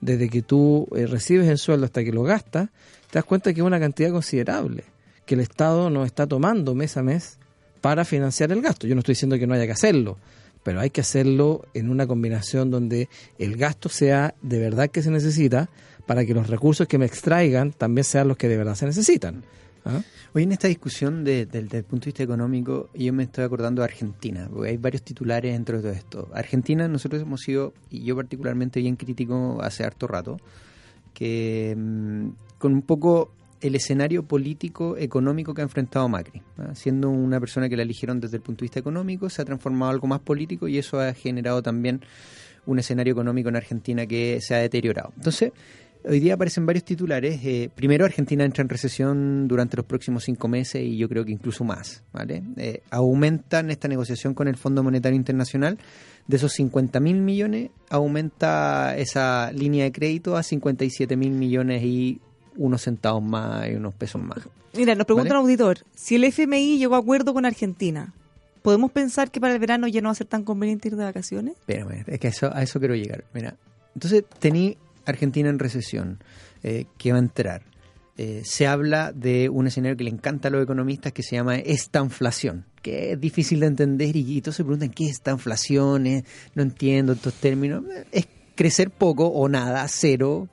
desde 0.00 0.28
que 0.28 0.42
tú 0.42 0.86
eh, 0.94 1.06
recibes 1.06 1.48
el 1.48 1.56
sueldo 1.56 1.86
hasta 1.86 2.04
que 2.04 2.12
lo 2.12 2.22
gastas, 2.22 2.68
te 3.10 3.18
das 3.18 3.24
cuenta 3.24 3.54
que 3.54 3.60
es 3.60 3.66
una 3.66 3.80
cantidad 3.80 4.10
considerable, 4.10 4.84
que 5.24 5.34
el 5.34 5.40
Estado 5.40 5.88
no 5.88 6.04
está 6.04 6.26
tomando 6.26 6.74
mes 6.74 6.98
a 6.98 7.02
mes 7.02 7.38
para 7.80 8.04
financiar 8.04 8.52
el 8.52 8.60
gasto. 8.60 8.86
Yo 8.86 8.94
no 8.94 8.98
estoy 8.98 9.14
diciendo 9.14 9.38
que 9.38 9.46
no 9.46 9.54
haya 9.54 9.64
que 9.64 9.72
hacerlo, 9.72 10.18
pero 10.62 10.80
hay 10.80 10.90
que 10.90 11.00
hacerlo 11.00 11.64
en 11.72 11.88
una 11.88 12.06
combinación 12.06 12.70
donde 12.70 13.08
el 13.38 13.56
gasto 13.56 13.88
sea 13.88 14.34
de 14.42 14.58
verdad 14.58 14.90
que 14.90 15.02
se 15.02 15.10
necesita 15.10 15.70
para 16.06 16.26
que 16.26 16.34
los 16.34 16.48
recursos 16.48 16.86
que 16.86 16.98
me 16.98 17.06
extraigan 17.06 17.72
también 17.72 18.04
sean 18.04 18.28
los 18.28 18.36
que 18.36 18.48
de 18.48 18.56
verdad 18.56 18.74
se 18.74 18.84
necesitan. 18.84 19.42
¿Ah? 19.86 20.02
Hoy 20.34 20.42
en 20.42 20.52
esta 20.52 20.68
discusión 20.68 21.22
desde 21.22 21.58
el 21.58 21.84
punto 21.84 22.04
de 22.04 22.08
vista 22.08 22.22
económico, 22.22 22.90
yo 22.92 23.12
me 23.12 23.22
estoy 23.22 23.44
acordando 23.44 23.82
de 23.82 23.84
Argentina, 23.84 24.48
porque 24.52 24.70
hay 24.70 24.76
varios 24.76 25.02
titulares 25.02 25.52
dentro 25.52 25.76
de 25.76 25.82
todo 25.82 25.92
esto. 25.92 26.28
Argentina, 26.34 26.88
nosotros 26.88 27.22
hemos 27.22 27.40
sido, 27.40 27.72
y 27.88 28.02
yo 28.02 28.16
particularmente 28.16 28.80
bien 28.80 28.96
crítico 28.96 29.58
hace 29.62 29.84
harto 29.84 30.06
rato, 30.08 30.38
que 31.14 31.74
mm, 31.76 32.28
con 32.58 32.72
un 32.72 32.82
poco 32.82 33.30
el 33.60 33.74
escenario 33.74 34.22
político 34.22 34.96
económico 34.96 35.54
que 35.54 35.62
ha 35.62 35.64
enfrentado 35.64 36.08
Macri. 36.08 36.42
Siendo 36.74 37.08
una 37.08 37.40
persona 37.40 37.68
que 37.68 37.76
la 37.76 37.82
eligieron 37.82 38.20
desde 38.20 38.36
el 38.36 38.42
punto 38.42 38.60
de 38.60 38.64
vista 38.64 38.80
económico, 38.80 39.30
se 39.30 39.42
ha 39.42 39.44
transformado 39.44 39.92
algo 39.92 40.06
más 40.06 40.20
político 40.20 40.68
y 40.68 40.78
eso 40.78 41.00
ha 41.00 41.14
generado 41.14 41.62
también 41.62 42.02
un 42.66 42.78
escenario 42.78 43.12
económico 43.12 43.48
en 43.48 43.56
Argentina 43.56 44.06
que 44.06 44.40
se 44.40 44.54
ha 44.54 44.58
deteriorado. 44.58 45.12
Entonces, 45.16 45.52
hoy 46.08 46.20
día 46.20 46.34
aparecen 46.34 46.66
varios 46.66 46.84
titulares. 46.84 47.40
Eh, 47.44 47.70
primero, 47.74 48.04
Argentina 48.04 48.44
entra 48.44 48.62
en 48.62 48.68
recesión 48.68 49.48
durante 49.48 49.76
los 49.76 49.86
próximos 49.86 50.24
cinco 50.24 50.48
meses 50.48 50.82
y 50.82 50.96
yo 50.96 51.08
creo 51.08 51.24
que 51.24 51.32
incluso 51.32 51.64
más. 51.64 52.02
¿vale? 52.12 52.42
Eh, 52.56 52.82
aumentan 52.90 53.70
esta 53.70 53.88
negociación 53.88 54.34
con 54.34 54.48
el 54.48 54.56
Fondo 54.56 54.82
Monetario 54.82 55.16
Internacional. 55.16 55.78
De 56.26 56.36
esos 56.36 56.52
50 56.54 56.98
mil 56.98 57.20
millones, 57.20 57.70
aumenta 57.88 58.96
esa 58.96 59.52
línea 59.52 59.84
de 59.84 59.92
crédito 59.92 60.36
a 60.36 60.42
57 60.42 61.16
mil 61.16 61.30
millones 61.30 61.84
y 61.84 62.20
unos 62.56 62.82
centavos 62.82 63.22
más 63.22 63.68
y 63.68 63.74
unos 63.74 63.94
pesos 63.94 64.20
más. 64.20 64.38
Mira, 64.74 64.94
nos 64.94 65.06
pregunta 65.06 65.30
un 65.34 65.40
auditor, 65.40 65.78
si 65.94 66.16
el 66.16 66.24
FMI 66.24 66.78
llegó 66.78 66.96
a 66.96 66.98
acuerdo 66.98 67.32
con 67.32 67.46
Argentina, 67.46 68.12
¿podemos 68.62 68.90
pensar 68.90 69.30
que 69.30 69.40
para 69.40 69.54
el 69.54 69.60
verano 69.60 69.86
ya 69.86 70.00
no 70.00 70.08
va 70.08 70.12
a 70.12 70.16
ser 70.16 70.26
tan 70.26 70.42
conveniente 70.42 70.88
ir 70.88 70.96
de 70.96 71.04
vacaciones? 71.04 71.54
Espérame, 71.60 72.04
es 72.06 72.18
que 72.18 72.28
a 72.28 72.62
eso 72.62 72.78
quiero 72.80 72.96
llegar. 72.96 73.24
Mira, 73.32 73.54
entonces 73.94 74.24
tení 74.40 74.76
Argentina 75.06 75.48
en 75.48 75.58
recesión, 75.58 76.18
eh, 76.62 76.86
que 76.98 77.12
va 77.12 77.18
a 77.18 77.20
entrar. 77.20 77.62
Eh, 78.18 78.42
se 78.44 78.66
habla 78.66 79.12
de 79.12 79.48
un 79.48 79.66
escenario 79.66 79.96
que 79.96 80.04
le 80.04 80.10
encanta 80.10 80.48
a 80.48 80.50
los 80.50 80.62
economistas 80.62 81.12
que 81.12 81.22
se 81.22 81.36
llama 81.36 81.56
esta 81.56 82.00
inflación, 82.00 82.64
que 82.80 83.12
es 83.12 83.20
difícil 83.20 83.60
de 83.60 83.66
entender 83.66 84.16
y, 84.16 84.40
todos 84.40 84.56
se 84.56 84.64
preguntan 84.64 84.90
qué 84.90 85.04
es 85.04 85.12
esta 85.12 85.32
inflación, 85.32 86.04
no 86.54 86.62
entiendo 86.62 87.12
estos 87.12 87.34
términos. 87.34 87.84
Es 88.12 88.26
crecer 88.54 88.90
poco 88.90 89.26
o 89.26 89.48
nada, 89.48 89.86
cero, 89.88 90.48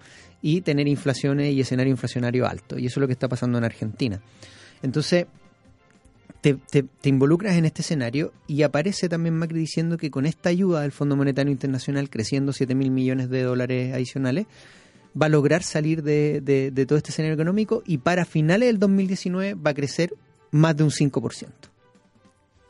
y 0.46 0.60
tener 0.60 0.90
inflaciones 0.90 1.54
y 1.54 1.62
escenario 1.62 1.90
inflacionario 1.90 2.46
alto. 2.46 2.78
Y 2.78 2.88
eso 2.88 3.00
es 3.00 3.02
lo 3.02 3.08
que 3.08 3.14
está 3.14 3.30
pasando 3.30 3.58
en 3.58 3.64
Argentina. 3.64 4.22
Entonces, 4.84 5.26
te, 6.44 6.86
involucras 7.04 7.56
en 7.56 7.66
este 7.66 7.82
escenario 7.82 8.34
y 8.48 8.64
aparece 8.64 9.08
también 9.08 9.38
Macri 9.38 9.60
diciendo 9.60 9.98
que 9.98 10.12
con 10.12 10.26
esta 10.26 10.50
ayuda 10.50 10.82
del 10.82 10.92
Fondo 10.92 11.16
Monetario 11.16 11.52
Internacional, 11.52 12.10
creciendo 12.10 12.52
7 12.52 12.76
mil 12.76 12.92
millones 12.92 13.30
de 13.30 13.44
dólares 13.44 13.94
adicionales, 13.94 14.46
va 15.20 15.28
a 15.28 15.30
lograr 15.30 15.64
salir 15.64 16.04
de, 16.04 16.42
de, 16.42 16.86
todo 16.86 16.98
este 16.98 17.12
escenario 17.12 17.36
económico 17.36 17.82
y 17.86 18.00
para 18.00 18.26
finales 18.26 18.68
del 18.68 18.80
2019 18.80 19.54
va 19.54 19.72
a 19.72 19.74
crecer 19.74 20.14
más 20.52 20.76
de 20.76 20.84
un 20.84 20.92
5%. 20.92 21.48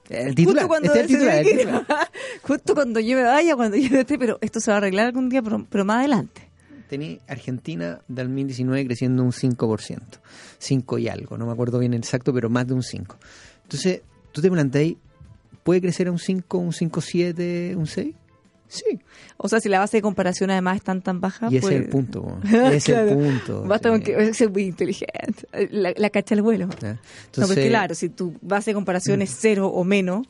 El 0.09 0.35
titular, 0.35 0.67
este 0.83 0.99
el 0.99 1.07
titular, 1.07 1.43
Justo 2.43 2.75
cuando 2.75 2.99
yo 2.99 3.17
me 3.17 3.23
vaya, 3.23 3.55
cuando 3.55 3.77
yo 3.77 3.97
esté, 3.97 4.19
pero 4.19 4.37
esto 4.41 4.59
se 4.59 4.69
va 4.69 4.75
a 4.75 4.77
arreglar 4.77 5.07
algún 5.07 5.29
día, 5.29 5.41
pero 5.41 5.85
más 5.85 5.99
adelante 5.99 6.52
tenía 6.93 7.17
Argentina 7.27 8.01
del 8.07 8.27
2019 8.27 8.85
creciendo 8.85 9.23
un 9.23 9.31
5%, 9.31 9.99
5 10.59 10.97
y 10.99 11.07
algo, 11.07 11.37
no 11.39 11.47
me 11.47 11.51
acuerdo 11.51 11.79
bien 11.79 11.95
exacto, 11.95 12.31
pero 12.33 12.49
más 12.49 12.67
de 12.67 12.75
un 12.75 12.83
5. 12.83 13.17
Entonces, 13.63 14.01
tú 14.31 14.41
te 14.41 14.51
planteas, 14.51 14.93
¿puede 15.63 15.81
crecer 15.81 16.07
a 16.07 16.11
un 16.11 16.19
5, 16.19 16.57
un 16.59 16.71
5, 16.71 17.01
7, 17.01 17.75
un 17.75 17.87
6? 17.87 18.15
Sí. 18.67 18.99
O 19.37 19.47
sea, 19.49 19.59
si 19.59 19.69
la 19.69 19.79
base 19.79 19.97
de 19.97 20.01
comparación 20.01 20.51
además 20.51 20.77
es 20.77 20.83
tan 20.83 21.01
tan 21.01 21.19
baja. 21.19 21.47
Y 21.49 21.57
ese 21.57 21.67
es 21.67 21.73
el 21.73 21.81
pues- 21.83 21.91
punto. 21.91 22.39
ese 22.43 22.77
es 22.77 22.89
el 22.89 23.13
punto. 23.15 23.63
Basta 23.63 23.89
con 23.89 24.01
que 24.01 24.15
es 24.15 24.49
muy 24.51 24.63
inteligente. 24.63 25.47
La, 25.71 26.09
cacha 26.11 26.35
el 26.35 26.43
vuelo. 26.43 26.65
Entonces, 26.65 27.57
no, 27.57 27.69
claro, 27.69 27.95
si 27.95 28.09
tu 28.09 28.35
base 28.41 28.71
de 28.71 28.75
comparación 28.75 29.21
es 29.21 29.35
cero 29.39 29.67
o 29.67 29.83
menos, 29.83 30.27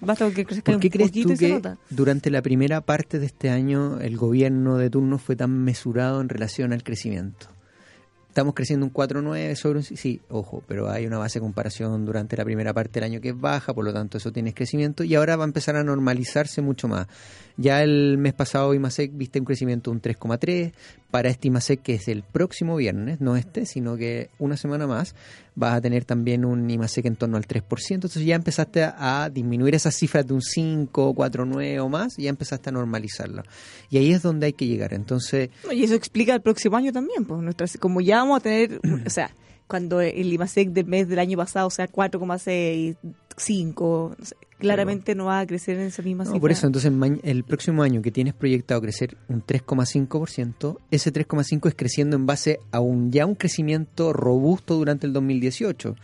Basta 0.00 0.30
que 0.30 0.44
¿Por 0.44 0.78
qué 0.78 0.90
crees 0.90 1.10
tú 1.10 1.34
que 1.36 1.60
durante 1.90 2.30
la 2.30 2.40
primera 2.40 2.80
parte 2.80 3.18
de 3.18 3.26
este 3.26 3.50
año 3.50 4.00
el 4.00 4.16
gobierno 4.16 4.76
de 4.76 4.90
turno 4.90 5.18
fue 5.18 5.34
tan 5.34 5.50
mesurado 5.64 6.20
en 6.20 6.28
relación 6.28 6.72
al 6.72 6.84
crecimiento? 6.84 7.48
Estamos 8.28 8.54
creciendo 8.54 8.86
un 8.86 8.92
4,9 8.92 9.56
sobre 9.56 9.78
un... 9.80 9.82
Sí, 9.82 10.20
ojo, 10.28 10.62
pero 10.68 10.88
hay 10.88 11.06
una 11.06 11.18
base 11.18 11.40
de 11.40 11.42
comparación 11.42 12.04
durante 12.04 12.36
la 12.36 12.44
primera 12.44 12.72
parte 12.72 13.00
del 13.00 13.10
año 13.10 13.20
que 13.20 13.30
es 13.30 13.40
baja, 13.40 13.74
por 13.74 13.84
lo 13.84 13.92
tanto 13.92 14.18
eso 14.18 14.30
tiene 14.30 14.54
crecimiento 14.54 15.02
y 15.02 15.16
ahora 15.16 15.34
va 15.34 15.42
a 15.42 15.46
empezar 15.48 15.74
a 15.74 15.82
normalizarse 15.82 16.62
mucho 16.62 16.86
más. 16.86 17.08
Ya 17.56 17.82
el 17.82 18.16
mes 18.18 18.34
pasado 18.34 18.74
IMASEC 18.74 19.10
viste 19.14 19.40
un 19.40 19.44
crecimiento 19.44 19.90
de 19.90 19.96
un 19.96 20.02
3,3. 20.02 20.72
Para 21.10 21.34
IMASEC, 21.40 21.80
que 21.80 21.94
es 21.94 22.08
el 22.08 22.22
próximo 22.22 22.76
viernes, 22.76 23.20
no 23.20 23.36
este, 23.36 23.64
sino 23.64 23.96
que 23.96 24.28
una 24.38 24.56
semana 24.56 24.86
más, 24.86 25.14
vas 25.54 25.74
a 25.74 25.80
tener 25.80 26.04
también 26.04 26.44
un 26.44 26.68
IMASEC 26.68 27.06
en 27.06 27.16
torno 27.16 27.36
al 27.36 27.46
3%. 27.46 27.64
Entonces 27.90 28.24
ya 28.24 28.34
empezaste 28.34 28.82
a, 28.84 29.30
disminuir 29.32 29.74
esas 29.74 29.94
cifras 29.94 30.26
de 30.26 30.34
un 30.34 30.42
5, 30.42 31.14
4,9 31.14 31.80
o 31.80 31.88
más 31.88 32.18
y 32.18 32.24
ya 32.24 32.30
empezaste 32.30 32.68
a 32.68 32.72
normalizarlo. 32.72 33.42
Y 33.88 33.98
ahí 33.98 34.12
es 34.12 34.22
donde 34.22 34.46
hay 34.46 34.52
que 34.52 34.66
llegar. 34.66 34.92
Entonces... 34.92 35.50
Y 35.70 35.82
eso 35.82 35.94
explica 35.94 36.34
el 36.34 36.42
próximo 36.42 36.76
año 36.76 36.92
también, 36.92 37.24
pues 37.24 37.40
nuestras, 37.40 37.78
como 37.78 38.00
ya 38.00 38.18
vamos 38.18 38.38
a 38.38 38.40
tener, 38.40 38.80
o 39.06 39.10
sea, 39.10 39.30
cuando 39.68 40.00
el 40.00 40.32
IMASEC 40.32 40.70
del 40.70 40.86
mes 40.86 41.08
del 41.08 41.18
año 41.18 41.36
pasado, 41.36 41.66
o 41.66 41.70
sea, 41.70 41.86
4,6, 41.86 42.96
5, 43.36 44.16
no 44.18 44.24
sé, 44.24 44.34
claramente 44.58 45.14
no 45.14 45.26
va 45.26 45.40
a 45.40 45.46
crecer 45.46 45.78
en 45.78 45.86
esa 45.86 46.02
misma 46.02 46.24
no, 46.24 46.40
Por 46.40 46.50
eso, 46.50 46.66
entonces 46.66 46.92
el 47.22 47.44
próximo 47.44 47.82
año 47.82 48.02
que 48.02 48.10
tienes 48.10 48.34
proyectado 48.34 48.80
crecer 48.80 49.16
un 49.28 49.44
3,5%, 49.44 50.78
ese 50.90 51.12
3,5% 51.12 51.68
es 51.68 51.74
creciendo 51.74 52.16
en 52.16 52.26
base 52.26 52.60
a 52.72 52.80
un 52.80 53.12
ya 53.12 53.26
un 53.26 53.34
crecimiento 53.34 54.12
robusto 54.12 54.74
durante 54.74 55.06
el 55.06 55.12
2018. 55.12 55.94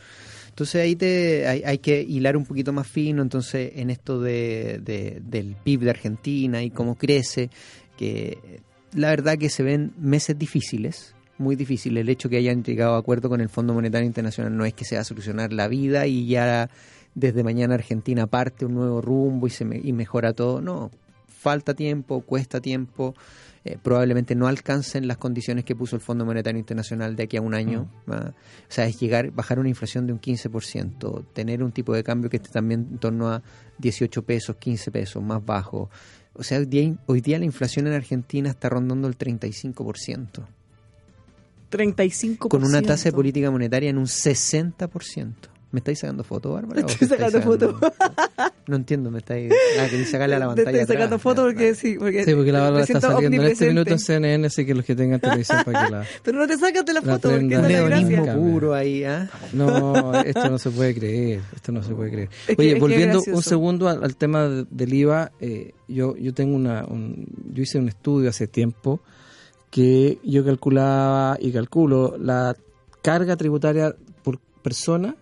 Entonces 0.51 0.83
ahí 0.83 0.95
te, 0.95 1.49
hay, 1.49 1.79
que 1.79 2.01
hilar 2.01 2.37
un 2.37 2.45
poquito 2.45 2.73
más 2.73 2.87
fino 2.87 3.23
entonces 3.23 3.73
en 3.75 3.91
esto 3.91 4.21
de, 4.21 4.79
del 5.25 5.57
PIB 5.65 5.81
de 5.81 5.91
Argentina 5.91 6.63
y 6.63 6.71
cómo 6.71 6.95
crece, 6.95 7.51
que 7.97 8.61
la 8.93 9.09
verdad 9.09 9.37
que 9.37 9.51
se 9.51 9.65
ven 9.65 9.93
meses 9.99 10.39
difíciles, 10.39 11.17
muy 11.39 11.57
difíciles. 11.57 12.01
El 12.01 12.09
hecho 12.09 12.29
que 12.29 12.37
hayan 12.37 12.63
llegado 12.63 12.95
a 12.95 12.99
acuerdo 12.99 13.29
con 13.29 13.41
el 13.41 13.49
Fondo 13.49 13.75
Monetario 13.75 14.07
Internacional 14.07 14.57
no 14.57 14.65
es 14.65 14.75
que 14.75 14.85
sea 14.85 15.05
solucionar 15.05 15.53
la 15.53 15.69
vida 15.69 16.07
y 16.07 16.27
ya 16.27 16.69
desde 17.15 17.45
mañana 17.45 17.75
Argentina 17.75 18.27
parte 18.27 18.65
un 18.65 18.75
nuevo 18.75 19.01
rumbo 19.01 19.47
y, 19.47 19.51
se 19.51 19.65
y 19.83 19.93
mejora 19.93 20.33
todo. 20.33 20.61
No, 20.61 20.91
falta 21.27 21.75
tiempo, 21.75 22.21
cuesta 22.23 22.61
tiempo. 22.61 23.15
Eh, 23.67 23.79
probablemente 23.83 24.35
no 24.35 24.47
alcancen 24.47 25.09
las 25.09 25.17
condiciones 25.17 25.65
que 25.65 25.75
puso 25.75 25.97
el 25.97 26.03
Fondo 26.03 26.27
Monetario 26.27 26.59
Internacional 26.59 27.17
de 27.17 27.23
aquí 27.23 27.39
a 27.39 27.41
un 27.41 27.55
año. 27.55 27.89
O 28.07 28.33
sea, 28.69 28.87
es 28.87 29.01
llegar, 29.01 29.31
bajar 29.31 29.59
una 29.59 29.71
inflación 29.71 30.07
de 30.07 30.13
un 30.13 30.21
15%, 30.21 31.25
tener 31.33 31.63
un 31.63 31.73
tipo 31.73 31.95
de 31.95 32.05
cambio 32.05 32.29
que 32.29 32.37
esté 32.37 32.51
también 32.51 32.89
en 32.93 32.99
torno 32.99 33.29
a 33.29 33.43
18 33.79 34.23
pesos, 34.23 34.57
15 34.57 34.91
pesos, 34.91 35.23
más 35.23 35.45
bajo. 35.45 35.89
O 36.35 36.43
sea, 36.43 36.59
hoy 36.59 36.67
día, 36.67 36.95
hoy 37.07 37.23
día 37.23 37.39
la 37.39 37.47
inflación 37.47 37.87
en 37.87 37.95
Argentina 37.95 38.51
está 38.51 38.69
rondando 38.69 39.09
el 39.09 39.17
35%. 39.17 40.47
35%. 41.75 42.49
Con 42.49 42.65
una 42.65 42.83
tasa 42.83 43.11
de 43.11 43.13
política 43.13 43.51
monetaria 43.51 43.91
en 43.91 43.99
un 43.99 44.07
60%. 44.07 45.35
¿Me 45.75 45.79
estáis 45.79 45.99
sacando 45.99 46.23
fotos, 46.23 46.53
Bárbara? 46.53 46.83
Estoy 46.87 47.09
sacando 47.09 47.43
fotos. 47.43 47.75
No 48.69 48.77
entiendo, 48.77 49.11
me 49.11 49.19
estáis. 49.19 49.53
Ah, 49.81 49.89
queréis 49.91 50.09
sacarle 50.09 50.37
a 50.37 50.39
la 50.39 50.47
pantalla. 50.47 50.83
Estoy 50.83 50.95
sacando 50.95 51.19
fotos 51.19 51.47
porque 51.47 51.75
sí. 51.75 51.97
Porque, 51.99 52.25
sí, 52.25 52.33
porque 52.33 52.53
la 52.53 52.61
Bárbara 52.61 52.85
está 52.85 53.01
saliendo 53.01 53.43
en 53.43 53.49
este 53.49 53.67
minuto 53.67 53.91
en 53.91 53.99
CNN, 53.99 54.47
así 54.47 54.65
que 54.65 54.73
los 54.73 54.85
que 54.85 54.95
tengan 54.95 55.19
televisión 55.19 55.65
para 55.65 55.85
que 55.85 55.91
la. 55.91 56.05
Pero 56.23 56.39
no 56.39 56.47
te 56.47 56.57
sacas 56.57 56.87
de 56.87 56.93
la, 56.93 57.03
foto, 57.03 57.29
porque 57.29 57.57
es 57.57 57.61
la 57.61 57.83
gracia. 57.83 58.35
puro 58.37 58.73
ahí, 58.73 59.03
¿ah? 59.03 59.29
No, 59.53 60.15
esto 60.23 60.49
no 60.49 60.59
se 60.59 60.71
puede 60.71 60.95
creer. 60.95 61.41
Esto 61.57 61.73
no 61.73 61.83
se 61.83 61.93
puede 61.93 62.11
creer. 62.13 62.29
Oye, 62.57 62.79
volviendo 62.79 63.21
un 63.27 63.43
segundo 63.43 63.89
al, 63.89 64.15
tema 64.15 64.49
del 64.49 64.95
IVA, 64.95 65.33
eh, 65.41 65.75
yo, 65.89 66.17
yo 66.17 66.33
tengo 66.33 66.55
una. 66.55 66.85
Un, 66.85 67.27
yo 67.53 67.65
hice 67.65 67.79
un 67.79 67.89
estudio 67.89 68.31
hace 68.31 68.47
tiempo 68.47 69.01
que 69.75 70.21
yo 70.23 70.45
calculaba 70.45 71.37
y 71.41 71.51
calculo 71.51 72.15
la 72.17 72.55
carga 73.03 73.37
tributaria 73.37 73.97
por 74.23 74.39
persona 74.63 75.17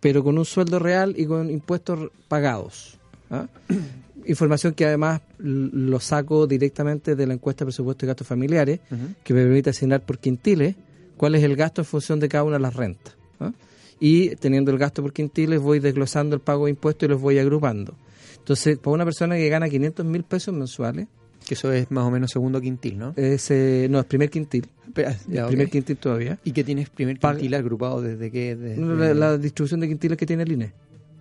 pero 0.00 0.24
con 0.24 0.38
un 0.38 0.46
sueldo 0.46 0.78
real 0.78 1.14
y 1.18 1.26
con 1.26 1.50
impuestos 1.50 2.10
pagados. 2.26 2.98
¿ah? 3.30 3.46
Información 4.26 4.72
que 4.72 4.86
además 4.86 5.20
lo 5.38 6.00
saco 6.00 6.46
directamente 6.46 7.14
de 7.14 7.26
la 7.26 7.34
encuesta 7.34 7.64
de 7.64 7.66
presupuesto 7.66 8.06
y 8.06 8.08
gastos 8.08 8.26
familiares, 8.26 8.80
que 9.22 9.34
me 9.34 9.42
permite 9.42 9.68
asignar 9.68 10.00
por 10.00 10.18
quintiles 10.18 10.76
cuál 11.18 11.34
es 11.34 11.42
el 11.42 11.54
gasto 11.54 11.82
en 11.82 11.84
función 11.84 12.20
de 12.20 12.28
cada 12.30 12.44
una 12.44 12.56
de 12.56 12.62
las 12.62 12.74
rentas. 12.74 13.14
¿ah? 13.38 13.52
Y 14.00 14.34
teniendo 14.36 14.70
el 14.70 14.78
gasto 14.78 15.02
por 15.02 15.12
quintiles 15.12 15.60
voy 15.60 15.78
desglosando 15.78 16.36
el 16.36 16.40
pago 16.40 16.64
de 16.64 16.70
impuestos 16.70 17.06
y 17.06 17.10
los 17.10 17.20
voy 17.20 17.38
agrupando. 17.38 17.94
Entonces, 18.38 18.78
para 18.78 18.94
una 18.94 19.04
persona 19.04 19.36
que 19.36 19.46
gana 19.50 19.68
500 19.68 20.06
mil 20.06 20.22
pesos 20.24 20.54
mensuales, 20.54 21.06
que 21.50 21.54
eso 21.54 21.72
es 21.72 21.90
más 21.90 22.04
o 22.04 22.12
menos 22.12 22.30
segundo 22.30 22.60
quintil, 22.60 22.96
¿no? 22.96 23.12
Es, 23.16 23.50
no, 23.90 23.98
es 23.98 24.04
primer 24.04 24.30
quintil. 24.30 24.68
Ah, 25.04 25.46
primer 25.48 25.68
quintil 25.68 25.96
todavía. 25.96 26.38
¿Y 26.44 26.52
qué 26.52 26.62
tienes 26.62 26.90
primer 26.90 27.18
quintil 27.18 27.54
agrupado 27.54 28.00
desde 28.00 28.30
qué? 28.30 28.54
La, 28.76 29.36
distribución 29.36 29.80
de 29.80 29.88
quintiles 29.88 30.16
que 30.16 30.26
tiene 30.26 30.44
el 30.44 30.52
INE. 30.52 30.72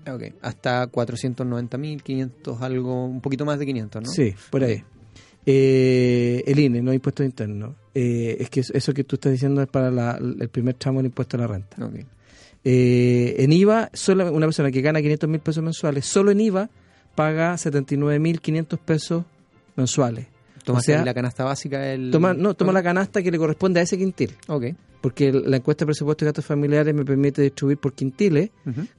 Ah, 0.05 0.13
ok, 0.13 0.25
hasta 0.43 0.88
490.000, 0.91 2.03
500, 2.03 2.61
algo, 2.61 3.05
un 3.05 3.21
poquito 3.21 3.43
más 3.43 3.57
de 3.57 3.65
500, 3.65 4.03
¿no? 4.03 4.09
Sí, 4.11 4.36
por 4.51 4.63
ahí. 4.63 4.84
Eh, 5.47 6.43
el 6.45 6.59
INE, 6.59 6.84
no 6.84 6.93
impuestos 6.93 7.25
internos. 7.25 7.73
Eh, 7.95 8.38
es 8.39 8.51
que 8.51 8.59
eso 8.59 8.93
que 8.93 9.03
tú 9.05 9.15
estás 9.15 9.32
diciendo 9.32 9.63
es 9.63 9.67
para 9.67 10.19
el 10.19 10.49
primer 10.49 10.75
tramo 10.75 10.99
del 10.99 11.07
impuesto 11.07 11.38
a 11.38 11.39
la 11.39 11.47
renta. 11.47 11.84
Okay. 11.84 12.05
Eh, 12.63 13.36
en 13.39 13.51
IVA, 13.51 13.89
solo 13.93 14.32
una 14.32 14.45
persona 14.45 14.69
que 14.69 14.82
gana 14.82 15.01
500 15.01 15.27
mil 15.27 15.39
pesos 15.39 15.63
mensuales, 15.63 16.05
solo 16.05 16.30
en 16.30 16.39
IVA 16.39 16.69
paga 17.15 17.55
79.500 17.55 18.77
pesos 18.77 19.25
mensuales. 19.80 20.27
Toma 20.63 20.82
la 21.03 21.13
canasta 21.13 21.43
básica. 21.43 21.91
El... 21.91 22.11
Toma, 22.11 22.34
no, 22.34 22.53
toma 22.53 22.71
la 22.71 22.84
canasta 22.84 23.23
que 23.23 23.32
le 23.32 23.38
corresponde 23.38 23.80
a 23.80 23.84
ese 23.84 23.97
quintil. 23.97 24.36
Ok. 24.47 24.65
Porque 25.01 25.32
la 25.32 25.57
encuesta 25.57 25.86
de 25.86 25.88
presupuesto 25.88 26.25
y 26.25 26.27
gastos 26.27 26.45
familiares 26.45 26.93
me 26.93 27.05
permite 27.05 27.41
distribuir 27.41 27.77
por 27.77 27.93
quintiles 27.93 28.49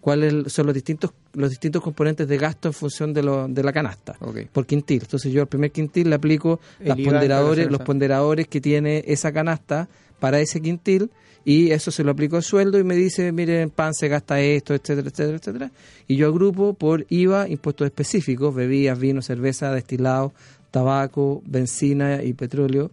cuáles 0.00 0.50
son 0.52 0.66
los 0.66 0.74
distintos 0.74 1.12
los 1.34 1.50
distintos 1.50 1.82
componentes 1.82 2.26
de 2.26 2.38
gasto 2.38 2.68
en 2.68 2.74
función 2.74 3.12
de, 3.12 3.22
lo, 3.22 3.46
de 3.46 3.62
la 3.62 3.72
canasta. 3.72 4.16
Por 4.52 4.66
quintil. 4.66 5.02
Entonces 5.02 5.30
yo 5.30 5.42
al 5.42 5.46
primer 5.46 5.70
quintil 5.70 6.08
le 6.08 6.16
aplico 6.16 6.58
las 6.80 6.96
ponderadores, 6.98 7.70
los 7.70 7.82
ponderadores 7.82 8.48
que 8.48 8.60
tiene 8.60 9.04
esa 9.06 9.30
canasta 9.30 9.88
para 10.18 10.40
ese 10.40 10.60
quintil 10.60 11.10
y 11.44 11.70
eso 11.70 11.90
se 11.90 12.04
lo 12.04 12.12
aplico 12.12 12.36
al 12.36 12.42
sueldo 12.42 12.78
y 12.78 12.84
me 12.84 12.94
dice, 12.94 13.32
miren, 13.32 13.70
pan 13.70 13.94
se 13.94 14.08
gasta 14.08 14.40
esto, 14.40 14.74
etcétera, 14.74 15.08
etcétera, 15.08 15.38
etcétera. 15.38 15.70
Y 16.06 16.16
yo 16.16 16.28
agrupo 16.28 16.74
por 16.74 17.06
IVA, 17.08 17.48
impuestos 17.48 17.86
específicos, 17.86 18.54
bebidas, 18.54 18.98
vino, 18.98 19.22
cerveza, 19.22 19.72
destilado, 19.72 20.32
tabaco, 20.70 21.42
benzina 21.46 22.22
y 22.22 22.32
petróleo. 22.32 22.90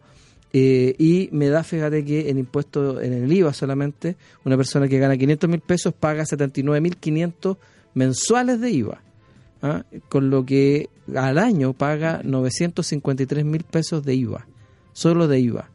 Eh, 0.53 0.95
y 0.97 1.29
me 1.31 1.49
da, 1.49 1.63
fíjate 1.63 2.03
que 2.05 2.29
en 2.29 2.37
impuesto, 2.37 3.01
en 3.01 3.13
el 3.13 3.31
IVA 3.31 3.53
solamente, 3.53 4.15
una 4.45 4.57
persona 4.57 4.87
que 4.87 4.97
gana 4.97 5.17
500 5.17 5.49
mil 5.49 5.59
pesos 5.59 5.93
paga 5.93 6.25
79 6.25 6.81
mil 6.81 6.97
500 6.97 7.57
mensuales 7.93 8.59
de 8.61 8.71
IVA. 8.71 9.01
¿ah? 9.61 9.83
Con 10.09 10.29
lo 10.29 10.45
que 10.45 10.89
al 11.15 11.37
año 11.37 11.73
paga 11.73 12.21
953 12.23 13.45
mil 13.45 13.63
pesos 13.63 14.03
de 14.03 14.15
IVA, 14.15 14.47
solo 14.93 15.27
de 15.27 15.39
IVA 15.39 15.69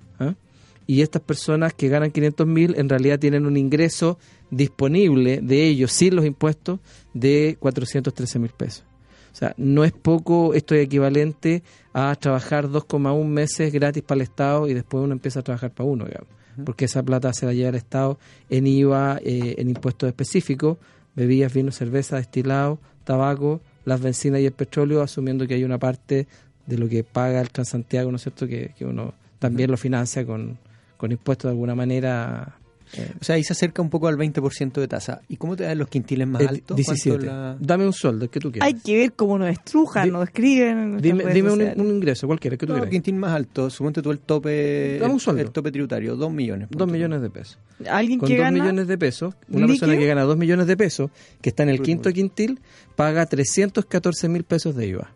y 0.87 1.03
estas 1.03 1.23
personas 1.23 1.75
que 1.75 1.89
ganan 1.89 2.11
500 2.11 2.47
mil 2.47 2.75
en 2.79 2.89
realidad 2.89 3.19
tienen 3.19 3.47
un 3.47 3.57
ingreso 3.57 4.19
disponible 4.51 5.41
de 5.43 5.67
ellos 5.67 5.93
sin 5.93 6.17
los 6.17 6.25
impuestos 6.25 6.81
de 7.15 7.57
413 7.61 8.39
mil 8.39 8.51
pesos. 8.51 8.85
O 9.33 9.35
sea, 9.35 9.55
no 9.57 9.85
es 9.85 9.93
poco, 9.93 10.55
esto 10.55 10.75
es 10.75 10.85
equivalente 10.85 11.63
a 11.93 12.15
trabajar 12.17 12.69
2,1 12.69 13.25
meses 13.25 13.73
gratis 13.73 14.03
para 14.03 14.17
el 14.17 14.23
Estado 14.23 14.69
y 14.69 14.75
después 14.75 15.03
uno 15.03 15.13
empieza 15.13 15.41
a 15.41 15.43
trabajar 15.43 15.71
para 15.71 15.89
uno, 15.89 16.05
digamos. 16.05 16.29
Porque 16.67 16.85
esa 16.85 17.03
plata 17.03 17.33
se 17.33 17.47
la 17.47 17.55
lleva 17.55 17.71
el 17.71 17.77
Estado 17.77 18.19
en 18.51 18.67
IVA, 18.67 19.19
eh, 19.25 19.55
en 19.57 19.71
impuestos 19.71 20.07
específicos, 20.07 20.77
bebidas, 21.15 21.55
vino, 21.55 21.73
cerveza, 21.73 22.17
destilado, 22.17 22.79
tabaco, 23.05 23.63
las 23.87 24.01
bencinas 24.01 24.41
y 24.41 24.47
el 24.47 24.53
petróleo, 24.53 25.01
asumiendo 25.01 25.47
que 25.47 25.55
hay 25.55 25.65
una 25.65 25.79
parte 25.79 26.27
de 26.67 26.79
lo 26.79 26.89
que 26.89 27.05
paga 27.05 27.41
el 27.41 27.51
Transantiago, 27.51 28.11
¿no 28.11 28.17
es 28.17 28.23
cierto?, 28.23 28.47
que, 28.47 28.75
que 28.77 28.85
uno 28.85 29.15
también 29.39 29.71
lo 29.71 29.77
financia 29.77 30.27
con, 30.27 30.59
con 30.97 31.11
impuestos 31.11 31.49
de 31.49 31.53
alguna 31.53 31.75
manera. 31.75 32.59
Eh, 32.95 33.11
o 33.21 33.25
sea, 33.25 33.37
ahí 33.37 33.45
se 33.45 33.55
acerca 33.55 33.81
un 33.81 33.89
poco 33.89 34.09
al 34.09 34.17
20% 34.17 34.73
de 34.73 34.89
tasa. 34.89 35.23
¿Y 35.29 35.37
cómo 35.37 35.57
te 35.57 35.65
dan 35.65 35.79
los 35.79 35.89
quintiles 35.89 36.27
más 36.27 36.43
altos? 36.43 36.77
17. 36.77 37.27
Dame 37.59 37.87
un 37.87 37.93
sueldo, 37.93 38.31
que 38.31 38.39
tú 38.39 38.53
quieras. 38.53 38.67
Hay 38.67 38.75
que 38.75 38.97
ver 38.97 39.13
cómo 39.15 39.39
nos 39.39 39.49
estrujan, 39.49 40.11
nos 40.11 40.25
escriben. 40.25 40.99
Dime, 40.99 41.33
dime 41.33 41.53
un, 41.53 41.87
ingreso, 41.89 42.27
cualquiera, 42.27 42.57
que 42.57 42.67
tú 42.67 42.77
no, 42.77 42.89
quintil 42.89 43.15
más 43.15 43.33
alto, 43.33 43.71
suponte 43.71 44.03
tú 44.03 44.11
el 44.11 44.19
tope 44.19 44.99
Dame 45.01 45.15
un 45.15 45.21
sueldo. 45.21 45.43
el 45.43 45.51
tope 45.51 45.73
tributario, 45.73 46.17
2 46.17 46.33
millones. 46.33 46.69
2 46.71 46.91
millones 46.91 47.23
de 47.23 47.31
pesos. 47.31 47.59
¿Alguien 47.89 48.19
Con 48.19 48.29
que 48.29 48.37
2 48.37 48.45
gana 48.45 48.63
millones 48.63 48.87
de 48.87 48.99
pesos, 48.99 49.35
una 49.49 49.67
persona 49.67 49.97
que 49.97 50.07
gana 50.07 50.23
2 50.23 50.37
millones 50.37 50.67
de 50.67 50.77
pesos, 50.77 51.11
que 51.41 51.49
está 51.49 51.63
en 51.63 51.71
el 51.71 51.81
quinto 51.81 52.13
quintil, 52.13 52.61
paga 52.97 53.27
314 53.27 54.29
mil 54.29 54.45
pesos 54.45 54.77
de 54.77 54.87
IVA. 54.89 55.13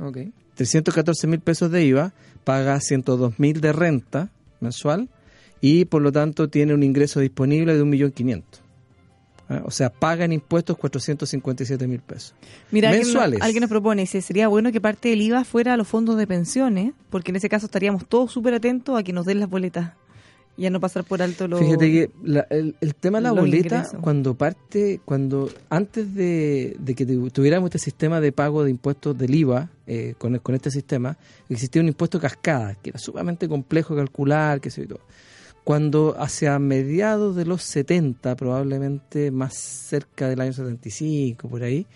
Ok. 0.00 0.18
314 0.54 1.26
mil 1.26 1.40
pesos 1.40 1.70
de 1.70 1.84
IVA, 1.84 2.12
paga 2.44 2.80
102 2.80 3.38
mil 3.38 3.60
de 3.60 3.72
renta 3.72 4.30
mensual 4.60 5.08
y 5.60 5.84
por 5.84 6.02
lo 6.02 6.12
tanto 6.12 6.48
tiene 6.48 6.74
un 6.74 6.82
ingreso 6.82 7.20
disponible 7.20 7.74
de 7.74 7.84
1.500.000. 7.84 8.42
¿Ah? 9.48 9.62
O 9.64 9.70
sea, 9.70 9.90
pagan 9.90 10.32
impuestos 10.32 10.76
457 10.76 11.86
mil 11.86 12.00
pesos. 12.00 12.34
Mira, 12.70 12.90
mensuales. 12.90 13.40
Alguien, 13.40 13.62
nos 13.62 13.70
propone, 13.70 14.02
dice, 14.02 14.20
sería 14.20 14.46
bueno 14.48 14.70
que 14.72 14.80
parte 14.80 15.08
del 15.08 15.22
IVA 15.22 15.44
fuera 15.44 15.72
a 15.74 15.76
los 15.78 15.88
fondos 15.88 16.18
de 16.18 16.26
pensiones, 16.26 16.92
porque 17.08 17.30
en 17.30 17.36
ese 17.36 17.48
caso 17.48 17.66
estaríamos 17.66 18.06
todos 18.06 18.30
súper 18.30 18.54
atentos 18.54 18.98
a 18.98 19.02
que 19.02 19.14
nos 19.14 19.24
den 19.24 19.40
las 19.40 19.48
boletas 19.48 19.94
y 20.58 20.66
a 20.66 20.70
no 20.70 20.80
pasar 20.80 21.04
por 21.04 21.22
alto 21.22 21.46
los 21.46 21.60
Fíjate 21.60 21.90
que 21.90 22.10
el, 22.50 22.94
tema 22.96 23.18
de 23.18 23.22
la 23.22 23.32
boleta, 23.32 23.88
cuando 24.00 24.34
parte, 24.34 25.00
cuando 25.04 25.48
antes 25.70 26.14
de, 26.14 26.76
que 26.94 27.06
tuviéramos 27.06 27.68
este 27.68 27.78
sistema 27.78 28.20
de 28.20 28.32
pago 28.32 28.64
de 28.64 28.70
impuestos 28.70 29.16
del 29.16 29.34
IVA, 29.34 29.70
eh, 29.86 30.14
con, 30.18 30.36
con 30.40 30.56
este 30.56 30.70
sistema, 30.72 31.16
existía 31.48 31.80
un 31.80 31.88
impuesto 31.88 32.20
cascada, 32.20 32.74
que 32.74 32.90
era 32.90 32.98
sumamente 32.98 33.48
complejo 33.48 33.94
calcular, 33.94 34.60
que 34.60 34.70
se 34.70 34.84
todo 34.86 35.00
cuando 35.68 36.14
hacia 36.18 36.58
mediados 36.58 37.36
de 37.36 37.44
los 37.44 37.62
70, 37.62 38.36
probablemente 38.36 39.30
más 39.30 39.52
cerca 39.54 40.26
del 40.26 40.40
año 40.40 40.54
75, 40.54 41.46
por 41.46 41.62
ahí, 41.62 41.86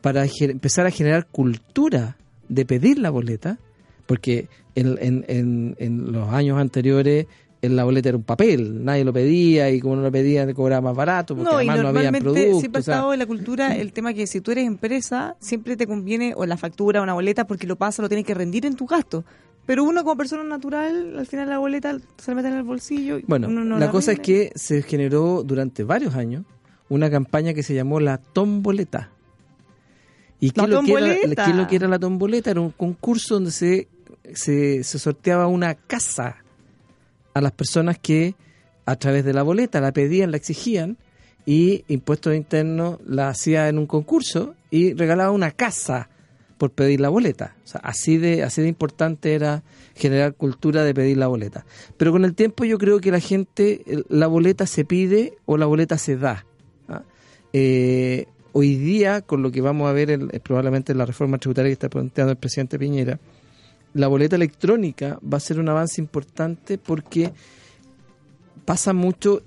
para 0.00 0.24
empezar 0.24 0.86
a 0.86 0.92
generar 0.92 1.26
cultura 1.26 2.16
de 2.48 2.64
pedir 2.64 3.00
la 3.00 3.10
boleta, 3.10 3.58
porque 4.06 4.46
en, 4.76 5.24
en, 5.26 6.12
los 6.12 6.28
años 6.32 6.60
anteriores 6.60 7.26
la 7.62 7.84
boleta 7.84 8.10
era 8.10 8.18
un 8.18 8.24
papel, 8.24 8.84
nadie 8.84 9.04
lo 9.04 9.12
pedía 9.12 9.70
y 9.70 9.80
como 9.80 9.96
no 9.96 10.02
lo 10.02 10.12
pedía 10.12 10.52
cobraba 10.54 10.80
más 10.80 10.96
barato 10.96 11.34
porque 11.34 11.52
además 11.52 11.82
no 11.82 11.88
había 11.88 12.12
productos. 12.12 12.60
Siempre 12.60 12.78
ha 12.78 12.80
estado 12.80 13.12
en 13.12 13.18
la 13.18 13.26
cultura 13.26 13.76
el 13.76 13.92
tema 13.92 14.14
que 14.14 14.26
si 14.26 14.40
tú 14.40 14.52
eres 14.52 14.66
empresa 14.66 15.36
siempre 15.40 15.76
te 15.76 15.86
conviene 15.86 16.34
o 16.36 16.46
la 16.46 16.56
factura 16.56 17.00
o 17.00 17.02
una 17.02 17.14
boleta 17.14 17.46
porque 17.46 17.66
lo 17.66 17.76
pasa, 17.76 18.02
lo 18.02 18.08
tienes 18.08 18.26
que 18.26 18.34
rendir 18.34 18.64
en 18.66 18.76
tu 18.76 18.86
gasto. 18.86 19.24
Pero 19.66 19.84
uno 19.84 20.02
como 20.02 20.16
persona 20.16 20.44
natural, 20.44 21.18
al 21.18 21.26
final 21.26 21.48
la 21.50 21.58
boleta 21.58 21.98
se 22.16 22.30
la 22.30 22.36
mete 22.36 22.48
en 22.48 22.54
el 22.54 22.62
bolsillo. 22.62 23.18
bueno, 23.26 23.48
la, 23.76 23.90
cosa 23.90 24.12
es 24.12 24.20
que 24.20 24.50
se 24.54 24.82
generó 24.82 25.42
durante 25.42 25.84
varios 25.84 26.14
años 26.14 26.44
una 26.88 27.10
campaña 27.10 27.52
que 27.52 27.62
se 27.62 27.74
llamó 27.74 28.00
la 28.00 28.18
tomboleta. 28.18 29.10
¿Y 30.40 30.52
qué, 30.52 30.66
lo 30.66 30.82
que, 30.82 30.92
era, 30.92 31.48
lo 31.52 31.66
que 31.66 31.76
era 31.76 31.88
la 31.88 31.98
tomboleta? 31.98 32.52
Era 32.52 32.60
un 32.60 32.70
concurso 32.70 33.34
donde 33.34 33.50
se, 33.50 33.88
se, 34.32 34.84
se 34.84 34.98
sorteaba 34.98 35.48
una 35.48 35.74
casa 35.74 36.36
a 37.38 37.40
las 37.40 37.52
personas 37.52 37.98
que 37.98 38.34
a 38.84 38.96
través 38.96 39.24
de 39.24 39.32
la 39.32 39.42
boleta 39.42 39.80
la 39.80 39.92
pedían, 39.92 40.30
la 40.30 40.36
exigían 40.36 40.96
y 41.46 41.84
Impuestos 41.88 42.34
Internos 42.34 42.98
la 43.06 43.28
hacía 43.28 43.68
en 43.68 43.78
un 43.78 43.86
concurso 43.86 44.54
y 44.70 44.92
regalaba 44.94 45.30
una 45.30 45.52
casa 45.52 46.08
por 46.58 46.72
pedir 46.72 47.00
la 47.00 47.08
boleta. 47.08 47.54
O 47.64 47.68
sea, 47.68 47.80
así 47.84 48.18
de, 48.18 48.42
así 48.42 48.60
de 48.60 48.68
importante 48.68 49.34
era 49.34 49.62
generar 49.94 50.34
cultura 50.34 50.82
de 50.82 50.92
pedir 50.92 51.16
la 51.16 51.28
boleta. 51.28 51.64
Pero 51.96 52.10
con 52.10 52.24
el 52.24 52.34
tiempo 52.34 52.64
yo 52.64 52.76
creo 52.76 53.00
que 53.00 53.12
la 53.12 53.20
gente, 53.20 53.82
la 54.08 54.26
boleta 54.26 54.66
se 54.66 54.84
pide 54.84 55.34
o 55.46 55.56
la 55.56 55.66
boleta 55.66 55.96
se 55.96 56.16
da. 56.16 56.44
¿ah? 56.88 57.02
Eh, 57.52 58.26
hoy 58.52 58.74
día, 58.74 59.22
con 59.22 59.42
lo 59.42 59.52
que 59.52 59.60
vamos 59.60 59.88
a 59.88 59.92
ver 59.92 60.18
probablemente 60.42 60.90
en 60.90 60.98
la 60.98 61.06
reforma 61.06 61.38
tributaria 61.38 61.68
que 61.68 61.74
está 61.74 61.88
planteando 61.88 62.32
el 62.32 62.38
presidente 62.38 62.78
Piñera, 62.78 63.20
la 63.94 64.08
boleta 64.08 64.36
electrónica 64.36 65.18
va 65.22 65.38
a 65.38 65.40
ser 65.40 65.58
un 65.58 65.68
avance 65.68 66.00
importante 66.00 66.78
porque 66.78 67.32
pasa 68.64 68.92
mucho, 68.92 69.42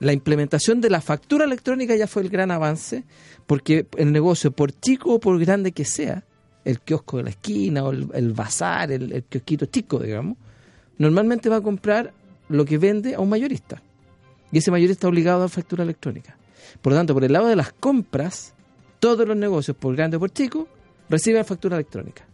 la 0.00 0.12
implementación 0.12 0.82
de 0.82 0.90
la 0.90 1.00
factura 1.00 1.46
electrónica 1.46 1.96
ya 1.96 2.06
fue 2.06 2.20
el 2.22 2.28
gran 2.28 2.50
avance, 2.50 3.04
porque 3.46 3.86
el 3.96 4.12
negocio, 4.12 4.50
por 4.50 4.78
chico 4.78 5.14
o 5.14 5.18
por 5.18 5.40
grande 5.40 5.72
que 5.72 5.86
sea, 5.86 6.24
el 6.62 6.80
kiosco 6.80 7.16
de 7.16 7.22
la 7.22 7.30
esquina 7.30 7.84
o 7.84 7.92
el, 7.92 8.32
bazar, 8.34 8.92
el, 8.92 9.12
el, 9.12 9.22
kiosquito 9.22 9.64
chico, 9.64 9.98
digamos, 9.98 10.36
normalmente 10.98 11.48
va 11.48 11.56
a 11.56 11.60
comprar 11.62 12.12
lo 12.50 12.66
que 12.66 12.76
vende 12.76 13.14
a 13.14 13.20
un 13.20 13.30
mayorista. 13.30 13.82
Y 14.52 14.58
ese 14.58 14.70
mayorista 14.70 14.98
está 14.98 15.08
obligado 15.08 15.44
a 15.44 15.48
factura 15.48 15.82
electrónica. 15.82 16.36
Por 16.82 16.92
lo 16.92 16.98
tanto, 16.98 17.14
por 17.14 17.24
el 17.24 17.32
lado 17.32 17.46
de 17.46 17.56
las 17.56 17.72
compras, 17.72 18.52
todos 18.98 19.26
los 19.26 19.38
negocios, 19.38 19.74
por 19.74 19.96
grande 19.96 20.18
o 20.18 20.20
por 20.20 20.30
chico, 20.30 20.68
reciben 21.08 21.44
factura 21.44 21.76
electrónica. 21.76 22.26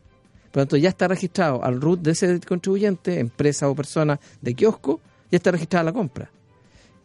Por 0.53 0.61
lo 0.61 0.67
tanto, 0.67 0.77
ya 0.77 0.91
está 0.91 1.09
registrado 1.09 1.65
al 1.65 1.81
root 1.81 2.01
de 2.03 2.11
ese 2.11 2.39
contribuyente, 2.41 3.19
empresa 3.19 3.69
o 3.71 3.75
persona 3.75 4.21
de 4.43 4.55
kiosco, 4.55 5.01
ya 5.31 5.37
está 5.37 5.51
registrada 5.51 5.85
la 5.85 5.93
compra. 5.95 6.31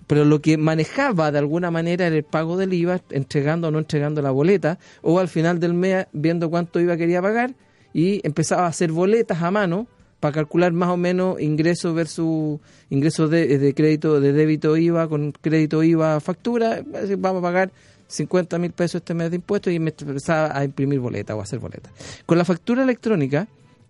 Pero 0.05 0.25
lo 0.25 0.41
que 0.41 0.57
manejaba 0.57 1.31
de 1.31 1.39
alguna 1.39 1.71
manera 1.71 2.07
era 2.07 2.15
el 2.15 2.23
pago 2.23 2.57
del 2.57 2.73
IVA, 2.73 3.01
entregando 3.09 3.69
o 3.69 3.71
no 3.71 3.79
entregando 3.79 4.21
la 4.21 4.31
boleta, 4.31 4.79
o 5.01 5.19
al 5.19 5.29
final 5.29 5.61
del 5.61 5.73
mes 5.73 6.07
viendo 6.11 6.49
cuánto 6.49 6.81
IVA 6.81 6.97
quería 6.97 7.21
pagar 7.21 7.55
y 7.93 8.19
empezaba 8.27 8.65
a 8.65 8.67
hacer 8.67 8.91
boletas 8.91 9.41
a 9.41 9.49
mano 9.49 9.87
para 10.19 10.33
calcular 10.33 10.73
más 10.73 10.89
o 10.89 10.97
menos 10.97 11.39
ingresos 11.39 11.95
versus 11.95 12.59
ingresos 12.89 13.29
de, 13.29 13.73
crédito, 13.75 14.19
de 14.19 14.33
débito 14.33 14.75
IVA 14.75 15.07
con 15.07 15.31
crédito 15.31 15.83
IVA 15.83 16.19
factura, 16.19 16.83
vamos 17.17 17.39
a 17.39 17.43
pagar 17.43 17.71
50 18.07 18.57
mil 18.59 18.71
pesos 18.71 18.95
este 18.95 19.13
mes 19.13 19.29
de 19.29 19.37
impuestos 19.37 19.71
y 19.73 19.75
empezaba 19.75 20.57
a 20.57 20.63
imprimir 20.63 20.99
boletas 20.99 21.35
o 21.35 21.39
a 21.39 21.43
hacer 21.43 21.59
boletas. 21.59 21.91
Con 22.25 22.37
la 22.37 22.45
factura 22.45 22.83
electrónica, 22.83 23.47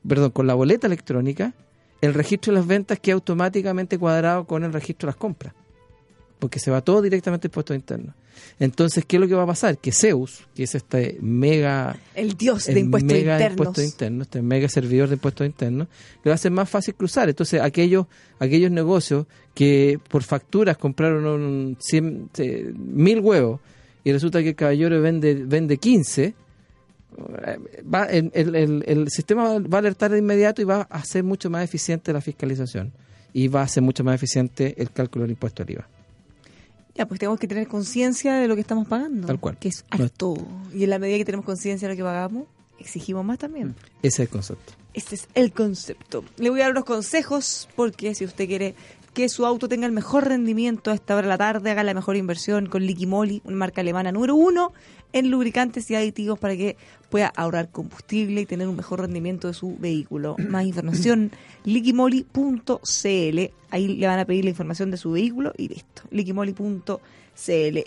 perdón, 0.08 0.32
con 0.32 0.48
la 0.48 0.54
boleta 0.54 0.88
electrónica, 0.88 1.54
el 2.02 2.14
registro 2.14 2.54
de 2.54 2.60
las 2.60 2.68
ventas 2.68 3.00
queda 3.00 3.16
automáticamente 3.16 3.98
cuadrado 3.98 4.46
con 4.46 4.64
el 4.64 4.74
registro 4.74 5.08
de 5.08 5.12
las 5.12 5.18
compras 5.18 5.54
porque 6.40 6.60
se 6.60 6.72
va 6.72 6.82
todo 6.82 7.02
directamente 7.02 7.48
a 7.48 7.50
impuestos 7.50 7.76
internos. 7.76 8.16
Entonces, 8.60 9.04
¿qué 9.06 9.18
es 9.18 9.20
lo 9.20 9.28
que 9.28 9.34
va 9.34 9.44
a 9.44 9.48
pasar? 9.48 9.80
Que 9.80 9.92
Zeus, 9.92 10.48
que 10.56 10.64
es 10.64 10.76
este 10.76 11.18
mega... 11.22 11.98
El 12.14 12.38
dios 12.38 12.66
de 12.66 12.80
impuestos 12.80 13.84
internos. 13.84 14.28
este 14.28 14.42
mega 14.42 14.70
servidor 14.70 15.10
de 15.10 15.16
impuestos 15.16 15.48
internos, 15.48 15.88
le 16.24 16.30
va 16.30 16.36
a 16.36 16.38
ser 16.38 16.52
más 16.52 16.70
fácil 16.70 16.94
cruzar. 16.94 17.30
Entonces, 17.30 17.62
aquellos, 17.62 18.06
aquellos 18.40 18.72
negocios 18.72 19.26
que 19.56 20.00
por 20.10 20.24
facturas 20.24 20.78
compraron 20.78 21.78
mil 22.76 23.20
huevos 23.20 23.60
y 24.08 24.14
resulta 24.14 24.42
que 24.42 24.50
el 24.50 24.56
caballero 24.56 25.02
vende, 25.02 25.34
vende 25.34 25.80
15, 25.80 26.34
va, 27.94 28.06
el, 28.06 28.32
el, 28.34 28.86
el, 28.88 29.10
sistema 29.10 29.60
va 29.60 29.78
a 29.78 29.80
alertar 29.80 30.12
de 30.12 30.20
inmediato 30.20 30.62
y 30.62 30.64
va 30.64 30.88
a 30.90 31.00
hacer 31.00 31.26
mucho 31.26 31.50
más 31.50 31.66
eficiente 31.66 32.14
la 32.14 32.22
fiscalización 32.22 32.94
y 33.34 33.50
va 33.50 33.64
a 33.64 33.68
ser 33.68 33.84
mucho 33.84 34.06
más 34.06 34.16
eficiente 34.16 34.82
el 34.82 34.92
cálculo 34.92 35.24
del 35.24 35.32
impuesto 35.32 35.62
al 35.62 35.72
IVA. 35.72 35.90
Ya, 36.96 37.06
pues 37.06 37.20
tenemos 37.20 37.38
que 37.38 37.50
tener 37.50 37.68
conciencia 37.68 38.36
de 38.36 38.48
lo 38.48 38.56
que 38.56 38.62
estamos 38.62 38.88
pagando. 38.88 39.28
Tal 39.28 39.42
cual. 39.42 39.58
Que 39.58 39.68
es 39.68 39.84
alto. 39.90 40.38
Y 40.74 40.86
en 40.86 40.90
la 40.90 41.00
medida 41.00 41.18
que 41.18 41.26
tenemos 41.26 41.46
conciencia 41.46 41.90
de 41.90 41.94
lo 41.94 41.98
que 41.98 42.04
pagamos, 42.04 42.46
exigimos 42.80 43.26
más 43.26 43.40
también. 43.40 43.76
Ese 44.02 44.08
es 44.08 44.20
el 44.20 44.30
concepto. 44.30 44.74
Este 44.94 45.16
es 45.16 45.28
el 45.34 45.52
concepto. 45.52 46.24
Le 46.38 46.50
voy 46.50 46.62
a 46.62 46.64
dar 46.64 46.72
unos 46.72 46.86
consejos 46.86 47.68
porque 47.76 48.16
si 48.16 48.24
usted 48.24 48.48
quiere 48.48 48.74
que 49.18 49.30
su 49.30 49.48
auto 49.48 49.68
tenga 49.68 49.88
el 49.88 49.92
mejor 49.92 50.28
rendimiento 50.28 50.92
a 50.92 50.94
esta 50.94 51.16
hora 51.16 51.24
de 51.24 51.30
la 51.30 51.40
tarde, 51.40 51.72
haga 51.72 51.82
la 51.82 51.96
mejor 51.96 52.18
inversión 52.18 52.68
con 52.68 52.84
Liqui 52.84 53.08
Moly, 53.08 53.42
una 53.46 53.58
marca 53.58 53.82
alemana 53.82 54.12
número 54.12 54.36
uno 54.36 54.74
en 55.12 55.32
lubricantes 55.32 55.90
y 55.90 55.96
aditivos 55.96 56.38
para 56.38 56.56
que 56.56 56.78
pueda 57.10 57.34
ahorrar 57.36 57.72
combustible 57.72 58.42
y 58.42 58.46
tener 58.46 58.68
un 58.68 58.76
mejor 58.76 59.02
rendimiento 59.02 59.48
de 59.48 59.56
su 59.56 59.76
vehículo. 59.76 60.36
Más 60.50 60.68
información, 60.68 61.32
liquimoli.cl. 61.64 63.40
Ahí 63.72 63.88
le 63.88 64.06
van 64.06 64.20
a 64.20 64.26
pedir 64.26 64.44
la 64.44 64.52
información 64.52 64.92
de 64.92 64.98
su 64.98 65.10
vehículo 65.10 65.52
y 65.58 65.70
listo. 65.70 66.04
liquimoli.cl. 66.12 67.02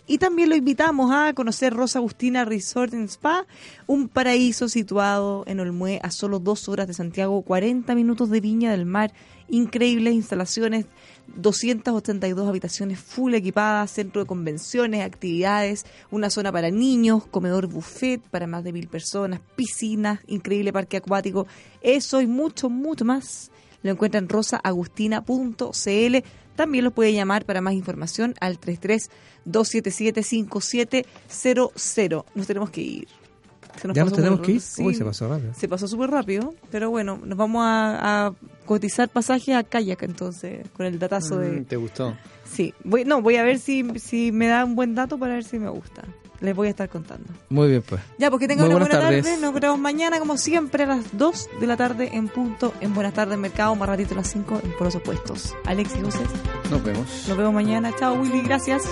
Y 0.07 0.19
también 0.19 0.49
lo 0.49 0.55
invitamos 0.55 1.11
a 1.13 1.35
conocer 1.35 1.75
Rosa 1.75 1.99
Agustina 1.99 2.45
Resort 2.45 2.95
and 2.95 3.09
Spa, 3.09 3.47
un 3.89 4.09
paraíso 4.09 4.69
situado 4.69 5.43
en 5.47 5.59
Olmué 5.59 5.99
a 6.03 6.13
solo 6.13 6.39
dos 6.39 6.69
horas 6.69 6.87
de 6.87 6.95
Santiago, 6.95 7.43
40 7.43 7.95
minutos 7.97 8.31
de 8.31 8.41
Viña 8.41 8.71
del 8.71 8.87
Mar, 8.87 9.13
increíbles 9.49 10.15
instalaciones 10.15 10.87
282 11.35 12.49
habitaciones 12.49 13.01
full 13.01 13.35
equipadas, 13.35 13.91
centro 13.91 14.21
de 14.21 14.27
convenciones, 14.27 15.05
actividades, 15.05 15.85
una 16.11 16.31
zona 16.31 16.53
para 16.53 16.71
niños, 16.71 17.27
comedor 17.27 17.67
buffet 17.67 18.21
para 18.21 18.47
más 18.47 18.63
de 18.63 18.73
mil 18.73 18.89
personas, 18.89 19.41
piscinas, 19.57 20.21
increíble 20.29 20.73
parque 20.73 20.97
acuático, 20.97 21.47
eso 21.83 22.21
y 22.21 22.27
mucho, 22.27 22.71
mucho 22.71 23.05
más. 23.05 23.51
Lo 23.83 23.91
encuentran 23.91 24.25
en 24.25 24.29
rosaagustina.cl. 24.29 26.17
También 26.57 26.85
lo 26.85 26.91
puede 26.91 27.13
llamar 27.13 27.45
para 27.45 27.61
más 27.61 27.75
información 27.75 28.35
al 28.41 28.59
33 28.59 29.11
277 29.45 30.23
5700. 30.23 32.25
Nos 32.35 32.47
tenemos 32.47 32.71
que 32.71 32.83
ir 32.83 33.09
ya 33.93 34.05
nos 34.05 34.13
tenemos 34.13 34.41
que 34.41 34.53
ir. 34.53 34.63
Uy, 34.79 34.95
se 34.95 35.05
pasó 35.05 35.29
rápido. 35.29 35.55
Se 35.55 35.69
pasó 35.69 35.89
súper 35.89 36.11
rápido, 36.11 36.55
pero 36.71 36.91
bueno, 36.91 37.19
nos 37.25 37.37
vamos 37.37 37.63
a, 37.65 38.33
cotizar 38.67 39.09
pasajes 39.09 39.57
a 39.57 39.65
kayak 39.65 40.03
entonces, 40.05 40.69
con 40.77 40.87
el 40.87 40.99
datazo 40.99 41.39
de... 41.39 41.61
Mm, 41.61 41.65
¿Te 41.65 41.77
gustó? 41.77 42.17
Sí, 42.45 42.73
voy, 42.85 43.05
no, 43.05 43.21
voy 43.21 43.37
a 43.37 43.43
ver 43.43 43.59
si, 43.59 43.85
si 43.99 44.31
me 44.31 44.47
da 44.47 44.65
un 44.65 44.77
buen 44.77 44.95
dato 44.95 45.19
para 45.19 45.35
ver 45.35 45.45
si 45.45 45.59
me 45.59 45.71
gusta. 45.71 46.05
Les 46.41 46.57
voy 46.57 46.69
a 46.69 46.71
estar 46.71 46.89
contando. 46.89 47.27
Muy 47.51 47.69
bien, 47.69 47.83
pues. 47.87 48.01
Ya, 48.19 48.31
porque 48.31 48.49
tengo 48.49 48.65
una 48.65 48.77
buena 48.77 48.89
tarde. 48.89 49.23
Nos 49.41 49.53
vemos 49.55 49.79
mañana, 49.79 50.19
como 50.19 50.39
siempre, 50.39 50.85
a 50.85 50.87
las 50.87 51.17
2 51.17 51.49
de 51.61 51.67
la 51.67 51.77
tarde 51.77 52.11
en 52.15 52.29
punto 52.29 52.73
en 52.81 52.95
Buenas 52.95 53.15
tardes 53.15 53.39
Mercado, 53.39 53.75
más 53.77 53.89
ratito 53.89 54.15
a 54.15 54.19
las 54.19 54.31
5 54.31 54.61
en 54.65 54.73
Por 54.73 54.85
los 54.87 54.95
Opuestos. 54.97 55.55
Alex 55.67 55.97
y 55.97 56.03
José. 56.03 56.21
Nos 56.71 56.83
vemos. 56.83 57.29
Nos 57.29 57.37
vemos 57.37 57.53
mañana. 57.53 57.93
Chao, 57.99 58.15
Willy. 58.15 58.41
Gracias. 58.43 58.89